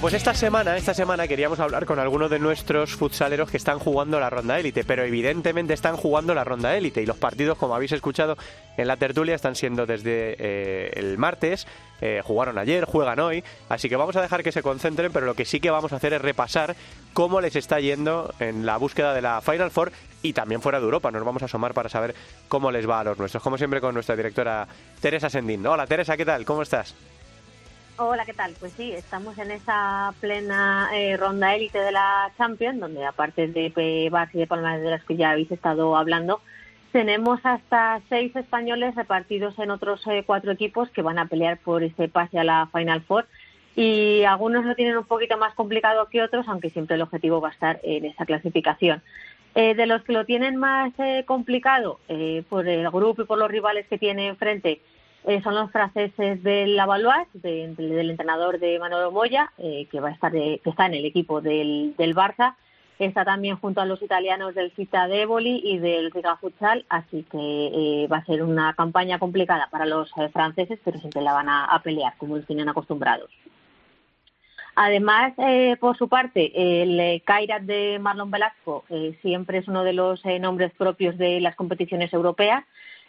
Pues 0.02 0.16
esta 0.16 0.34
semana, 0.34 0.78
esta 0.78 0.96
semana 0.96 1.28
queríamos 1.28 1.60
hablar 1.60 1.86
con 1.86 2.00
algunos 2.00 2.32
de 2.32 2.40
nuestros 2.40 2.96
futsaleros 2.96 3.52
que 3.52 3.58
están 3.58 3.78
jugando 3.78 4.20
la 4.20 4.32
ronda 4.32 4.60
élite, 4.60 4.84
pero 4.84 5.04
evidentemente 5.04 5.76
están 5.76 5.96
jugando 5.96 6.34
la 6.34 6.44
ronda 6.44 6.76
élite 6.76 7.04
y 7.04 7.06
los 7.06 7.18
partidos, 7.18 7.56
como 7.56 7.76
habéis 7.76 7.92
escuchado 7.92 8.36
en 8.78 8.88
la 8.88 8.98
tertulia, 8.98 9.36
están 9.36 9.56
siendo 9.56 9.86
desde 9.86 10.36
eh, 10.40 10.92
el 10.96 11.20
martes, 11.20 11.68
eh, 12.02 12.22
jugaron 12.24 12.58
ayer, 12.58 12.86
juegan 12.86 13.20
hoy, 13.20 13.44
así 13.70 13.90
que 13.90 13.96
vamos 13.96 14.16
a 14.16 14.24
dejar 14.24 14.42
que 14.42 14.52
se 14.52 14.64
concentren, 14.64 15.12
pero 15.12 15.28
lo 15.28 15.36
que 15.36 15.46
sí 15.46 15.60
que 15.60 15.70
vamos 15.70 15.94
a 15.94 15.98
hacer 15.98 16.14
es 16.14 16.22
repasar 16.22 16.76
cómo 17.14 17.40
les 17.40 17.56
está 17.56 17.80
yendo 17.80 18.34
en 18.40 18.66
la 18.66 18.78
búsqueda 18.78 19.14
de 19.14 19.22
la 19.22 19.40
Final 19.42 19.70
Four 19.70 19.92
y 20.24 20.34
también 20.34 20.64
fuera 20.64 20.80
de 20.80 20.86
Europa. 20.86 21.12
Nos 21.12 21.24
vamos 21.24 21.44
a 21.44 21.46
asomar 21.46 21.76
para 21.76 21.90
saber 21.90 22.16
cómo 22.48 22.72
les 22.72 22.90
va 22.90 23.02
a 23.02 23.04
los 23.04 23.20
nuestros, 23.20 23.44
como 23.44 23.56
siempre 23.56 23.80
con 23.80 23.94
nuestra 23.94 24.16
directora 24.16 24.68
Teresa 25.00 25.30
Sendín. 25.30 25.64
Hola 25.68 25.86
Teresa, 25.86 26.18
¿qué 26.18 26.26
tal? 26.26 26.44
¿Cómo 26.44 26.64
estás? 26.64 26.96
Hola, 28.04 28.26
¿qué 28.26 28.34
tal? 28.34 28.56
Pues 28.60 28.74
sí, 28.74 28.92
estamos 28.94 29.38
en 29.38 29.52
esa 29.52 30.12
plena 30.20 30.90
eh, 30.92 31.18
ronda 31.18 31.54
élite 31.54 31.78
de 31.78 31.92
la 31.92 32.32
Champions, 32.36 32.80
donde 32.80 33.06
aparte 33.06 33.48
de 33.48 33.72
Barça 34.10 34.32
y 34.34 34.40
de 34.40 34.48
Palma 34.48 34.76
de 34.80 34.90
las 34.90 35.04
que 35.04 35.16
ya 35.16 35.30
habéis 35.30 35.52
estado 35.52 35.96
hablando, 35.96 36.42
tenemos 36.92 37.40
hasta 37.44 38.02
seis 38.10 38.36
españoles 38.36 38.96
repartidos 38.96 39.60
en 39.60 39.70
otros 39.70 40.02
eh, 40.08 40.24
cuatro 40.26 40.52
equipos 40.52 40.90
que 40.90 41.04
van 41.04 41.20
a 41.20 41.28
pelear 41.28 41.60
por 41.60 41.84
este 41.84 42.10
pase 42.10 42.40
a 42.40 42.44
la 42.44 42.68
Final 42.74 43.04
Four. 43.04 43.28
Y 43.76 44.24
algunos 44.24 44.66
lo 44.66 44.74
tienen 44.74 44.98
un 44.98 45.06
poquito 45.06 45.38
más 45.38 45.54
complicado 45.54 46.08
que 46.10 46.24
otros, 46.24 46.48
aunque 46.48 46.72
siempre 46.72 46.96
el 46.96 47.04
objetivo 47.04 47.40
va 47.40 47.50
a 47.50 47.54
estar 47.54 47.80
en 47.84 48.06
esa 48.06 48.26
clasificación. 48.26 49.04
Eh, 49.54 49.76
de 49.76 49.86
los 49.86 50.02
que 50.04 50.14
lo 50.14 50.26
tienen 50.26 50.56
más 50.56 50.92
eh, 50.98 51.24
complicado, 51.28 52.00
por 52.50 52.68
el 52.68 52.90
grupo 52.90 53.22
y 53.22 53.26
por 53.26 53.38
los 53.38 53.52
rivales 53.52 53.86
que 53.88 54.00
tiene 54.00 54.30
enfrente, 54.30 54.82
eh, 55.26 55.42
son 55.44 55.56
los 55.56 55.72
franceses 55.72 56.42
del 56.44 56.76
Lavalois, 56.76 57.28
de, 57.34 57.74
de, 57.76 57.88
del 57.88 58.10
entrenador 58.10 58.60
de 58.60 58.80
Manolo 58.80 59.12
Moya, 59.12 59.52
eh, 59.58 59.88
que 59.92 60.00
va 60.00 60.10
a 60.10 60.12
estar 60.12 60.32
de, 60.32 60.60
que 60.64 60.70
está 60.70 60.86
en 60.86 60.96
el 60.96 61.06
equipo 61.06 61.42
del, 61.42 61.96
del, 61.98 62.16
Barça. 62.16 62.56
Está 63.00 63.26
también 63.26 63.58
junto 63.58 63.82
a 63.82 63.86
los 63.86 64.02
italianos 64.02 64.54
del 64.54 64.72
Cita 64.72 65.08
de 65.08 65.24
Eboli 65.24 65.62
y 65.64 65.80
del 65.80 66.12
Riga 66.12 66.38
Futsal, 66.38 66.86
así 66.90 67.26
que 67.32 67.38
eh, 68.04 68.08
va 68.08 68.18
a 68.18 68.26
ser 68.26 68.44
una 68.44 68.74
campaña 68.74 69.18
complicada 69.18 69.70
para 69.72 69.86
los 69.86 70.12
eh, 70.18 70.30
franceses, 70.30 70.80
pero 70.84 71.00
siempre 71.00 71.22
la 71.22 71.34
van 71.34 71.50
a, 71.50 71.66
a 71.66 71.82
pelear, 71.82 72.14
como 72.18 72.38
los 72.38 72.46
tienen 72.46 72.70
acostumbrados. 72.70 73.32
Además, 74.76 75.34
eh, 75.38 75.76
por 75.80 75.98
su 75.98 76.08
parte, 76.08 76.82
el 76.82 77.00
eh, 77.00 77.22
Kairat 77.26 77.64
de 77.64 78.00
Marlon 78.00 78.32
Velasco 78.32 78.86
eh, 78.90 79.18
siempre 79.22 79.58
es 79.58 79.68
uno 79.68 79.84
de 79.84 79.94
los 79.94 80.26
eh, 80.26 80.40
nombres 80.40 80.72
propios 80.78 81.18
de 81.18 81.42
las 81.42 81.56
competiciones 81.56 82.14
europeas. 82.14 82.64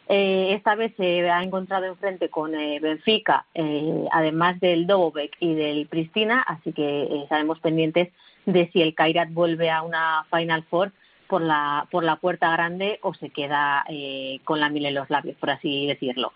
Eh, 0.09 0.55
esta 0.55 0.75
vez 0.75 0.93
se 0.97 1.31
ha 1.31 1.43
encontrado 1.43 1.87
enfrente 1.87 2.29
con 2.29 2.55
eh, 2.55 2.81
Benfica, 2.81 3.47
eh, 3.55 4.05
además 4.11 4.59
del 4.61 4.87
Dobovec 4.87 5.37
y 5.39 5.55
del 5.55 5.87
Pristina, 5.87 6.43
así 6.43 6.73
que 6.73 7.05
eh, 7.05 7.23
estaremos 7.23 7.61
pendientes 7.61 8.09
de 8.45 8.69
si 8.73 8.83
el 8.83 8.95
Kairat 8.95 9.33
vuelve 9.33 9.71
a 9.71 9.83
una 9.83 10.27
Final 10.31 10.65
Four 10.65 10.93
por 11.29 11.41
la, 11.41 11.87
por 11.91 12.05
la 12.05 12.17
puerta 12.17 12.51
grande 12.51 12.99
o 13.03 13.15
se 13.15 13.31
queda 13.31 13.85
eh, 13.89 14.41
con 14.45 14.61
la 14.61 14.69
mil 14.69 14.85
en 14.85 14.95
los 14.95 15.09
labios, 15.09 15.37
por 15.37 15.51
así 15.51 15.87
decirlo. 15.87 16.33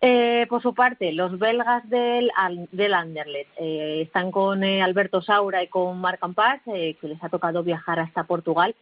Eh, 0.00 0.46
por 0.48 0.62
su 0.62 0.74
parte, 0.74 1.12
los 1.12 1.38
belgas 1.38 1.88
del, 1.88 2.30
del 2.72 2.94
Anderlecht 2.94 3.50
están 3.58 4.30
con 4.30 4.62
Alberto 4.62 5.22
Saura 5.22 5.62
y 5.62 5.68
con 5.68 6.00
Marc 6.00 6.20
eh, 6.66 6.96
que 7.00 7.08
les 7.08 7.22
ha 7.22 7.28
tocado 7.28 7.62
viajar 7.62 8.00
hasta 8.00 8.24
Portugal 8.24 8.74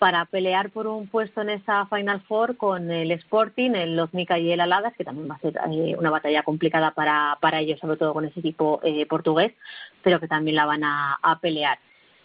para 0.00 0.24
pelear 0.24 0.70
por 0.70 0.86
un 0.86 1.08
puesto 1.08 1.42
en 1.42 1.50
esa 1.50 1.84
Final 1.84 2.22
Four 2.22 2.56
con 2.56 2.90
el 2.90 3.10
Sporting, 3.10 3.72
el 3.72 3.96
Loznica 3.96 4.38
y 4.38 4.50
el 4.50 4.60
Aladas, 4.60 4.94
que 4.96 5.04
también 5.04 5.30
va 5.30 5.34
a 5.34 5.40
ser 5.40 5.60
eh, 5.70 5.94
una 5.98 6.08
batalla 6.08 6.42
complicada 6.42 6.92
para, 6.92 7.36
para 7.42 7.60
ellos, 7.60 7.78
sobre 7.78 7.98
todo 7.98 8.14
con 8.14 8.24
ese 8.24 8.40
equipo 8.40 8.80
eh, 8.82 9.04
portugués, 9.04 9.52
pero 10.02 10.18
que 10.18 10.26
también 10.26 10.56
la 10.56 10.64
van 10.64 10.84
a, 10.84 11.38
pelear. 11.42 11.78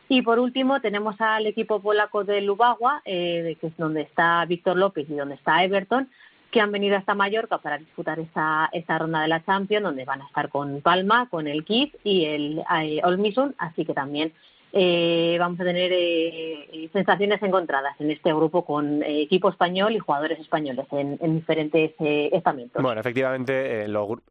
Y 0.08 0.22
por 0.22 0.40
último 0.40 0.80
tenemos 0.80 1.20
al 1.20 1.48
equipo 1.48 1.82
polaco 1.82 2.24
de 2.24 2.40
Lubagua, 2.40 3.02
eh, 3.04 3.58
que 3.60 3.68
es 3.68 3.76
donde 3.76 4.04
está 4.04 4.46
Víctor 4.46 4.78
López 4.78 5.10
y 5.10 5.16
donde 5.16 5.36
está 5.36 5.62
Everton, 5.62 6.10
que 6.52 6.62
han 6.62 6.72
venido 6.72 6.96
hasta 6.96 7.14
Mallorca 7.14 7.58
para 7.58 7.78
disputar 7.78 8.20
esa, 8.20 8.70
esa 8.72 8.98
ronda 8.98 9.20
de 9.20 9.28
la 9.28 9.44
Champions, 9.44 9.84
donde 9.84 10.06
van 10.06 10.22
a 10.22 10.28
estar 10.28 10.48
con 10.48 10.80
Palma, 10.80 11.28
con 11.30 11.46
el 11.50 11.66
Kif 11.66 11.94
y 12.06 12.24
el 12.24 12.64
eh, 12.80 13.02
Olmisun, 13.04 13.54
así 13.58 13.84
que 13.84 13.94
también 13.94 14.32
eh, 14.78 15.38
vamos 15.40 15.58
a 15.62 15.64
tener 15.64 15.90
eh, 15.94 16.90
sensaciones 16.92 17.42
encontradas 17.42 17.96
en 18.02 18.12
este 18.12 18.34
grupo 18.34 18.66
con 18.66 19.02
eh, 19.04 19.22
equipo 19.22 19.48
español 19.48 19.96
y 19.96 20.00
jugadores 20.00 20.38
españoles 20.38 20.86
en, 20.92 21.18
diferentes 21.34 21.94
estamentos. 21.98 22.84
Bueno, 22.84 23.00
efectivamente, 23.00 23.88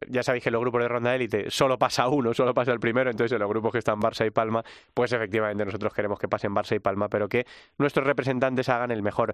ya 0.07 0.21
sabéis 0.21 0.43
que 0.43 0.49
en 0.49 0.53
los 0.53 0.61
grupos 0.61 0.83
de 0.83 0.87
ronda 0.87 1.15
élite 1.15 1.49
solo 1.49 1.79
pasa 1.79 2.07
uno, 2.09 2.31
solo 2.35 2.53
pasa 2.53 2.71
el 2.71 2.79
primero, 2.79 3.09
entonces 3.09 3.31
en 3.31 3.39
los 3.39 3.49
grupos 3.49 3.71
que 3.71 3.79
están 3.79 3.99
Barça 3.99 4.27
y 4.27 4.29
Palma, 4.29 4.63
pues 4.93 5.11
efectivamente 5.13 5.65
nosotros 5.65 5.91
queremos 5.95 6.19
que 6.19 6.27
pasen 6.27 6.53
Barça 6.53 6.75
y 6.75 6.79
Palma, 6.79 7.09
pero 7.09 7.27
que 7.27 7.47
nuestros 7.79 8.05
representantes 8.05 8.69
hagan 8.69 8.91
el 8.91 9.01
mejor 9.01 9.33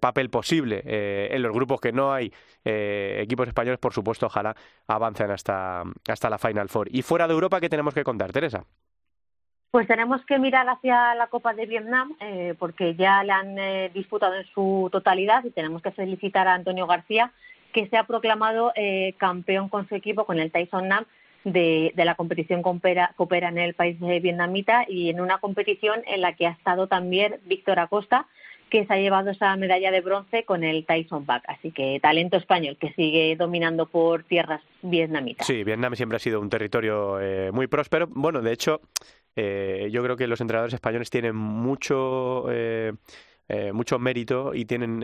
papel 0.00 0.30
posible. 0.30 0.82
en 0.84 1.42
los 1.42 1.52
grupos 1.52 1.80
que 1.80 1.92
no 1.92 2.12
hay 2.12 2.32
equipos 2.64 3.46
españoles, 3.46 3.78
por 3.78 3.92
supuesto, 3.92 4.26
ojalá 4.26 4.56
avancen 4.88 5.30
hasta, 5.30 5.84
hasta 6.08 6.28
la 6.28 6.38
Final 6.38 6.68
Four. 6.68 6.88
Y 6.90 7.02
fuera 7.02 7.28
de 7.28 7.34
Europa, 7.34 7.60
¿qué 7.60 7.68
tenemos 7.68 7.94
que 7.94 8.02
contar, 8.02 8.32
Teresa? 8.32 8.64
Pues 9.70 9.86
tenemos 9.86 10.24
que 10.24 10.38
mirar 10.40 10.68
hacia 10.68 11.14
la 11.14 11.28
Copa 11.28 11.54
de 11.54 11.64
Vietnam 11.64 12.16
eh, 12.18 12.54
porque 12.58 12.96
ya 12.96 13.22
la 13.22 13.38
han 13.38 13.56
eh, 13.56 13.90
disputado 13.94 14.34
en 14.34 14.44
su 14.46 14.88
totalidad 14.90 15.44
y 15.44 15.50
tenemos 15.50 15.80
que 15.80 15.92
felicitar 15.92 16.48
a 16.48 16.54
Antonio 16.54 16.88
García 16.88 17.32
que 17.72 17.86
se 17.86 17.96
ha 17.96 18.02
proclamado 18.04 18.72
eh, 18.74 19.14
campeón 19.18 19.68
con 19.68 19.88
su 19.88 19.94
equipo, 19.94 20.24
con 20.24 20.40
el 20.40 20.50
Tyson 20.50 20.88
Nam, 20.88 21.04
de, 21.44 21.92
la 21.94 22.16
competición 22.16 22.62
Coopera, 22.62 23.12
Coopera 23.16 23.48
en 23.48 23.58
el 23.58 23.74
país 23.74 23.96
vietnamita 24.00 24.86
y 24.88 25.08
en 25.08 25.20
una 25.20 25.38
competición 25.38 26.02
en 26.08 26.20
la 26.20 26.34
que 26.34 26.48
ha 26.48 26.50
estado 26.50 26.88
también 26.88 27.36
Víctor 27.44 27.78
Acosta, 27.78 28.26
que 28.70 28.86
se 28.86 28.92
ha 28.92 28.98
llevado 28.98 29.30
esa 29.30 29.54
medalla 29.54 29.92
de 29.92 30.00
bronce 30.00 30.44
con 30.44 30.64
el 30.64 30.84
Tyson 30.84 31.26
Back. 31.26 31.44
Así 31.46 31.70
que 31.70 32.00
talento 32.00 32.36
español 32.36 32.76
que 32.76 32.92
sigue 32.94 33.36
dominando 33.36 33.86
por 33.86 34.24
tierras 34.24 34.62
vietnamitas. 34.82 35.46
Sí, 35.46 35.62
Vietnam 35.62 35.94
siempre 35.94 36.16
ha 36.16 36.20
sido 36.20 36.40
un 36.40 36.50
territorio 36.50 37.18
muy 37.52 37.68
próspero. 37.68 38.08
Bueno, 38.10 38.42
de 38.42 38.52
hecho, 38.52 38.80
eh, 39.36 39.88
yo 39.92 40.02
creo 40.02 40.16
que 40.16 40.26
los 40.26 40.40
entrenadores 40.40 40.74
españoles 40.74 41.10
tienen 41.10 41.36
mucho, 41.36 42.50
eh, 42.50 42.92
eh, 43.48 43.72
mucho 43.72 43.98
mérito 43.98 44.54
y 44.54 44.64
tienen 44.64 45.00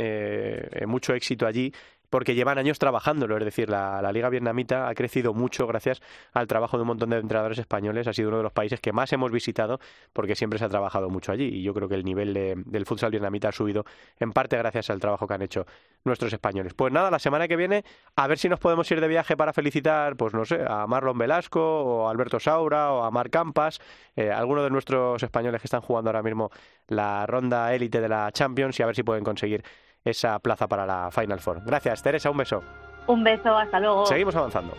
mucho 0.86 1.14
éxito 1.14 1.46
allí 1.46 1.72
porque 2.10 2.34
llevan 2.34 2.58
años 2.58 2.78
trabajándolo, 2.78 3.36
es 3.36 3.44
decir, 3.44 3.70
la, 3.70 4.10
liga 4.12 4.28
vietnamita 4.28 4.88
ha 4.88 4.94
crecido 4.94 5.34
mucho 5.34 5.66
gracias 5.66 6.00
al 6.32 6.46
trabajo 6.46 6.76
de 6.76 6.82
un 6.82 6.88
montón 6.88 7.10
de 7.10 7.18
entrenadores 7.18 7.58
españoles, 7.58 8.06
ha 8.06 8.12
sido 8.12 8.28
uno 8.28 8.38
de 8.38 8.42
los 8.44 8.52
países 8.52 8.80
que 8.80 8.92
más 8.92 9.12
hemos 9.12 9.30
visitado 9.30 9.78
porque 10.12 10.34
siempre 10.34 10.58
se 10.58 10.64
ha 10.64 10.68
trabajado 10.68 11.10
mucho 11.10 11.32
allí 11.32 11.44
y 11.44 11.62
yo 11.62 11.74
creo 11.74 11.88
que 11.88 11.94
el 11.94 12.04
nivel 12.04 12.34
del 12.66 12.86
futsal 12.86 13.10
vietnamita 13.10 13.48
ha 13.48 13.52
subido 13.52 13.84
en 14.18 14.32
parte 14.32 14.56
gracias 14.56 14.90
al 14.90 15.00
trabajo 15.00 15.26
que 15.26 15.34
han 15.34 15.42
hecho 15.42 15.66
nuestros 16.04 16.32
españoles. 16.32 16.74
Pues 16.74 16.92
nada, 16.92 17.10
la 17.10 17.18
semana 17.18 17.48
que 17.48 17.56
viene 17.56 17.84
a 18.14 18.26
ver 18.26 18.38
si 18.38 18.48
nos 18.48 18.60
podemos 18.60 18.90
ir 18.90 19.00
de 19.00 19.08
viaje 19.08 19.36
para 19.36 19.52
felicitar, 19.52 20.16
pues 20.16 20.34
no 20.34 20.44
sé, 20.44 20.64
a 20.66 20.86
Marlon 20.86 21.18
Velasco 21.18 21.60
o 21.60 22.08
a 22.08 22.10
Alberto 22.10 22.40
Saura 22.40 22.92
o 22.92 23.02
a 23.02 23.10
Marc 23.10 23.32
Campas, 23.32 23.80
eh, 24.14 24.30
algunos 24.30 24.64
de 24.64 24.70
nuestros 24.70 25.22
españoles 25.22 25.60
que 25.60 25.66
están 25.66 25.80
jugando 25.80 26.10
ahora 26.10 26.22
mismo 26.22 26.50
la 26.88 27.26
ronda 27.26 27.74
élite 27.74 28.00
de 28.00 28.08
la 28.08 28.30
Champions 28.32 28.78
y 28.78 28.82
a 28.82 28.86
ver 28.86 28.96
si 28.96 29.02
pueden 29.02 29.24
conseguir 29.24 29.64
esa 30.06 30.38
plaza 30.38 30.68
para 30.68 30.86
la 30.86 31.10
Final 31.10 31.40
Four. 31.40 31.62
Gracias, 31.64 32.02
Teresa, 32.02 32.30
un 32.30 32.36
beso. 32.36 32.62
Un 33.08 33.24
beso, 33.24 33.56
hasta 33.56 33.80
luego. 33.80 34.06
Seguimos 34.06 34.36
avanzando. 34.36 34.72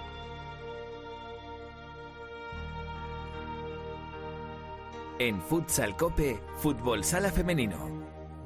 En 5.19 5.41
Futsal 5.41 5.97
Cope, 5.97 6.39
Fútbol 6.57 7.03
Sala 7.03 7.29
Femenino. 7.31 7.77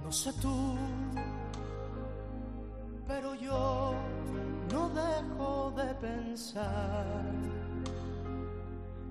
No 0.03 0.11
sé 0.11 0.31
tú, 0.41 0.75
pero 3.07 3.35
yo 3.35 3.93
no 4.71 4.89
dejo 4.89 5.73
de 5.75 5.93
pensar. 5.95 7.05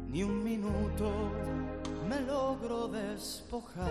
Ni 0.09 0.25
un 0.25 0.43
minuto 0.43 1.13
me 2.09 2.21
logro 2.23 2.89
despojar 2.89 3.89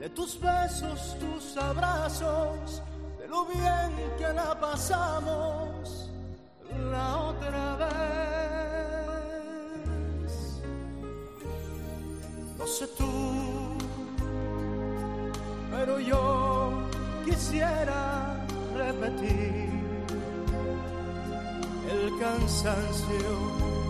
de 0.00 0.08
tus 0.10 0.38
besos, 0.40 1.16
tus 1.18 1.56
abrazos, 1.56 2.82
de 3.18 3.28
lo 3.28 3.44
bien 3.46 3.92
que 4.18 4.32
la 4.32 4.58
pasamos 4.58 6.10
la 6.90 7.16
otra 7.16 7.76
vez. 7.76 7.86
No 12.58 12.66
sé 12.66 12.86
tú, 12.98 13.78
pero 15.70 15.98
yo 16.00 16.72
quisiera 17.24 18.36
repetir 18.74 19.70
el 21.90 22.18
cansancio 22.18 23.85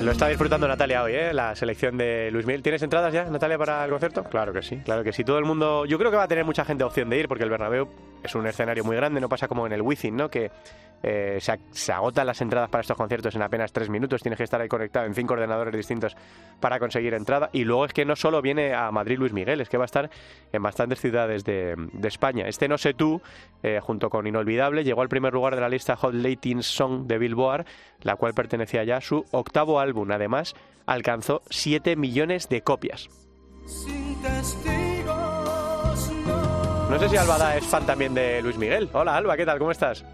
lo 0.00 0.10
está 0.10 0.28
disfrutando 0.28 0.66
Natalia 0.66 1.02
hoy, 1.02 1.12
¿eh? 1.12 1.32
la 1.32 1.54
selección 1.54 1.96
de 1.96 2.30
Luis 2.32 2.46
Miguel. 2.46 2.62
¿Tienes 2.62 2.82
entradas 2.82 3.12
ya, 3.12 3.24
Natalia, 3.24 3.56
para 3.56 3.84
el 3.84 3.90
concierto? 3.90 4.24
Claro 4.24 4.52
que 4.52 4.62
sí, 4.62 4.78
claro 4.78 5.04
que 5.04 5.12
sí. 5.12 5.22
Todo 5.22 5.38
el 5.38 5.44
mundo, 5.44 5.84
yo 5.86 5.98
creo 5.98 6.10
que 6.10 6.16
va 6.16 6.24
a 6.24 6.28
tener 6.28 6.44
mucha 6.44 6.64
gente 6.64 6.82
opción 6.82 7.08
de 7.08 7.18
ir 7.18 7.28
porque 7.28 7.44
el 7.44 7.50
Bernabéu 7.50 7.88
es 8.22 8.34
un 8.34 8.46
escenario 8.46 8.84
muy 8.84 8.96
grande, 8.96 9.20
no 9.20 9.28
pasa 9.28 9.48
como 9.48 9.66
en 9.66 9.72
el 9.72 9.82
Wizzing, 9.82 10.16
¿no? 10.16 10.28
Que 10.28 10.50
eh, 11.02 11.38
se, 11.40 11.92
agotan 11.92 12.26
las 12.26 12.40
entradas 12.40 12.70
para 12.70 12.82
estos 12.82 12.96
conciertos 12.96 13.34
en 13.34 13.42
apenas 13.42 13.72
tres 13.72 13.90
minutos, 13.90 14.22
tienes 14.22 14.38
que 14.38 14.44
estar 14.44 14.60
ahí 14.60 14.68
conectado 14.68 15.04
en 15.06 15.14
cinco 15.14 15.34
ordenadores 15.34 15.74
distintos 15.74 16.16
para 16.60 16.78
conseguir 16.78 17.14
entrada. 17.14 17.50
Y 17.52 17.64
luego 17.64 17.86
es 17.86 17.92
que 17.92 18.04
no 18.04 18.14
solo 18.14 18.40
viene 18.40 18.74
a 18.74 18.90
Madrid 18.92 19.18
Luis 19.18 19.32
Miguel, 19.32 19.60
es 19.60 19.68
que 19.68 19.78
va 19.78 19.84
a 19.84 19.86
estar 19.86 20.10
en 20.52 20.62
bastantes 20.62 21.00
ciudades 21.00 21.44
de, 21.44 21.74
España. 22.04 22.46
Este 22.46 22.68
No 22.68 22.78
sé 22.78 22.94
tú, 22.94 23.20
eh, 23.62 23.80
junto 23.82 24.10
con 24.10 24.26
Inolvidable, 24.26 24.84
llegó 24.84 25.02
al 25.02 25.08
primer 25.08 25.32
lugar 25.32 25.54
de 25.54 25.60
la 25.60 25.68
lista 25.68 25.96
Hot 25.96 26.14
Latin 26.14 26.62
Song 26.62 27.06
de 27.06 27.18
Billboard, 27.18 27.66
la 28.02 28.16
cual 28.16 28.34
pertenecía 28.34 28.84
ya 28.84 28.98
a 28.98 29.00
su 29.00 29.24
octavo 29.32 29.80
álbum. 29.80 30.10
Además, 30.12 30.54
alcanzó 30.86 31.42
7 31.50 31.96
millones 31.96 32.48
de 32.48 32.62
copias. 32.62 33.08
No 36.92 36.98
sé 36.98 37.08
si 37.08 37.16
Alba 37.16 37.56
es 37.56 37.66
fan 37.66 37.86
también 37.86 38.12
de 38.12 38.42
Luis 38.42 38.58
Miguel. 38.58 38.86
Hola 38.92 39.16
Alba, 39.16 39.34
¿qué 39.34 39.46
tal? 39.46 39.58
¿Cómo 39.58 39.70
estás? 39.70 40.04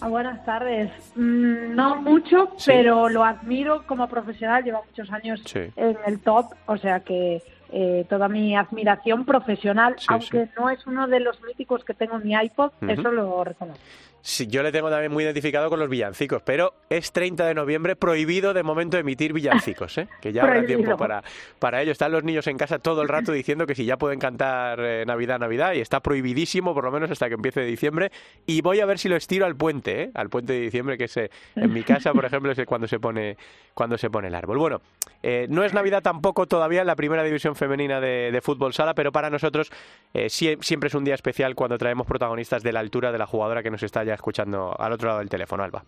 Ah, 0.00 0.06
buenas 0.06 0.44
tardes. 0.44 0.92
Mm, 1.16 1.74
no 1.74 1.96
mucho, 1.96 2.50
pero 2.64 3.08
lo 3.08 3.24
admiro 3.24 3.84
como 3.84 4.08
profesional. 4.08 4.62
Lleva 4.62 4.80
muchos 4.86 5.10
años 5.10 5.42
en 5.54 5.96
el 6.06 6.20
top, 6.20 6.54
o 6.66 6.76
sea 6.76 7.00
que 7.00 7.42
eh, 7.72 8.06
toda 8.08 8.28
mi 8.28 8.56
admiración 8.56 9.24
profesional, 9.24 9.96
aunque 10.06 10.48
no 10.56 10.70
es 10.70 10.86
uno 10.86 11.08
de 11.08 11.18
los 11.18 11.42
míticos 11.42 11.84
que 11.84 11.94
tengo 11.94 12.14
en 12.18 12.28
mi 12.28 12.32
iPod, 12.32 12.70
eso 12.86 13.10
lo 13.10 13.42
reconozco. 13.42 13.82
Sí, 14.20 14.46
yo 14.48 14.62
le 14.62 14.72
tengo 14.72 14.90
también 14.90 15.12
muy 15.12 15.24
identificado 15.24 15.70
con 15.70 15.78
los 15.78 15.88
villancicos, 15.88 16.42
pero 16.42 16.74
es 16.90 17.12
30 17.12 17.46
de 17.46 17.54
noviembre, 17.54 17.96
prohibido 17.96 18.52
de 18.52 18.62
momento 18.62 18.98
emitir 18.98 19.32
villancicos, 19.32 19.96
¿eh? 19.98 20.08
que 20.20 20.32
ya 20.32 20.42
habrá 20.42 20.66
tiempo 20.66 20.96
para, 20.96 21.22
para 21.58 21.82
ello. 21.82 21.92
Están 21.92 22.12
los 22.12 22.24
niños 22.24 22.46
en 22.48 22.58
casa 22.58 22.78
todo 22.78 23.02
el 23.02 23.08
rato 23.08 23.32
diciendo 23.32 23.66
que 23.66 23.74
si 23.74 23.84
ya 23.84 23.96
pueden 23.96 24.18
cantar 24.18 24.80
eh, 24.80 25.04
Navidad, 25.06 25.38
Navidad, 25.38 25.74
y 25.74 25.80
está 25.80 26.00
prohibidísimo 26.00 26.74
por 26.74 26.84
lo 26.84 26.90
menos 26.90 27.10
hasta 27.10 27.28
que 27.28 27.34
empiece 27.34 27.62
diciembre. 27.62 28.10
Y 28.44 28.60
voy 28.60 28.80
a 28.80 28.86
ver 28.86 28.98
si 28.98 29.08
lo 29.08 29.16
estiro 29.16 29.46
al 29.46 29.56
puente, 29.56 30.02
¿eh? 30.02 30.10
al 30.14 30.28
puente 30.28 30.52
de 30.52 30.60
diciembre, 30.60 30.98
que 30.98 31.04
es 31.04 31.16
eh, 31.16 31.30
en 31.54 31.72
mi 31.72 31.84
casa, 31.84 32.12
por 32.12 32.24
ejemplo, 32.24 32.50
es 32.50 32.58
cuando 32.66 32.88
se 32.88 32.98
pone, 32.98 33.36
cuando 33.72 33.96
se 33.98 34.10
pone 34.10 34.28
el 34.28 34.34
árbol. 34.34 34.58
Bueno, 34.58 34.80
no 35.48 35.64
es 35.64 35.74
Navidad 35.74 36.02
tampoco 36.02 36.46
todavía 36.46 36.80
en 36.80 36.86
la 36.86 36.96
primera 36.96 37.22
división 37.22 37.54
femenina 37.54 38.00
de, 38.00 38.30
de 38.32 38.40
fútbol 38.40 38.72
sala, 38.72 38.94
pero 38.94 39.12
para 39.12 39.30
nosotros 39.30 39.70
siempre 40.28 40.88
es 40.88 40.94
un 40.94 41.04
día 41.04 41.14
especial 41.14 41.54
cuando 41.54 41.76
traemos 41.76 42.06
protagonistas 42.06 42.62
de 42.62 42.72
la 42.72 42.80
altura 42.80 43.12
de 43.12 43.18
la 43.18 43.26
jugadora 43.26 43.62
que 43.62 43.70
nos 43.70 43.82
está 43.82 44.04
ya 44.08 44.14
escuchando 44.14 44.74
al 44.78 44.92
otro 44.92 45.08
lado 45.08 45.20
del 45.20 45.28
teléfono, 45.28 45.62
Alba. 45.62 45.82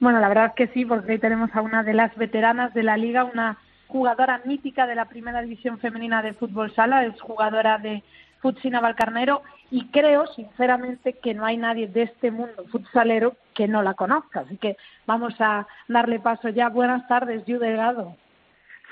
Bueno, 0.00 0.20
la 0.20 0.28
verdad 0.28 0.54
que 0.54 0.68
sí, 0.68 0.84
porque 0.84 1.12
hoy 1.12 1.18
tenemos 1.18 1.54
a 1.54 1.60
una 1.60 1.82
de 1.82 1.92
las 1.92 2.16
veteranas 2.16 2.72
de 2.72 2.82
la 2.82 2.96
liga, 2.96 3.24
una 3.24 3.58
jugadora 3.88 4.40
mítica 4.44 4.86
de 4.86 4.94
la 4.94 5.06
primera 5.06 5.42
división 5.42 5.78
femenina 5.78 6.22
de 6.22 6.34
fútbol 6.34 6.72
sala, 6.74 7.04
es 7.04 7.20
jugadora 7.20 7.78
de 7.78 8.02
Futsina 8.40 8.80
Valcarnero 8.80 9.42
y 9.70 9.88
creo 9.88 10.26
sinceramente 10.28 11.14
que 11.14 11.34
no 11.34 11.44
hay 11.44 11.56
nadie 11.56 11.88
de 11.88 12.02
este 12.02 12.30
mundo 12.30 12.64
futsalero 12.70 13.34
que 13.54 13.66
no 13.66 13.82
la 13.82 13.94
conozca. 13.94 14.40
Así 14.40 14.56
que 14.56 14.76
vamos 15.06 15.34
a 15.40 15.66
darle 15.88 16.20
paso 16.20 16.48
ya. 16.48 16.68
Buenas 16.68 17.06
tardes, 17.08 17.44
Yu 17.46 17.58
Delgado. 17.58 18.16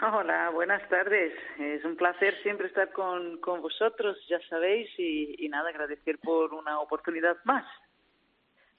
Hola, 0.03 0.51
buenas 0.51 0.87
tardes. 0.91 1.33
Es 1.59 1.85
un 1.85 1.97
placer 1.97 2.35
siempre 2.43 2.67
estar 2.67 2.91
con, 2.93 3.39
con 3.39 3.63
vosotros, 3.63 4.19
ya 4.29 4.39
sabéis, 4.51 4.91
y, 4.99 5.37
y 5.39 5.49
nada, 5.49 5.71
agradecer 5.71 6.19
por 6.19 6.53
una 6.53 6.81
oportunidad 6.81 7.37
más. 7.45 7.65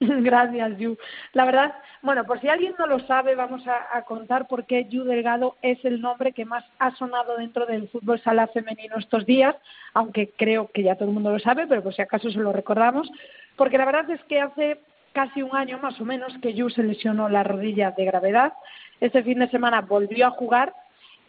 Gracias, 0.00 0.78
Yu. 0.78 0.96
La 1.32 1.44
verdad, 1.44 1.74
bueno, 2.02 2.24
por 2.24 2.40
si 2.40 2.48
alguien 2.48 2.74
no 2.78 2.86
lo 2.86 3.00
sabe, 3.00 3.34
vamos 3.34 3.62
a, 3.66 4.02
contar 4.02 4.46
por 4.46 4.64
qué 4.64 4.86
Yu 4.88 5.02
Delgado 5.04 5.56
es 5.60 5.84
el 5.84 6.00
nombre 6.00 6.32
que 6.32 6.44
más 6.44 6.64
ha 6.78 6.94
sonado 6.94 7.36
dentro 7.36 7.66
del 7.66 7.88
fútbol 7.88 8.20
sala 8.20 8.46
femenino 8.48 8.96
estos 8.96 9.26
días, 9.26 9.56
aunque 9.94 10.30
creo 10.36 10.70
que 10.72 10.84
ya 10.84 10.94
todo 10.94 11.08
el 11.08 11.14
mundo 11.14 11.32
lo 11.32 11.40
sabe, 11.40 11.66
pero 11.66 11.82
por 11.82 11.94
si 11.94 12.02
acaso 12.02 12.30
se 12.30 12.38
lo 12.38 12.52
recordamos, 12.52 13.10
porque 13.56 13.78
la 13.78 13.86
verdad 13.86 14.08
es 14.10 14.22
que 14.24 14.40
hace 14.40 14.80
casi 15.12 15.42
un 15.42 15.56
año 15.56 15.78
más 15.82 16.00
o 16.00 16.04
menos 16.04 16.32
que 16.40 16.54
Yu 16.54 16.70
se 16.70 16.84
lesionó 16.84 17.28
la 17.28 17.42
rodilla 17.42 17.90
de 17.90 18.04
gravedad. 18.04 18.52
Este 19.00 19.24
fin 19.24 19.40
de 19.40 19.50
semana 19.50 19.80
volvió 19.80 20.28
a 20.28 20.30
jugar 20.30 20.74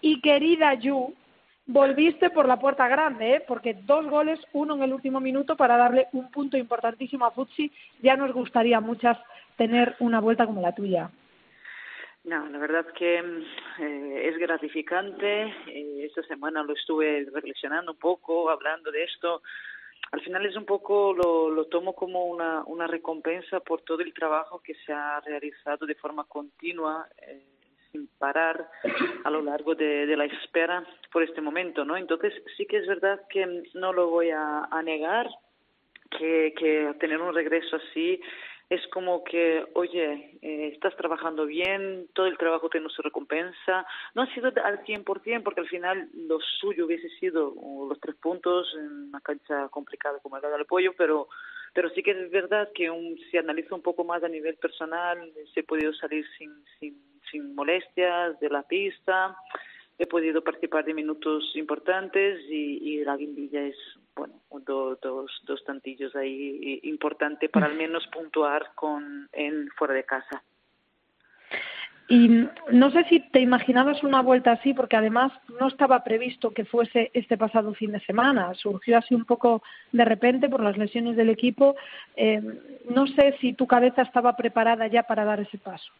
y 0.01 0.21
querida 0.21 0.75
Yu, 0.75 1.15
volviste 1.69 2.31
por 2.31 2.47
la 2.47 2.59
puerta 2.59 2.87
grande, 2.87 3.35
¿eh? 3.35 3.43
porque 3.47 3.75
dos 3.75 4.05
goles, 4.07 4.39
uno 4.53 4.75
en 4.75 4.83
el 4.83 4.91
último 4.91 5.19
minuto 5.19 5.55
para 5.55 5.77
darle 5.77 6.07
un 6.13 6.31
punto 6.31 6.57
importantísimo 6.57 7.25
a 7.25 7.31
Futsi. 7.31 7.71
Ya 8.01 8.15
nos 8.15 8.33
gustaría 8.33 8.79
muchas 8.79 9.19
tener 9.55 9.95
una 9.99 10.19
vuelta 10.19 10.47
como 10.47 10.61
la 10.61 10.73
tuya. 10.73 11.11
No, 12.23 12.49
la 12.49 12.57
verdad 12.57 12.87
que 12.97 13.19
eh, 13.19 14.29
es 14.29 14.37
gratificante. 14.39 15.43
Eh, 15.67 16.05
esta 16.05 16.23
semana 16.23 16.63
lo 16.63 16.73
estuve 16.73 17.27
reflexionando 17.31 17.91
un 17.91 17.99
poco, 17.99 18.49
hablando 18.49 18.91
de 18.91 19.03
esto. 19.03 19.43
Al 20.11 20.21
final 20.21 20.45
es 20.47 20.55
un 20.55 20.65
poco, 20.65 21.13
lo, 21.13 21.51
lo 21.51 21.65
tomo 21.65 21.93
como 21.93 22.25
una, 22.25 22.63
una 22.65 22.87
recompensa 22.87 23.59
por 23.59 23.83
todo 23.83 24.01
el 24.01 24.13
trabajo 24.13 24.59
que 24.59 24.73
se 24.85 24.91
ha 24.91 25.19
realizado 25.19 25.85
de 25.85 25.93
forma 25.93 26.23
continua. 26.23 27.07
Eh, 27.21 27.58
sin 27.91 28.07
parar 28.17 28.69
a 29.23 29.29
lo 29.29 29.41
largo 29.41 29.75
de, 29.75 30.05
la 30.15 30.25
espera 30.25 30.85
por 31.11 31.23
este 31.23 31.41
momento, 31.41 31.85
¿no? 31.85 31.97
Entonces 31.97 32.33
sí 32.57 32.65
que 32.65 32.77
es 32.77 32.87
verdad 32.87 33.21
que 33.29 33.63
no 33.73 33.93
lo 33.93 34.09
voy 34.09 34.29
a, 34.31 34.67
negar, 34.83 35.29
que, 36.11 36.53
que 36.57 36.93
tener 36.99 37.21
un 37.21 37.33
regreso 37.33 37.75
así 37.75 38.21
es 38.69 38.85
como 38.93 39.23
que, 39.23 39.65
oye, 39.73 40.37
eh, 40.43 40.69
estás 40.73 40.95
trabajando 40.95 41.47
bien, 41.47 42.07
todo 42.13 42.27
el 42.27 42.37
trabajo 42.37 42.69
tiene 42.69 42.87
su 42.89 43.01
recompensa. 43.01 43.85
No 44.13 44.21
ha 44.21 44.33
sido 44.33 44.51
al 44.63 44.83
100%, 44.85 45.43
porque 45.43 45.61
al 45.61 45.67
final 45.67 46.07
lo 46.13 46.39
suyo 46.59 46.85
hubiese 46.85 47.09
sido 47.19 47.55
los 47.89 47.99
tres 47.99 48.15
puntos 48.17 48.71
en 48.75 49.09
una 49.09 49.21
cancha 49.21 49.69
complicada 49.69 50.19
como 50.19 50.37
la 50.37 50.49
del 50.49 50.65
pollo, 50.65 50.93
pero 50.95 51.27
pero 51.73 51.89
sí 51.91 52.01
que 52.01 52.11
es 52.11 52.31
verdad 52.31 52.69
que 52.73 52.89
un, 52.89 53.17
si 53.29 53.37
analizo 53.37 53.75
un 53.75 53.83
poco 53.83 54.03
más 54.03 54.23
a 54.23 54.27
nivel 54.27 54.55
personal, 54.55 55.31
se 55.53 55.59
he 55.59 55.63
podido 55.63 55.93
salir 55.93 56.25
sin, 56.37 56.51
sin, 56.79 56.99
sin 57.31 57.55
molestias 57.55 58.39
de 58.39 58.49
la 58.49 58.63
pista, 58.63 59.35
he 59.97 60.05
podido 60.07 60.43
participar 60.43 60.85
de 60.85 60.93
minutos 60.93 61.51
importantes 61.55 62.39
y, 62.49 63.03
la 63.03 63.17
guindilla 63.17 63.61
es 63.61 63.77
bueno 64.15 64.35
dos 64.65 65.41
dos 65.45 65.63
tantillos 65.63 66.15
ahí 66.15 66.79
importante 66.83 67.49
para 67.49 67.67
al 67.67 67.75
menos 67.75 68.05
puntuar 68.07 68.71
con 68.75 69.29
en 69.31 69.69
fuera 69.77 69.93
de 69.93 70.03
casa 70.03 70.43
y 72.09 72.47
no 72.71 72.89
sé 72.89 73.03
si 73.03 73.19
te 73.19 73.39
imaginabas 73.39 74.03
una 74.03 74.23
vuelta 74.23 74.53
así, 74.53 74.73
porque 74.73 74.97
además 74.97 75.31
no 75.59 75.67
estaba 75.67 76.03
previsto 76.03 76.49
que 76.55 76.65
fuese 76.65 77.11
este 77.13 77.37
pasado 77.37 77.75
fin 77.75 77.91
de 77.91 77.99
semana. 77.99 78.51
Surgió 78.55 78.97
así 78.97 79.13
un 79.13 79.25
poco 79.25 79.61
de 79.91 80.03
repente 80.05 80.49
por 80.49 80.63
las 80.63 80.75
lesiones 80.75 81.15
del 81.15 81.29
equipo. 81.29 81.75
Eh, 82.15 82.41
no 82.89 83.05
sé 83.05 83.37
si 83.39 83.53
tu 83.53 83.67
cabeza 83.67 84.01
estaba 84.01 84.35
preparada 84.35 84.87
ya 84.87 85.03
para 85.03 85.23
dar 85.23 85.39
ese 85.39 85.59
paso. 85.59 85.91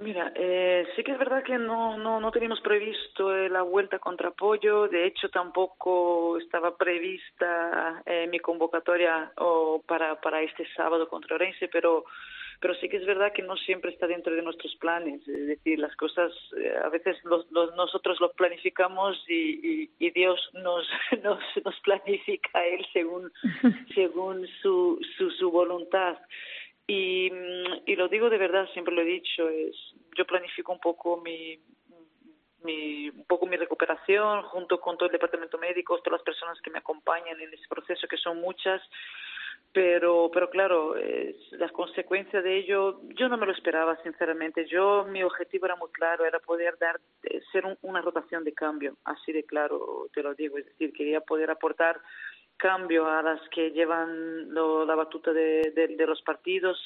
Mira, 0.00 0.32
eh, 0.34 0.86
sí 0.96 1.04
que 1.04 1.12
es 1.12 1.18
verdad 1.18 1.42
que 1.42 1.58
no, 1.58 1.98
no, 1.98 2.20
no 2.20 2.30
teníamos 2.30 2.62
previsto 2.62 3.36
eh, 3.36 3.50
la 3.50 3.60
vuelta 3.60 3.98
contra 3.98 4.30
apoyo, 4.30 4.88
de 4.88 5.06
hecho 5.06 5.28
tampoco 5.28 6.38
estaba 6.38 6.74
prevista 6.74 8.02
eh, 8.06 8.26
mi 8.32 8.38
convocatoria 8.38 9.30
o 9.36 9.82
para, 9.86 10.18
para 10.18 10.40
este 10.40 10.66
sábado 10.74 11.06
contra 11.06 11.34
Orense, 11.34 11.68
pero 11.68 12.06
pero 12.60 12.74
sí 12.74 12.88
que 12.88 12.98
es 12.98 13.06
verdad 13.06 13.32
que 13.32 13.42
no 13.42 13.56
siempre 13.56 13.90
está 13.90 14.06
dentro 14.06 14.34
de 14.34 14.42
nuestros 14.42 14.76
planes. 14.76 15.26
Es 15.26 15.46
decir, 15.46 15.78
las 15.78 15.96
cosas 15.96 16.30
eh, 16.58 16.74
a 16.82 16.90
veces 16.90 17.16
los, 17.24 17.50
los, 17.50 17.74
nosotros 17.74 18.20
lo 18.20 18.32
planificamos 18.32 19.22
y, 19.28 19.82
y, 19.84 19.90
y 19.98 20.10
Dios 20.10 20.38
nos, 20.52 20.86
nos, 21.22 21.40
nos 21.64 21.80
planifica 21.80 22.64
Él 22.66 22.86
según, 22.92 23.32
según 23.94 24.46
su, 24.62 24.98
su, 25.16 25.30
su 25.30 25.50
voluntad. 25.50 26.18
Y, 26.92 27.30
y 27.86 27.94
lo 27.94 28.08
digo 28.08 28.28
de 28.28 28.36
verdad, 28.36 28.68
siempre 28.72 28.92
lo 28.92 29.02
he 29.02 29.04
dicho, 29.04 29.48
es 29.48 29.76
yo 30.16 30.26
planifico 30.26 30.72
un 30.72 30.80
poco 30.80 31.18
mi, 31.18 31.56
mi, 32.64 33.08
un 33.10 33.24
poco 33.26 33.46
mi 33.46 33.56
recuperación 33.56 34.42
junto 34.42 34.80
con 34.80 34.98
todo 34.98 35.06
el 35.06 35.12
departamento 35.12 35.56
médico, 35.56 35.96
todas 35.98 36.18
las 36.18 36.24
personas 36.24 36.60
que 36.60 36.70
me 36.70 36.78
acompañan 36.78 37.40
en 37.40 37.54
ese 37.54 37.68
proceso, 37.68 38.08
que 38.08 38.16
son 38.16 38.40
muchas, 38.40 38.82
pero 39.72 40.32
pero 40.32 40.50
claro 40.50 40.96
eh, 40.96 41.36
las 41.52 41.70
consecuencias 41.70 42.42
de 42.42 42.58
ello 42.58 43.00
yo 43.16 43.28
no 43.28 43.36
me 43.36 43.46
lo 43.46 43.52
esperaba 43.52 43.96
sinceramente. 44.02 44.66
Yo 44.66 45.04
mi 45.04 45.22
objetivo 45.22 45.66
era 45.66 45.76
muy 45.76 45.90
claro 45.92 46.24
era 46.24 46.40
poder 46.40 46.76
dar 46.76 46.98
eh, 47.22 47.40
ser 47.52 47.66
un, 47.66 47.78
una 47.82 48.00
rotación 48.00 48.42
de 48.42 48.52
cambio 48.52 48.96
así 49.04 49.30
de 49.30 49.44
claro 49.44 50.08
te 50.12 50.24
lo 50.24 50.34
digo. 50.34 50.58
Es 50.58 50.66
decir 50.66 50.92
quería 50.92 51.20
poder 51.20 51.52
aportar 51.52 52.00
cambio 52.60 53.08
a 53.08 53.22
las 53.22 53.40
que 53.48 53.70
llevan 53.70 54.52
lo, 54.52 54.84
la 54.84 54.94
batuta 54.94 55.32
de, 55.32 55.72
de, 55.74 55.88
de, 55.96 56.06
los 56.06 56.20
partidos, 56.22 56.78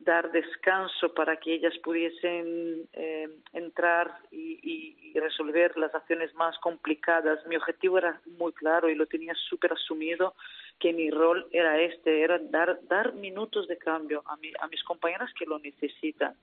dar 0.00 0.32
descanso 0.32 1.12
para 1.12 1.36
que 1.36 1.54
ellas 1.54 1.76
pudiesen 1.84 2.88
eh, 2.94 3.28
entrar 3.52 4.18
y, 4.30 4.58
y, 4.62 5.18
resolver 5.18 5.76
las 5.76 5.94
acciones 5.94 6.34
más 6.34 6.56
complicadas. 6.58 7.44
Mi 7.46 7.56
objetivo 7.56 7.98
era 7.98 8.20
muy 8.38 8.52
claro 8.52 8.88
y 8.88 8.94
lo 8.94 9.06
tenía 9.06 9.34
súper 9.34 9.72
asumido, 9.72 10.34
que 10.78 10.92
mi 10.92 11.10
rol 11.10 11.46
era 11.50 11.80
este, 11.80 12.22
era 12.22 12.38
dar, 12.38 12.78
dar 12.88 13.14
minutos 13.14 13.66
de 13.66 13.76
cambio 13.76 14.22
a, 14.26 14.36
mi, 14.36 14.52
a 14.60 14.68
mis 14.68 14.82
compañeras 14.84 15.30
que 15.38 15.44
lo 15.44 15.58
necesitan. 15.58 16.34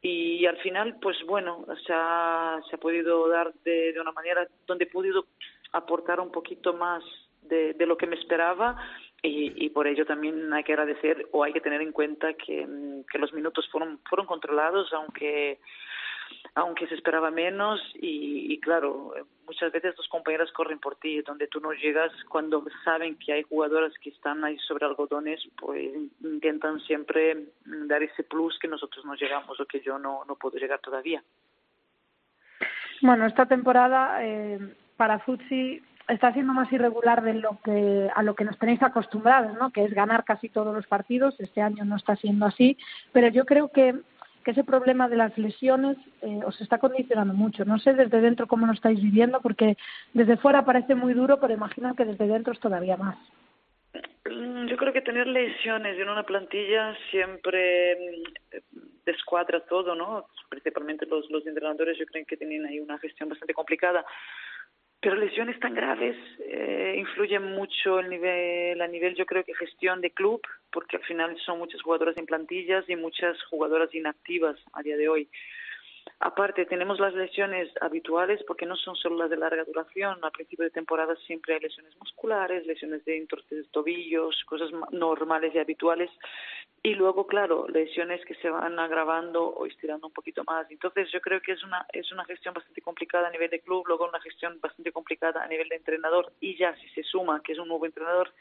Y 0.00 0.46
al 0.46 0.56
final, 0.58 0.98
pues 1.02 1.16
bueno, 1.26 1.66
se 1.84 1.92
ha, 1.92 2.60
se 2.70 2.76
ha 2.76 2.78
podido 2.78 3.28
dar 3.28 3.52
de 3.64 3.94
una 4.00 4.12
manera 4.12 4.46
donde 4.66 4.84
he 4.84 4.90
podido 4.90 5.26
aportar 5.72 6.20
un 6.20 6.30
poquito 6.30 6.72
más 6.72 7.02
de, 7.48 7.74
de 7.74 7.86
lo 7.86 7.96
que 7.96 8.06
me 8.06 8.16
esperaba 8.16 8.76
y, 9.22 9.64
y, 9.64 9.70
por 9.70 9.86
ello 9.86 10.04
también 10.06 10.52
hay 10.52 10.62
que 10.62 10.72
agradecer 10.72 11.26
o 11.32 11.42
hay 11.42 11.52
que 11.52 11.60
tener 11.60 11.80
en 11.80 11.92
cuenta 11.92 12.34
que, 12.34 12.66
que 13.10 13.18
los 13.18 13.32
minutos 13.32 13.68
fueron, 13.70 13.98
fueron 14.08 14.26
controlados, 14.26 14.92
aunque 14.92 15.58
aunque 16.54 16.86
se 16.88 16.94
esperaba 16.94 17.30
menos 17.30 17.80
y, 17.94 18.52
y, 18.52 18.58
claro, 18.60 19.14
muchas 19.46 19.70
veces 19.72 19.94
los 19.96 20.08
compañeros 20.08 20.50
corren 20.52 20.78
por 20.78 20.96
ti, 20.96 21.20
donde 21.22 21.46
tú 21.48 21.60
no 21.60 21.72
llegas 21.72 22.10
cuando 22.28 22.64
saben 22.84 23.16
que 23.16 23.32
hay 23.32 23.42
jugadoras 23.42 23.92
que 24.00 24.10
están 24.10 24.42
ahí 24.44 24.58
sobre 24.60 24.86
algodones, 24.86 25.40
pues 25.56 25.94
intentan 26.20 26.80
siempre 26.80 27.46
dar 27.64 28.02
ese 28.02 28.24
plus 28.24 28.58
que 28.58 28.68
nosotros 28.68 29.04
no 29.04 29.14
llegamos 29.14 29.60
o 29.60 29.66
que 29.66 29.80
yo 29.80 29.98
no, 29.98 30.24
no 30.26 30.36
puedo 30.36 30.58
llegar 30.58 30.80
todavía. 30.80 31.22
Bueno, 33.02 33.26
esta 33.26 33.46
temporada 33.46 34.24
eh, 34.24 34.58
para 34.96 35.18
Futsi 35.20 35.82
está 36.08 36.32
siendo 36.32 36.52
más 36.52 36.72
irregular 36.72 37.22
de 37.22 37.34
lo 37.34 37.58
que 37.64 38.08
a 38.14 38.22
lo 38.22 38.34
que 38.34 38.44
nos 38.44 38.58
tenéis 38.58 38.82
acostumbrados, 38.82 39.56
¿no? 39.58 39.70
Que 39.70 39.84
es 39.84 39.92
ganar 39.92 40.24
casi 40.24 40.48
todos 40.48 40.74
los 40.74 40.86
partidos. 40.86 41.38
Este 41.40 41.60
año 41.60 41.84
no 41.84 41.96
está 41.96 42.16
siendo 42.16 42.46
así, 42.46 42.78
pero 43.12 43.28
yo 43.28 43.44
creo 43.44 43.68
que, 43.68 43.94
ese 44.46 44.62
problema 44.62 45.08
de 45.08 45.16
las 45.16 45.36
lesiones 45.36 45.96
eh, 46.22 46.38
os 46.46 46.60
está 46.60 46.78
condicionando 46.78 47.34
mucho. 47.34 47.64
No 47.64 47.80
sé 47.80 47.94
desde 47.94 48.20
dentro 48.20 48.46
cómo 48.46 48.64
lo 48.64 48.74
estáis 48.74 49.02
viviendo, 49.02 49.40
porque 49.40 49.76
desde 50.14 50.36
fuera 50.36 50.64
parece 50.64 50.94
muy 50.94 51.14
duro, 51.14 51.40
pero 51.40 51.52
imagino 51.52 51.96
que 51.96 52.04
desde 52.04 52.28
dentro 52.28 52.52
es 52.52 52.60
todavía 52.60 52.96
más. 52.96 53.16
Mm, 54.30 54.66
yo 54.66 54.76
creo 54.76 54.92
que 54.92 55.00
tener 55.00 55.26
lesiones 55.26 55.98
en 55.98 56.08
una 56.08 56.22
plantilla 56.22 56.96
siempre 57.10 57.96
mm, 57.96 58.78
descuadra 59.04 59.58
todo, 59.66 59.96
¿no? 59.96 60.26
Principalmente 60.48 61.06
los, 61.06 61.28
los 61.28 61.44
entrenadores, 61.44 61.98
yo 61.98 62.06
creo 62.06 62.24
que 62.24 62.36
tienen 62.36 62.66
ahí 62.66 62.78
una 62.78 63.00
gestión 63.00 63.28
bastante 63.28 63.52
complicada 63.52 64.04
pero 65.00 65.16
lesiones 65.16 65.58
tan 65.60 65.74
graves 65.74 66.16
eh, 66.40 66.94
influyen 66.98 67.42
mucho 67.42 68.00
el 68.00 68.08
nivel, 68.08 68.80
a 68.80 68.88
nivel, 68.88 69.14
yo 69.14 69.26
creo 69.26 69.44
que 69.44 69.54
gestión 69.54 70.00
de 70.00 70.10
club, 70.10 70.40
porque 70.72 70.96
al 70.96 71.04
final 71.04 71.36
son 71.44 71.58
muchas 71.58 71.82
jugadoras 71.82 72.16
en 72.16 72.26
plantillas 72.26 72.88
y 72.88 72.96
muchas 72.96 73.40
jugadoras 73.44 73.94
inactivas 73.94 74.56
a 74.72 74.82
día 74.82 74.96
de 74.96 75.08
hoy. 75.08 75.28
Aparte, 76.20 76.64
tenemos 76.64 76.98
las 76.98 77.14
lesiones 77.14 77.70
habituales 77.80 78.42
porque 78.46 78.64
no 78.64 78.76
son 78.76 78.96
solo 78.96 79.16
las 79.16 79.30
de 79.30 79.36
larga 79.36 79.64
duración. 79.64 80.24
A 80.24 80.30
principio 80.30 80.64
de 80.64 80.70
temporada 80.70 81.14
siempre 81.26 81.54
hay 81.54 81.60
lesiones 81.60 81.94
musculares, 81.98 82.66
lesiones 82.66 83.04
de 83.04 83.26
de 83.50 83.64
tobillos, 83.70 84.42
cosas 84.44 84.70
normales 84.92 85.54
y 85.54 85.58
habituales. 85.58 86.10
Y 86.86 86.94
luego, 86.94 87.26
claro, 87.26 87.66
lesiones 87.66 88.24
que 88.24 88.36
se 88.36 88.48
van 88.48 88.78
agravando 88.78 89.44
o 89.44 89.66
estirando 89.66 90.06
un 90.06 90.12
poquito 90.12 90.44
más. 90.44 90.70
Entonces, 90.70 91.10
yo 91.10 91.20
creo 91.20 91.40
que 91.40 91.50
es 91.50 91.64
una, 91.64 91.84
es 91.92 92.12
una 92.12 92.24
gestión 92.24 92.54
bastante 92.54 92.80
complicada 92.80 93.26
a 93.26 93.30
nivel 93.32 93.50
de 93.50 93.58
club, 93.58 93.82
luego 93.88 94.08
una 94.08 94.20
gestión 94.20 94.60
bastante 94.60 94.92
complicada 94.92 95.42
a 95.42 95.48
nivel 95.48 95.68
de 95.68 95.74
entrenador. 95.74 96.32
Y 96.38 96.56
ya 96.56 96.76
si 96.76 96.88
se 96.90 97.02
suma 97.02 97.42
que 97.42 97.54
es 97.54 97.58
un 97.58 97.66
nuevo 97.66 97.86
entrenador, 97.86 98.32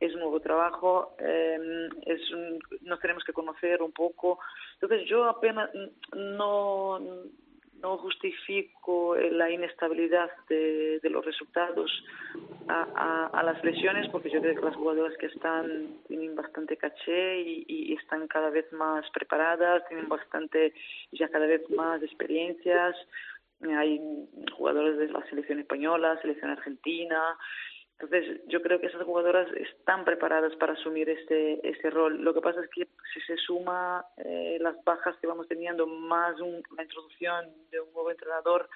es 0.00 0.12
un 0.12 0.22
nuevo 0.22 0.40
trabajo, 0.40 1.14
eh, 1.20 1.88
es 2.04 2.32
un, 2.32 2.58
nos 2.80 2.98
tenemos 2.98 3.22
que 3.22 3.32
conocer 3.32 3.80
un 3.80 3.92
poco. 3.92 4.40
Entonces 4.72 5.08
yo 5.08 5.26
apenas 5.26 5.70
no 6.16 6.98
no 7.84 7.98
justifico 7.98 9.14
la 9.14 9.50
inestabilidad 9.50 10.30
de, 10.48 10.98
los 11.02 11.22
resultados 11.22 11.90
a, 12.66 13.42
las 13.44 13.62
lesiones 13.62 14.08
porque 14.10 14.30
yo 14.30 14.40
creo 14.40 14.54
que 14.54 14.64
las 14.64 14.74
jugadoras 14.74 15.14
que 15.18 15.26
están 15.26 15.98
tienen 16.08 16.34
bastante 16.34 16.78
caché 16.78 17.42
y, 17.42 17.92
están 17.92 18.26
cada 18.26 18.48
vez 18.48 18.66
más 18.72 19.04
preparadas, 19.10 19.86
tienen 19.88 20.08
bastante, 20.08 20.72
ya 21.12 21.28
cada 21.28 21.46
vez 21.46 21.62
más 21.70 22.02
experiencias. 22.02 22.96
Hay 23.78 24.00
jugadores 24.56 24.96
de 24.98 25.08
la 25.08 25.22
selección 25.28 25.58
española, 25.60 26.18
selección 26.22 26.50
argentina, 26.50 27.20
entonces, 27.98 28.40
yo 28.48 28.60
creo 28.60 28.80
que 28.80 28.88
esas 28.88 29.04
jugadoras 29.04 29.48
están 29.54 30.04
preparadas 30.04 30.54
para 30.56 30.72
asumir 30.72 31.08
este, 31.08 31.66
este 31.66 31.90
rol. 31.90 32.22
Lo 32.22 32.34
que 32.34 32.40
pasa 32.40 32.60
es 32.60 32.68
que 32.70 32.88
si 33.12 33.20
se 33.20 33.36
suma 33.36 34.04
eh, 34.16 34.58
las 34.60 34.82
bajas 34.84 35.16
que 35.18 35.28
vamos 35.28 35.46
teniendo 35.46 35.86
más 35.86 36.34
la 36.76 36.82
introducción 36.82 37.50
de 37.70 37.80
un 37.80 37.92
nuevo 37.92 38.10
entrenador, 38.10 38.68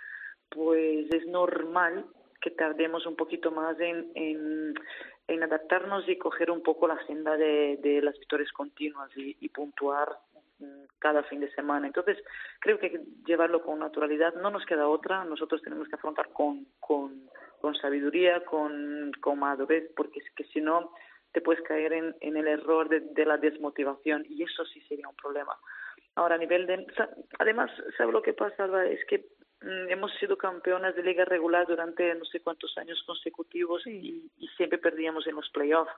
pues 0.49 1.11
es 1.11 1.27
normal 1.27 2.07
que 2.41 2.53
tardemos 2.53 3.07
un 3.07 3.16
poquito 3.16 3.51
más 3.51 3.79
en, 3.81 4.12
en, 4.14 5.43
adaptarnos 5.43 6.09
y 6.09 6.16
coger 6.16 6.51
un 6.51 6.62
poco 6.62 6.87
la 6.87 6.97
de, 7.37 7.79
de 7.83 8.01
las 8.03 8.19
victorias 8.19 8.51
continuas 8.53 9.11
y, 9.16 9.37
y 9.41 9.49
puntuar 9.49 10.16
mm, 10.61 10.85
cada 11.01 11.25
fin 11.25 11.41
de 11.41 11.51
semana. 11.53 11.89
Entonces, 11.89 12.19
creo 12.61 12.79
que 12.79 12.87
hay 12.87 12.93
que 12.93 13.05
llevarlo 13.27 13.62
con 13.62 13.81
naturalidad. 13.81 14.35
No 14.35 14.51
nos 14.51 14.64
queda 14.64 14.89
otra. 14.89 15.25
Nosotros 15.25 15.61
tenemos 15.62 15.89
que 15.89 15.97
afrontar 15.97 16.29
con, 16.33 16.66
con 16.79 17.29
con 17.61 17.75
sabiduría, 17.75 18.45
con, 18.45 19.13
con 19.21 19.39
madurez, 19.39 19.91
porque 19.97 20.21
es 20.21 20.31
que 20.35 20.45
si 20.45 20.61
no 20.61 20.93
te 21.33 21.41
puedes 21.41 21.63
caer 21.63 21.93
en, 21.93 22.15
en 22.21 22.37
el 22.37 22.47
error 22.47 22.89
de, 22.89 23.25
la 23.25 23.37
desmotivación 23.37 24.25
y 24.29 24.43
eso 24.43 24.65
sí 24.67 24.81
sería 24.83 25.09
un 25.09 25.17
problema. 25.17 25.57
Ahora, 26.15 26.37
a 26.37 26.39
nivel 26.39 26.67
de... 26.67 26.87
Además, 27.39 27.71
¿sabes 27.97 28.13
lo 28.13 28.23
que 28.23 28.33
pasa, 28.33 28.65
Alba? 28.65 28.87
Es 28.87 29.05
que 29.07 29.27
mm, 29.61 29.91
hemos 29.91 30.13
sido 30.15 30.37
campeonas 30.37 30.97
de 30.97 31.03
liga 31.03 31.25
regular 31.25 31.67
durante 31.67 32.15
no 32.15 32.25
sé 32.25 32.41
cuántos 32.41 32.77
años 32.79 33.03
consecutivos 33.07 33.87
y, 33.87 34.31
y 34.39 34.49
siempre 34.57 34.79
perdíamos 34.79 35.27
en 35.27 35.37
los 35.37 35.49
playoffs. 35.51 35.93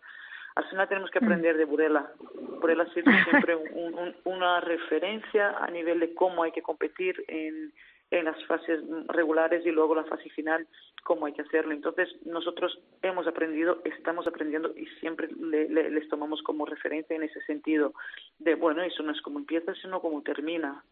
Al 0.56 0.68
final 0.68 0.88
tenemos 0.88 1.10
que 1.10 1.20
mm. 1.20 1.24
aprender 1.24 1.56
de 1.56 1.64
Burela. 1.64 2.12
Burela 2.60 2.84
ha 2.84 2.92
sido 2.92 3.10
siempre 3.30 3.54
un, 3.56 4.14
una 4.24 4.60
referencia 4.60 5.56
a 5.58 5.70
nivel 5.70 6.00
de 6.00 6.14
cómo 6.14 6.42
hay 6.42 6.52
que 6.52 6.62
competir 6.62 7.24
en, 7.28 7.72
en 8.10 8.24
las 8.24 8.44
fases 8.46 8.80
regulares 9.08 9.64
y 9.64 9.70
luego 9.70 9.94
la 9.94 10.04
fase 10.04 10.28
final 10.30 10.66
cómo 11.04 11.26
hay 11.26 11.32
que 11.32 11.42
hacerlo. 11.42 11.72
Entonces, 11.72 12.08
nosotros 12.26 12.78
hemos 13.02 13.26
aprendido, 13.26 13.80
estamos 13.84 14.26
aprendiendo 14.26 14.72
y 14.76 14.86
siempre 15.00 15.28
les 15.30 16.08
tomamos 16.08 16.42
como 16.42 16.66
referencia 16.66 17.16
en 17.16 17.22
ese 17.22 17.40
sentido 17.42 17.94
de, 18.38 18.54
bueno, 18.54 18.82
eso 18.82 19.02
no 19.02 19.12
es 19.12 19.20
como 19.22 19.38
empieza, 19.38 19.74
sino 19.74 20.00
como 20.00 20.22
termina. 20.22 20.84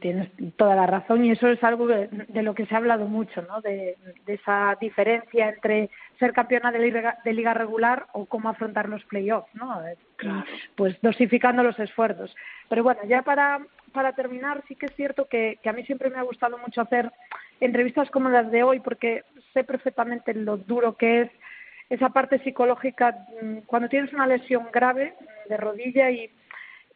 Tienes 0.00 0.30
toda 0.56 0.74
la 0.74 0.86
razón 0.86 1.24
y 1.24 1.30
eso 1.30 1.48
es 1.48 1.62
algo 1.64 1.86
de, 1.86 2.08
lo 2.42 2.54
que 2.54 2.66
se 2.66 2.74
ha 2.74 2.78
hablado 2.78 3.06
mucho, 3.06 3.42
¿no? 3.42 3.60
De, 3.60 3.96
esa 4.26 4.76
diferencia 4.80 5.48
entre 5.48 5.90
ser 6.18 6.32
campeona 6.32 6.70
de 6.70 6.78
liga, 6.78 7.18
de 7.24 7.32
liga 7.32 7.54
regular 7.54 8.06
o 8.12 8.26
cómo 8.26 8.48
afrontar 8.48 8.88
los 8.88 9.04
playoffs, 9.04 9.54
¿no? 9.54 9.80
Pues 10.76 11.00
dosificando 11.00 11.62
los 11.62 11.78
esfuerzos. 11.78 12.34
Pero 12.68 12.82
bueno, 12.82 13.00
ya 13.06 13.22
para, 13.22 13.60
para 13.92 14.14
terminar, 14.14 14.62
sí 14.66 14.74
que 14.74 14.86
es 14.86 14.94
cierto 14.94 15.26
que, 15.26 15.58
a 15.64 15.72
mí 15.72 15.84
siempre 15.84 16.10
me 16.10 16.18
ha 16.18 16.22
gustado 16.22 16.58
mucho 16.58 16.80
hacer 16.80 17.12
entrevistas 17.60 18.10
como 18.10 18.28
las 18.28 18.50
de 18.50 18.62
hoy 18.62 18.80
porque 18.80 19.24
sé 19.52 19.64
perfectamente 19.64 20.34
lo 20.34 20.56
duro 20.56 20.96
que 20.96 21.22
es 21.22 21.30
esa 21.90 22.08
parte 22.08 22.38
psicológica 22.40 23.26
mm, 23.42 23.58
cuando 23.66 23.88
tienes 23.88 24.12
una 24.12 24.26
lesión 24.26 24.68
grave 24.72 25.14
de 25.48 25.56
rodilla 25.56 26.10
y 26.10 26.30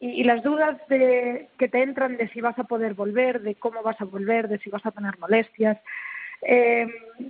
y, 0.00 0.24
las 0.24 0.42
dudas 0.42 0.76
de, 0.88 1.48
que 1.58 1.68
te 1.68 1.82
entran 1.82 2.16
de 2.16 2.28
si 2.28 2.40
vas 2.40 2.58
a 2.58 2.64
poder 2.64 2.94
volver, 2.94 3.40
de 3.40 3.54
cómo 3.54 3.82
vas 3.82 4.00
a 4.00 4.04
volver, 4.04 4.48
de 4.48 4.58
si 4.58 4.70
vas 4.70 4.84
a 4.84 4.90
tener 4.90 5.18
molestias, 5.18 5.78
eh, 6.42 6.86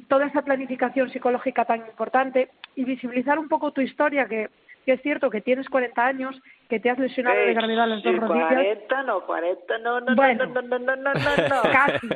toda 0.09 0.27
esa 0.27 0.43
planificación 0.43 1.11
psicológica 1.11 1.65
tan 1.65 1.87
importante 1.87 2.51
y 2.75 2.85
visibilizar 2.85 3.39
un 3.39 3.49
poco 3.49 3.73
tu 3.73 3.81
historia, 3.81 4.27
que, 4.27 4.49
que 4.87 4.93
es 4.93 5.03
cierto 5.03 5.29
que 5.31 5.41
tienes 5.41 5.69
40 5.69 6.07
años, 6.07 6.41
que 6.69 6.79
te 6.79 6.89
has 6.89 6.99
lesionado 6.99 7.37
de 7.37 7.55
gravedad 7.55 7.89
las 7.89 8.05
dos 8.05 8.17
rodillas. 8.17 8.55
40 8.55 9.03
no, 9.03 9.27
40 9.27 9.79
no, 9.79 10.01
no, 10.01 10.15
bueno, 10.15 10.47
no, 10.47 10.63
no, 10.63 10.79
no, 10.79 10.95
no, 10.95 10.97
no, 10.97 11.13
no, 11.15 11.63
casi. 11.73 12.09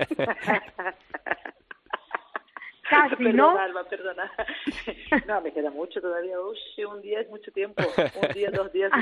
casi, 2.88 3.16
perdona, 3.16 3.32
¿no? 3.32 3.58
Alba, 3.58 3.82
perdona. 3.88 4.30
No, 5.26 5.40
me 5.40 5.52
queda 5.52 5.70
mucho 5.70 6.00
todavía. 6.00 6.40
Uy, 6.40 6.56
un 6.84 7.02
día 7.02 7.20
es 7.20 7.28
mucho 7.28 7.50
tiempo. 7.50 7.82
Un 8.22 8.32
día, 8.34 8.52
dos 8.52 8.72
días, 8.72 8.92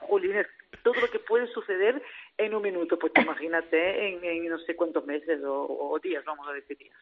Julines, 0.00 0.46
todo 0.82 0.94
lo 0.94 1.10
que 1.10 1.18
puede 1.18 1.46
suceder 1.48 2.02
en 2.38 2.54
un 2.54 2.62
minuto. 2.62 2.98
Pues 2.98 3.12
imagínate 3.16 3.76
¿eh? 3.76 4.14
en, 4.14 4.24
en 4.24 4.48
no 4.48 4.56
sé 4.60 4.74
cuántos 4.76 5.04
meses 5.04 5.44
o, 5.44 5.66
o 5.66 5.98
días, 5.98 6.24
vamos 6.24 6.48
a 6.48 6.52
decir 6.54 6.78
días. 6.78 6.96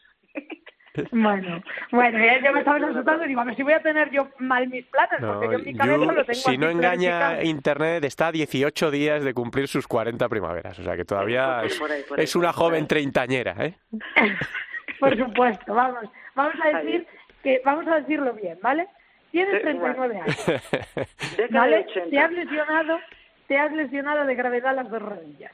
Bueno, 1.10 1.62
bueno, 1.90 2.18
ya, 2.18 2.52
me 2.52 2.58
estaba 2.58 2.76
asustando 2.76 3.24
y 3.24 3.28
digo, 3.28 3.40
a 3.40 3.44
ver 3.44 3.56
si 3.56 3.62
voy 3.62 3.72
a 3.72 3.80
tener 3.80 4.10
yo 4.10 4.28
mal 4.38 4.68
mis 4.68 4.84
planes, 4.86 5.20
porque 5.20 5.46
yo 5.46 5.52
en 5.52 5.64
mi 5.64 5.74
cabeza 5.74 6.12
lo 6.12 6.24
tengo 6.24 6.34
Si 6.34 6.58
no 6.58 6.68
engaña 6.68 7.42
Internet, 7.42 8.04
está 8.04 8.26
a 8.26 8.32
18 8.32 8.90
días 8.90 9.24
de 9.24 9.32
cumplir 9.32 9.68
sus 9.68 9.88
40 9.88 10.28
primaveras, 10.28 10.78
o 10.78 10.82
sea 10.82 10.94
que 10.96 11.06
todavía 11.06 11.62
es, 11.64 11.80
es 12.18 12.36
una 12.36 12.52
joven 12.52 12.86
treintañera, 12.86 13.54
¿eh? 13.58 13.74
Por 15.00 15.16
supuesto, 15.16 15.74
vamos, 15.74 16.04
vamos 16.34 16.54
a 16.62 16.78
decir 16.78 17.06
que 17.42 17.62
vamos 17.64 17.86
a 17.88 18.00
decirlo 18.00 18.34
bien, 18.34 18.58
¿vale? 18.62 18.86
Tienes 19.30 19.62
39 19.62 20.20
años, 20.20 20.46
¿vale? 21.50 21.86
Te 22.10 22.18
has 22.18 22.30
lesionado, 22.30 23.00
te 23.48 23.58
has 23.58 23.72
lesionado 23.72 24.26
de 24.26 24.34
gravedad 24.34 24.76
las 24.76 24.90
dos 24.90 25.00
rodillas. 25.00 25.52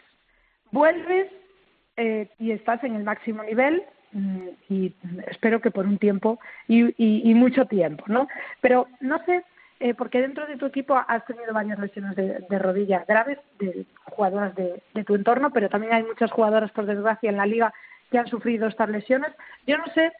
Vuelves 0.72 1.28
eh, 1.96 2.28
y 2.40 2.50
estás 2.50 2.82
en 2.82 2.96
el 2.96 3.04
máximo 3.04 3.44
nivel 3.44 3.84
y 4.68 4.94
espero 5.26 5.60
que 5.60 5.70
por 5.70 5.86
un 5.86 5.98
tiempo 5.98 6.38
y, 6.66 6.94
y, 6.96 7.34
mucho 7.34 7.66
tiempo, 7.66 8.04
¿no? 8.08 8.28
Pero 8.60 8.88
no 9.00 9.22
sé, 9.24 9.44
eh, 9.80 9.94
porque 9.94 10.20
dentro 10.20 10.46
de 10.46 10.56
tu 10.56 10.66
equipo 10.66 10.96
has 10.96 11.24
tenido 11.26 11.52
varias 11.52 11.78
lesiones 11.78 12.16
de, 12.16 12.44
de 12.48 12.58
rodilla 12.58 13.04
graves 13.06 13.38
de 13.58 13.86
jugadoras 14.04 14.54
de, 14.54 14.82
de, 14.94 15.04
tu 15.04 15.14
entorno, 15.14 15.50
pero 15.50 15.68
también 15.68 15.92
hay 15.92 16.02
muchas 16.02 16.30
jugadoras, 16.30 16.70
por 16.72 16.86
desgracia, 16.86 17.30
en 17.30 17.36
la 17.36 17.46
liga 17.46 17.72
que 18.10 18.18
han 18.18 18.26
sufrido 18.26 18.66
estas 18.66 18.88
lesiones. 18.88 19.30
Yo 19.66 19.78
no 19.78 19.86
sé 19.94 20.12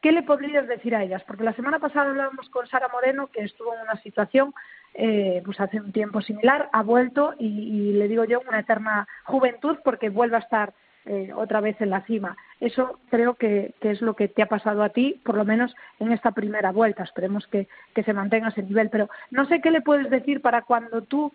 qué 0.00 0.12
le 0.12 0.22
podrías 0.22 0.68
decir 0.68 0.94
a 0.94 1.02
ellas, 1.02 1.22
porque 1.26 1.44
la 1.44 1.52
semana 1.54 1.78
pasada 1.78 2.10
hablábamos 2.10 2.48
con 2.50 2.66
Sara 2.68 2.88
Moreno, 2.88 3.28
que 3.28 3.42
estuvo 3.42 3.74
en 3.74 3.80
una 3.80 4.00
situación 4.02 4.54
eh, 4.94 5.42
pues 5.44 5.60
hace 5.60 5.80
un 5.80 5.92
tiempo 5.92 6.22
similar, 6.22 6.70
ha 6.72 6.82
vuelto 6.82 7.34
y, 7.38 7.92
le 7.92 8.08
digo 8.08 8.24
yo 8.24 8.40
una 8.48 8.60
eterna 8.60 9.06
juventud 9.24 9.76
porque 9.84 10.08
vuelve 10.08 10.36
a 10.36 10.40
estar 10.40 10.72
eh, 11.06 11.30
otra 11.34 11.60
vez 11.60 11.80
en 11.80 11.90
la 11.90 12.02
cima. 12.02 12.36
Eso 12.60 12.98
creo 13.10 13.34
que, 13.34 13.74
es 13.80 14.02
lo 14.02 14.14
que 14.14 14.28
te 14.28 14.42
ha 14.42 14.46
pasado 14.46 14.82
a 14.82 14.88
ti, 14.88 15.20
por 15.24 15.36
lo 15.36 15.44
menos 15.44 15.74
en 16.00 16.12
esta 16.12 16.32
primera 16.32 16.72
vuelta. 16.72 17.04
Esperemos 17.04 17.46
que, 17.46 17.68
que 17.94 18.02
se 18.02 18.12
mantenga 18.12 18.48
ese 18.48 18.62
nivel. 18.62 18.90
Pero 18.90 19.08
no 19.30 19.46
sé 19.46 19.60
qué 19.60 19.70
le 19.70 19.82
puedes 19.82 20.10
decir 20.10 20.40
para 20.40 20.62
cuando 20.62 21.02
tú 21.02 21.32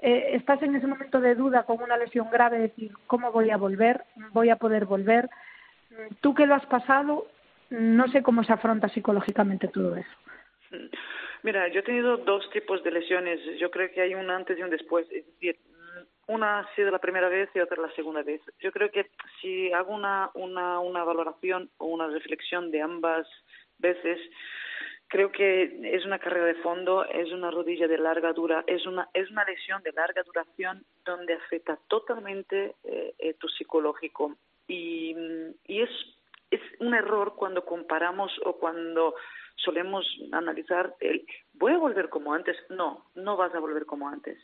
eh, 0.00 0.30
estás 0.32 0.62
en 0.62 0.74
ese 0.74 0.86
momento 0.86 1.20
de 1.20 1.34
duda 1.34 1.64
con 1.64 1.82
una 1.82 1.96
lesión 1.96 2.30
grave, 2.30 2.58
decir, 2.58 2.92
¿cómo 3.06 3.30
voy 3.32 3.50
a 3.50 3.56
volver? 3.56 4.04
¿Voy 4.32 4.48
a 4.48 4.56
poder 4.56 4.86
volver? 4.86 5.28
Tú 6.20 6.34
que 6.34 6.46
lo 6.46 6.54
has 6.54 6.64
pasado, 6.66 7.26
no 7.68 8.08
sé 8.08 8.22
cómo 8.22 8.42
se 8.44 8.52
afronta 8.52 8.88
psicológicamente 8.88 9.68
todo 9.68 9.96
eso. 9.96 10.16
Mira, 11.42 11.68
yo 11.68 11.80
he 11.80 11.82
tenido 11.82 12.18
dos 12.18 12.48
tipos 12.50 12.82
de 12.84 12.90
lesiones. 12.90 13.40
Yo 13.58 13.70
creo 13.70 13.90
que 13.92 14.00
hay 14.00 14.14
un 14.14 14.30
antes 14.30 14.58
y 14.58 14.62
un 14.62 14.70
después. 14.70 15.06
Es 15.10 15.26
decir, 15.26 15.56
una 16.30 16.60
ha 16.60 16.74
sido 16.74 16.90
la 16.90 17.00
primera 17.00 17.28
vez 17.28 17.50
y 17.54 17.60
otra 17.60 17.82
la 17.82 17.92
segunda 17.94 18.22
vez. 18.22 18.40
Yo 18.60 18.70
creo 18.70 18.90
que 18.90 19.10
si 19.40 19.72
hago 19.72 19.94
una, 19.94 20.30
una, 20.34 20.78
una 20.78 21.04
valoración 21.04 21.70
o 21.78 21.86
una 21.86 22.06
reflexión 22.06 22.70
de 22.70 22.80
ambas 22.80 23.26
veces, 23.78 24.18
creo 25.08 25.32
que 25.32 25.80
es 25.92 26.04
una 26.06 26.20
carrera 26.20 26.46
de 26.46 26.62
fondo, 26.62 27.04
es 27.04 27.32
una 27.32 27.50
rodilla 27.50 27.88
de 27.88 27.98
larga 27.98 28.32
dura, 28.32 28.62
es 28.66 28.86
una 28.86 29.08
es 29.12 29.28
una 29.30 29.44
lesión 29.44 29.82
de 29.82 29.92
larga 29.92 30.22
duración 30.22 30.84
donde 31.04 31.34
afecta 31.34 31.78
totalmente 31.88 32.76
eh, 32.84 33.14
eh, 33.18 33.34
tu 33.34 33.48
psicológico. 33.48 34.36
Y, 34.68 35.16
y 35.66 35.82
es 35.82 35.90
es 36.50 36.60
un 36.80 36.94
error 36.94 37.34
cuando 37.36 37.64
comparamos 37.64 38.32
o 38.44 38.56
cuando 38.56 39.14
solemos 39.56 40.06
analizar 40.32 40.94
el 41.00 41.24
voy 41.54 41.72
a 41.72 41.78
volver 41.78 42.08
como 42.08 42.32
antes, 42.32 42.56
no, 42.70 43.06
no 43.14 43.36
vas 43.36 43.54
a 43.54 43.60
volver 43.60 43.86
como 43.86 44.08
antes, 44.08 44.38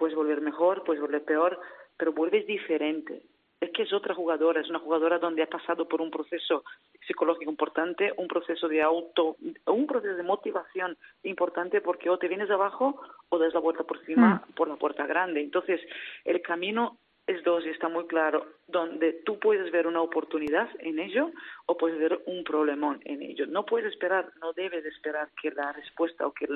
puedes 0.00 0.16
volver 0.16 0.40
mejor, 0.40 0.82
puedes 0.82 1.00
volver 1.00 1.22
peor, 1.22 1.60
pero 1.98 2.14
vuelves 2.14 2.46
diferente, 2.46 3.22
es 3.60 3.70
que 3.72 3.82
es 3.82 3.92
otra 3.92 4.14
jugadora, 4.14 4.62
es 4.62 4.70
una 4.70 4.78
jugadora 4.78 5.18
donde 5.18 5.42
ha 5.42 5.46
pasado 5.46 5.86
por 5.86 6.00
un 6.00 6.10
proceso 6.10 6.64
psicológico 7.06 7.50
importante, 7.50 8.10
un 8.16 8.26
proceso 8.26 8.66
de 8.66 8.80
auto, 8.80 9.36
un 9.66 9.86
proceso 9.86 10.16
de 10.16 10.22
motivación 10.22 10.96
importante 11.24 11.82
porque 11.82 12.08
o 12.08 12.16
te 12.16 12.28
vienes 12.28 12.50
abajo 12.50 12.98
o 13.28 13.38
das 13.38 13.52
la 13.52 13.60
vuelta 13.60 13.84
por 13.84 13.98
encima 13.98 14.42
mm. 14.48 14.54
por 14.54 14.68
la 14.68 14.76
puerta 14.76 15.06
grande. 15.06 15.42
Entonces, 15.42 15.78
el 16.24 16.40
camino 16.40 16.96
es 17.30 17.44
dos 17.44 17.64
y 17.64 17.68
está 17.68 17.88
muy 17.88 18.06
claro, 18.06 18.46
donde 18.66 19.12
tú 19.24 19.38
puedes 19.38 19.70
ver 19.70 19.86
una 19.86 20.02
oportunidad 20.02 20.68
en 20.80 20.98
ello 20.98 21.30
o 21.66 21.76
puedes 21.76 21.98
ver 21.98 22.20
un 22.26 22.42
problemón 22.42 23.00
en 23.04 23.22
ello. 23.22 23.46
No 23.46 23.64
puedes 23.64 23.92
esperar, 23.92 24.32
no 24.40 24.52
debes 24.52 24.84
esperar 24.84 25.28
que 25.40 25.50
la 25.52 25.72
respuesta 25.72 26.26
o 26.26 26.32
que, 26.32 26.48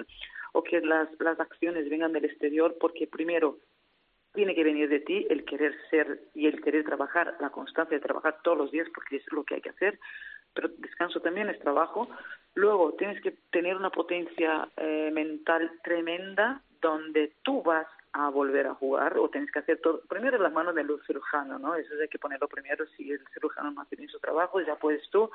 o 0.53 0.63
que 0.65 0.81
las, 0.81 1.09
las 1.21 1.39
acciones 1.39 1.89
vengan 1.89 2.13
del 2.13 2.25
exterior 2.25 2.77
porque 2.81 3.07
primero 3.07 3.59
tiene 4.33 4.55
que 4.57 4.65
venir 4.65 4.89
de 4.89 4.99
ti 4.99 5.27
el 5.31 5.45
querer 5.45 5.77
ser 5.91 6.23
y 6.35 6.47
el 6.47 6.61
querer 6.61 6.85
trabajar, 6.85 7.37
la 7.39 7.51
constancia 7.51 7.97
de 7.97 8.03
trabajar 8.03 8.41
todos 8.43 8.59
los 8.59 8.73
días 8.73 8.89
porque 8.93 9.17
es 9.17 9.33
lo 9.33 9.45
que 9.45 9.55
hay 9.55 9.61
que 9.61 9.71
hacer, 9.71 10.01
pero 10.53 10.69
descanso 10.79 11.21
también 11.21 11.49
es 11.51 11.61
trabajo. 11.61 12.09
Luego 12.55 12.95
tienes 12.95 13.23
que 13.23 13.31
tener 13.53 13.77
una 13.77 13.91
potencia 13.91 14.69
eh, 14.77 15.11
mental 15.13 15.71
tremenda 15.85 16.63
donde 16.81 17.33
tú 17.43 17.63
vas 17.63 17.87
a 18.15 18.29
volver 18.31 18.69
a 18.69 18.75
jugar 18.75 19.19
o 19.19 19.29
tienes 19.29 19.51
que 19.51 19.59
hacer 19.59 19.81
todo, 19.81 20.01
primero 20.09 20.39
las 20.39 20.53
manos 20.53 20.75
del 20.75 20.89
cirujano, 21.05 21.59
¿no? 21.59 21.75
Eso 21.75 21.95
hay 22.01 22.09
que 22.09 22.19
ponerlo 22.19 22.47
primero, 22.47 22.87
si 22.97 23.11
el 23.11 23.21
cirujano 23.35 23.75
bien 23.91 24.09
su 24.09 24.21
trabajo, 24.21 24.61
ya 24.61 24.77
puedes 24.77 25.09
tú 25.11 25.31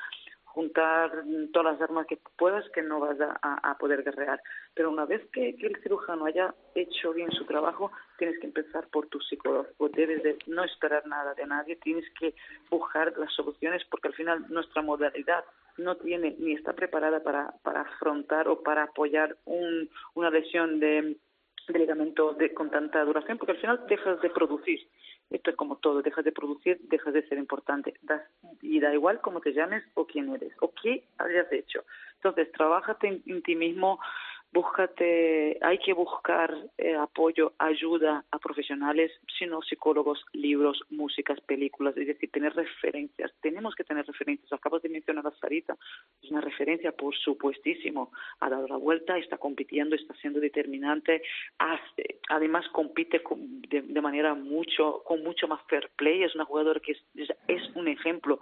juntar 0.45 1.11
todas 1.51 1.73
las 1.73 1.81
armas 1.81 2.07
que 2.07 2.17
puedas 2.37 2.67
que 2.69 2.81
no 2.81 3.01
vas 3.01 3.19
a, 3.19 3.69
a 3.69 3.77
poder 3.77 4.03
guerrear. 4.03 4.41
Pero 4.73 4.89
una 4.89 5.05
vez 5.05 5.21
que, 5.31 5.55
que, 5.57 5.67
el 5.67 5.81
cirujano 5.83 6.25
haya 6.25 6.55
hecho 6.73 7.13
bien 7.13 7.31
su 7.31 7.45
trabajo, 7.45 7.91
tienes 8.17 8.39
que 8.39 8.47
empezar 8.47 8.87
por 8.87 9.07
tu 9.07 9.19
psicólogo. 9.19 9.67
Debes 9.89 10.23
de 10.23 10.37
no 10.47 10.63
esperar 10.63 11.05
nada 11.05 11.33
de 11.33 11.45
nadie, 11.45 11.75
tienes 11.75 12.05
que 12.17 12.33
buscar 12.69 13.13
las 13.17 13.31
soluciones 13.33 13.83
porque 13.91 14.07
al 14.07 14.13
final 14.13 14.45
nuestra 14.49 14.81
modalidad 14.81 15.43
no 15.77 15.97
tiene 15.97 16.35
ni 16.39 16.53
está 16.53 16.73
preparada 16.73 17.21
para, 17.21 17.53
para 17.61 17.81
afrontar 17.81 18.47
o 18.47 18.63
para 18.63 18.83
apoyar 18.83 19.35
un, 19.45 19.89
una 20.13 20.29
lesión 20.29 20.79
de 20.79 21.17
de 21.73 21.79
ligamento 21.79 22.33
de, 22.33 22.53
con 22.53 22.69
tanta 22.69 23.03
duración, 23.03 23.37
porque 23.37 23.53
al 23.53 23.59
final 23.59 23.85
dejas 23.87 24.21
de 24.21 24.29
producir. 24.29 24.87
Esto 25.29 25.51
es 25.51 25.55
como 25.55 25.77
todo, 25.77 26.01
dejas 26.01 26.25
de 26.25 26.31
producir, 26.31 26.79
dejas 26.83 27.13
de 27.13 27.27
ser 27.27 27.37
importante. 27.37 27.93
Das, 28.01 28.21
y 28.61 28.79
da 28.79 28.93
igual 28.93 29.21
cómo 29.21 29.41
te 29.41 29.53
llames 29.53 29.83
o 29.93 30.05
quién 30.05 30.33
eres 30.33 30.53
o 30.59 30.73
qué 30.81 31.03
hayas 31.17 31.51
hecho. 31.51 31.83
Entonces, 32.15 32.51
trabájate 32.51 33.07
en, 33.07 33.23
en 33.27 33.41
ti 33.43 33.55
mismo, 33.55 33.99
búscate, 34.51 35.57
hay 35.61 35.77
que 35.77 35.93
buscar 35.93 36.55
eh, 36.77 36.95
apoyo, 36.95 37.53
ayuda 37.59 38.25
a 38.31 38.39
profesionales, 38.39 39.11
sino 39.37 39.61
psicólogos, 39.61 40.25
libros, 40.33 40.81
músicas, 40.89 41.39
películas, 41.41 41.95
es 41.97 42.07
decir, 42.07 42.31
tener 42.31 42.53
referencias. 42.55 43.31
Tenemos 43.41 43.75
que 43.75 43.83
tener 43.83 44.05
referencias. 44.05 44.51
Acabas 44.51 44.81
de 44.81 44.89
mencionar 44.89 45.25
a 45.27 45.31
Sarita, 45.39 45.77
es 46.21 46.31
una 46.31 46.41
referencia, 46.41 46.91
por 46.91 47.15
supuestísimo. 47.15 48.11
Ha 48.39 48.49
dado 48.49 48.67
la 48.67 48.77
vuelta, 48.77 49.17
está 49.17 49.37
compitiendo, 49.37 49.95
está 49.95 50.15
siendo 50.15 50.39
determinante. 50.39 51.21
Hace, 51.59 52.19
además, 52.29 52.67
compite 52.69 53.21
con, 53.21 53.61
de, 53.61 53.83
de, 53.83 54.01
manera 54.01 54.33
mucho, 54.33 55.03
con 55.05 55.23
mucho 55.23 55.47
más 55.47 55.61
fair 55.67 55.91
play. 55.95 56.23
Es 56.23 56.33
una 56.33 56.45
jugadora 56.45 56.79
que 56.79 56.93
es, 56.93 57.29
es 57.47 57.75
un 57.75 57.87
ejemplo 57.87 58.39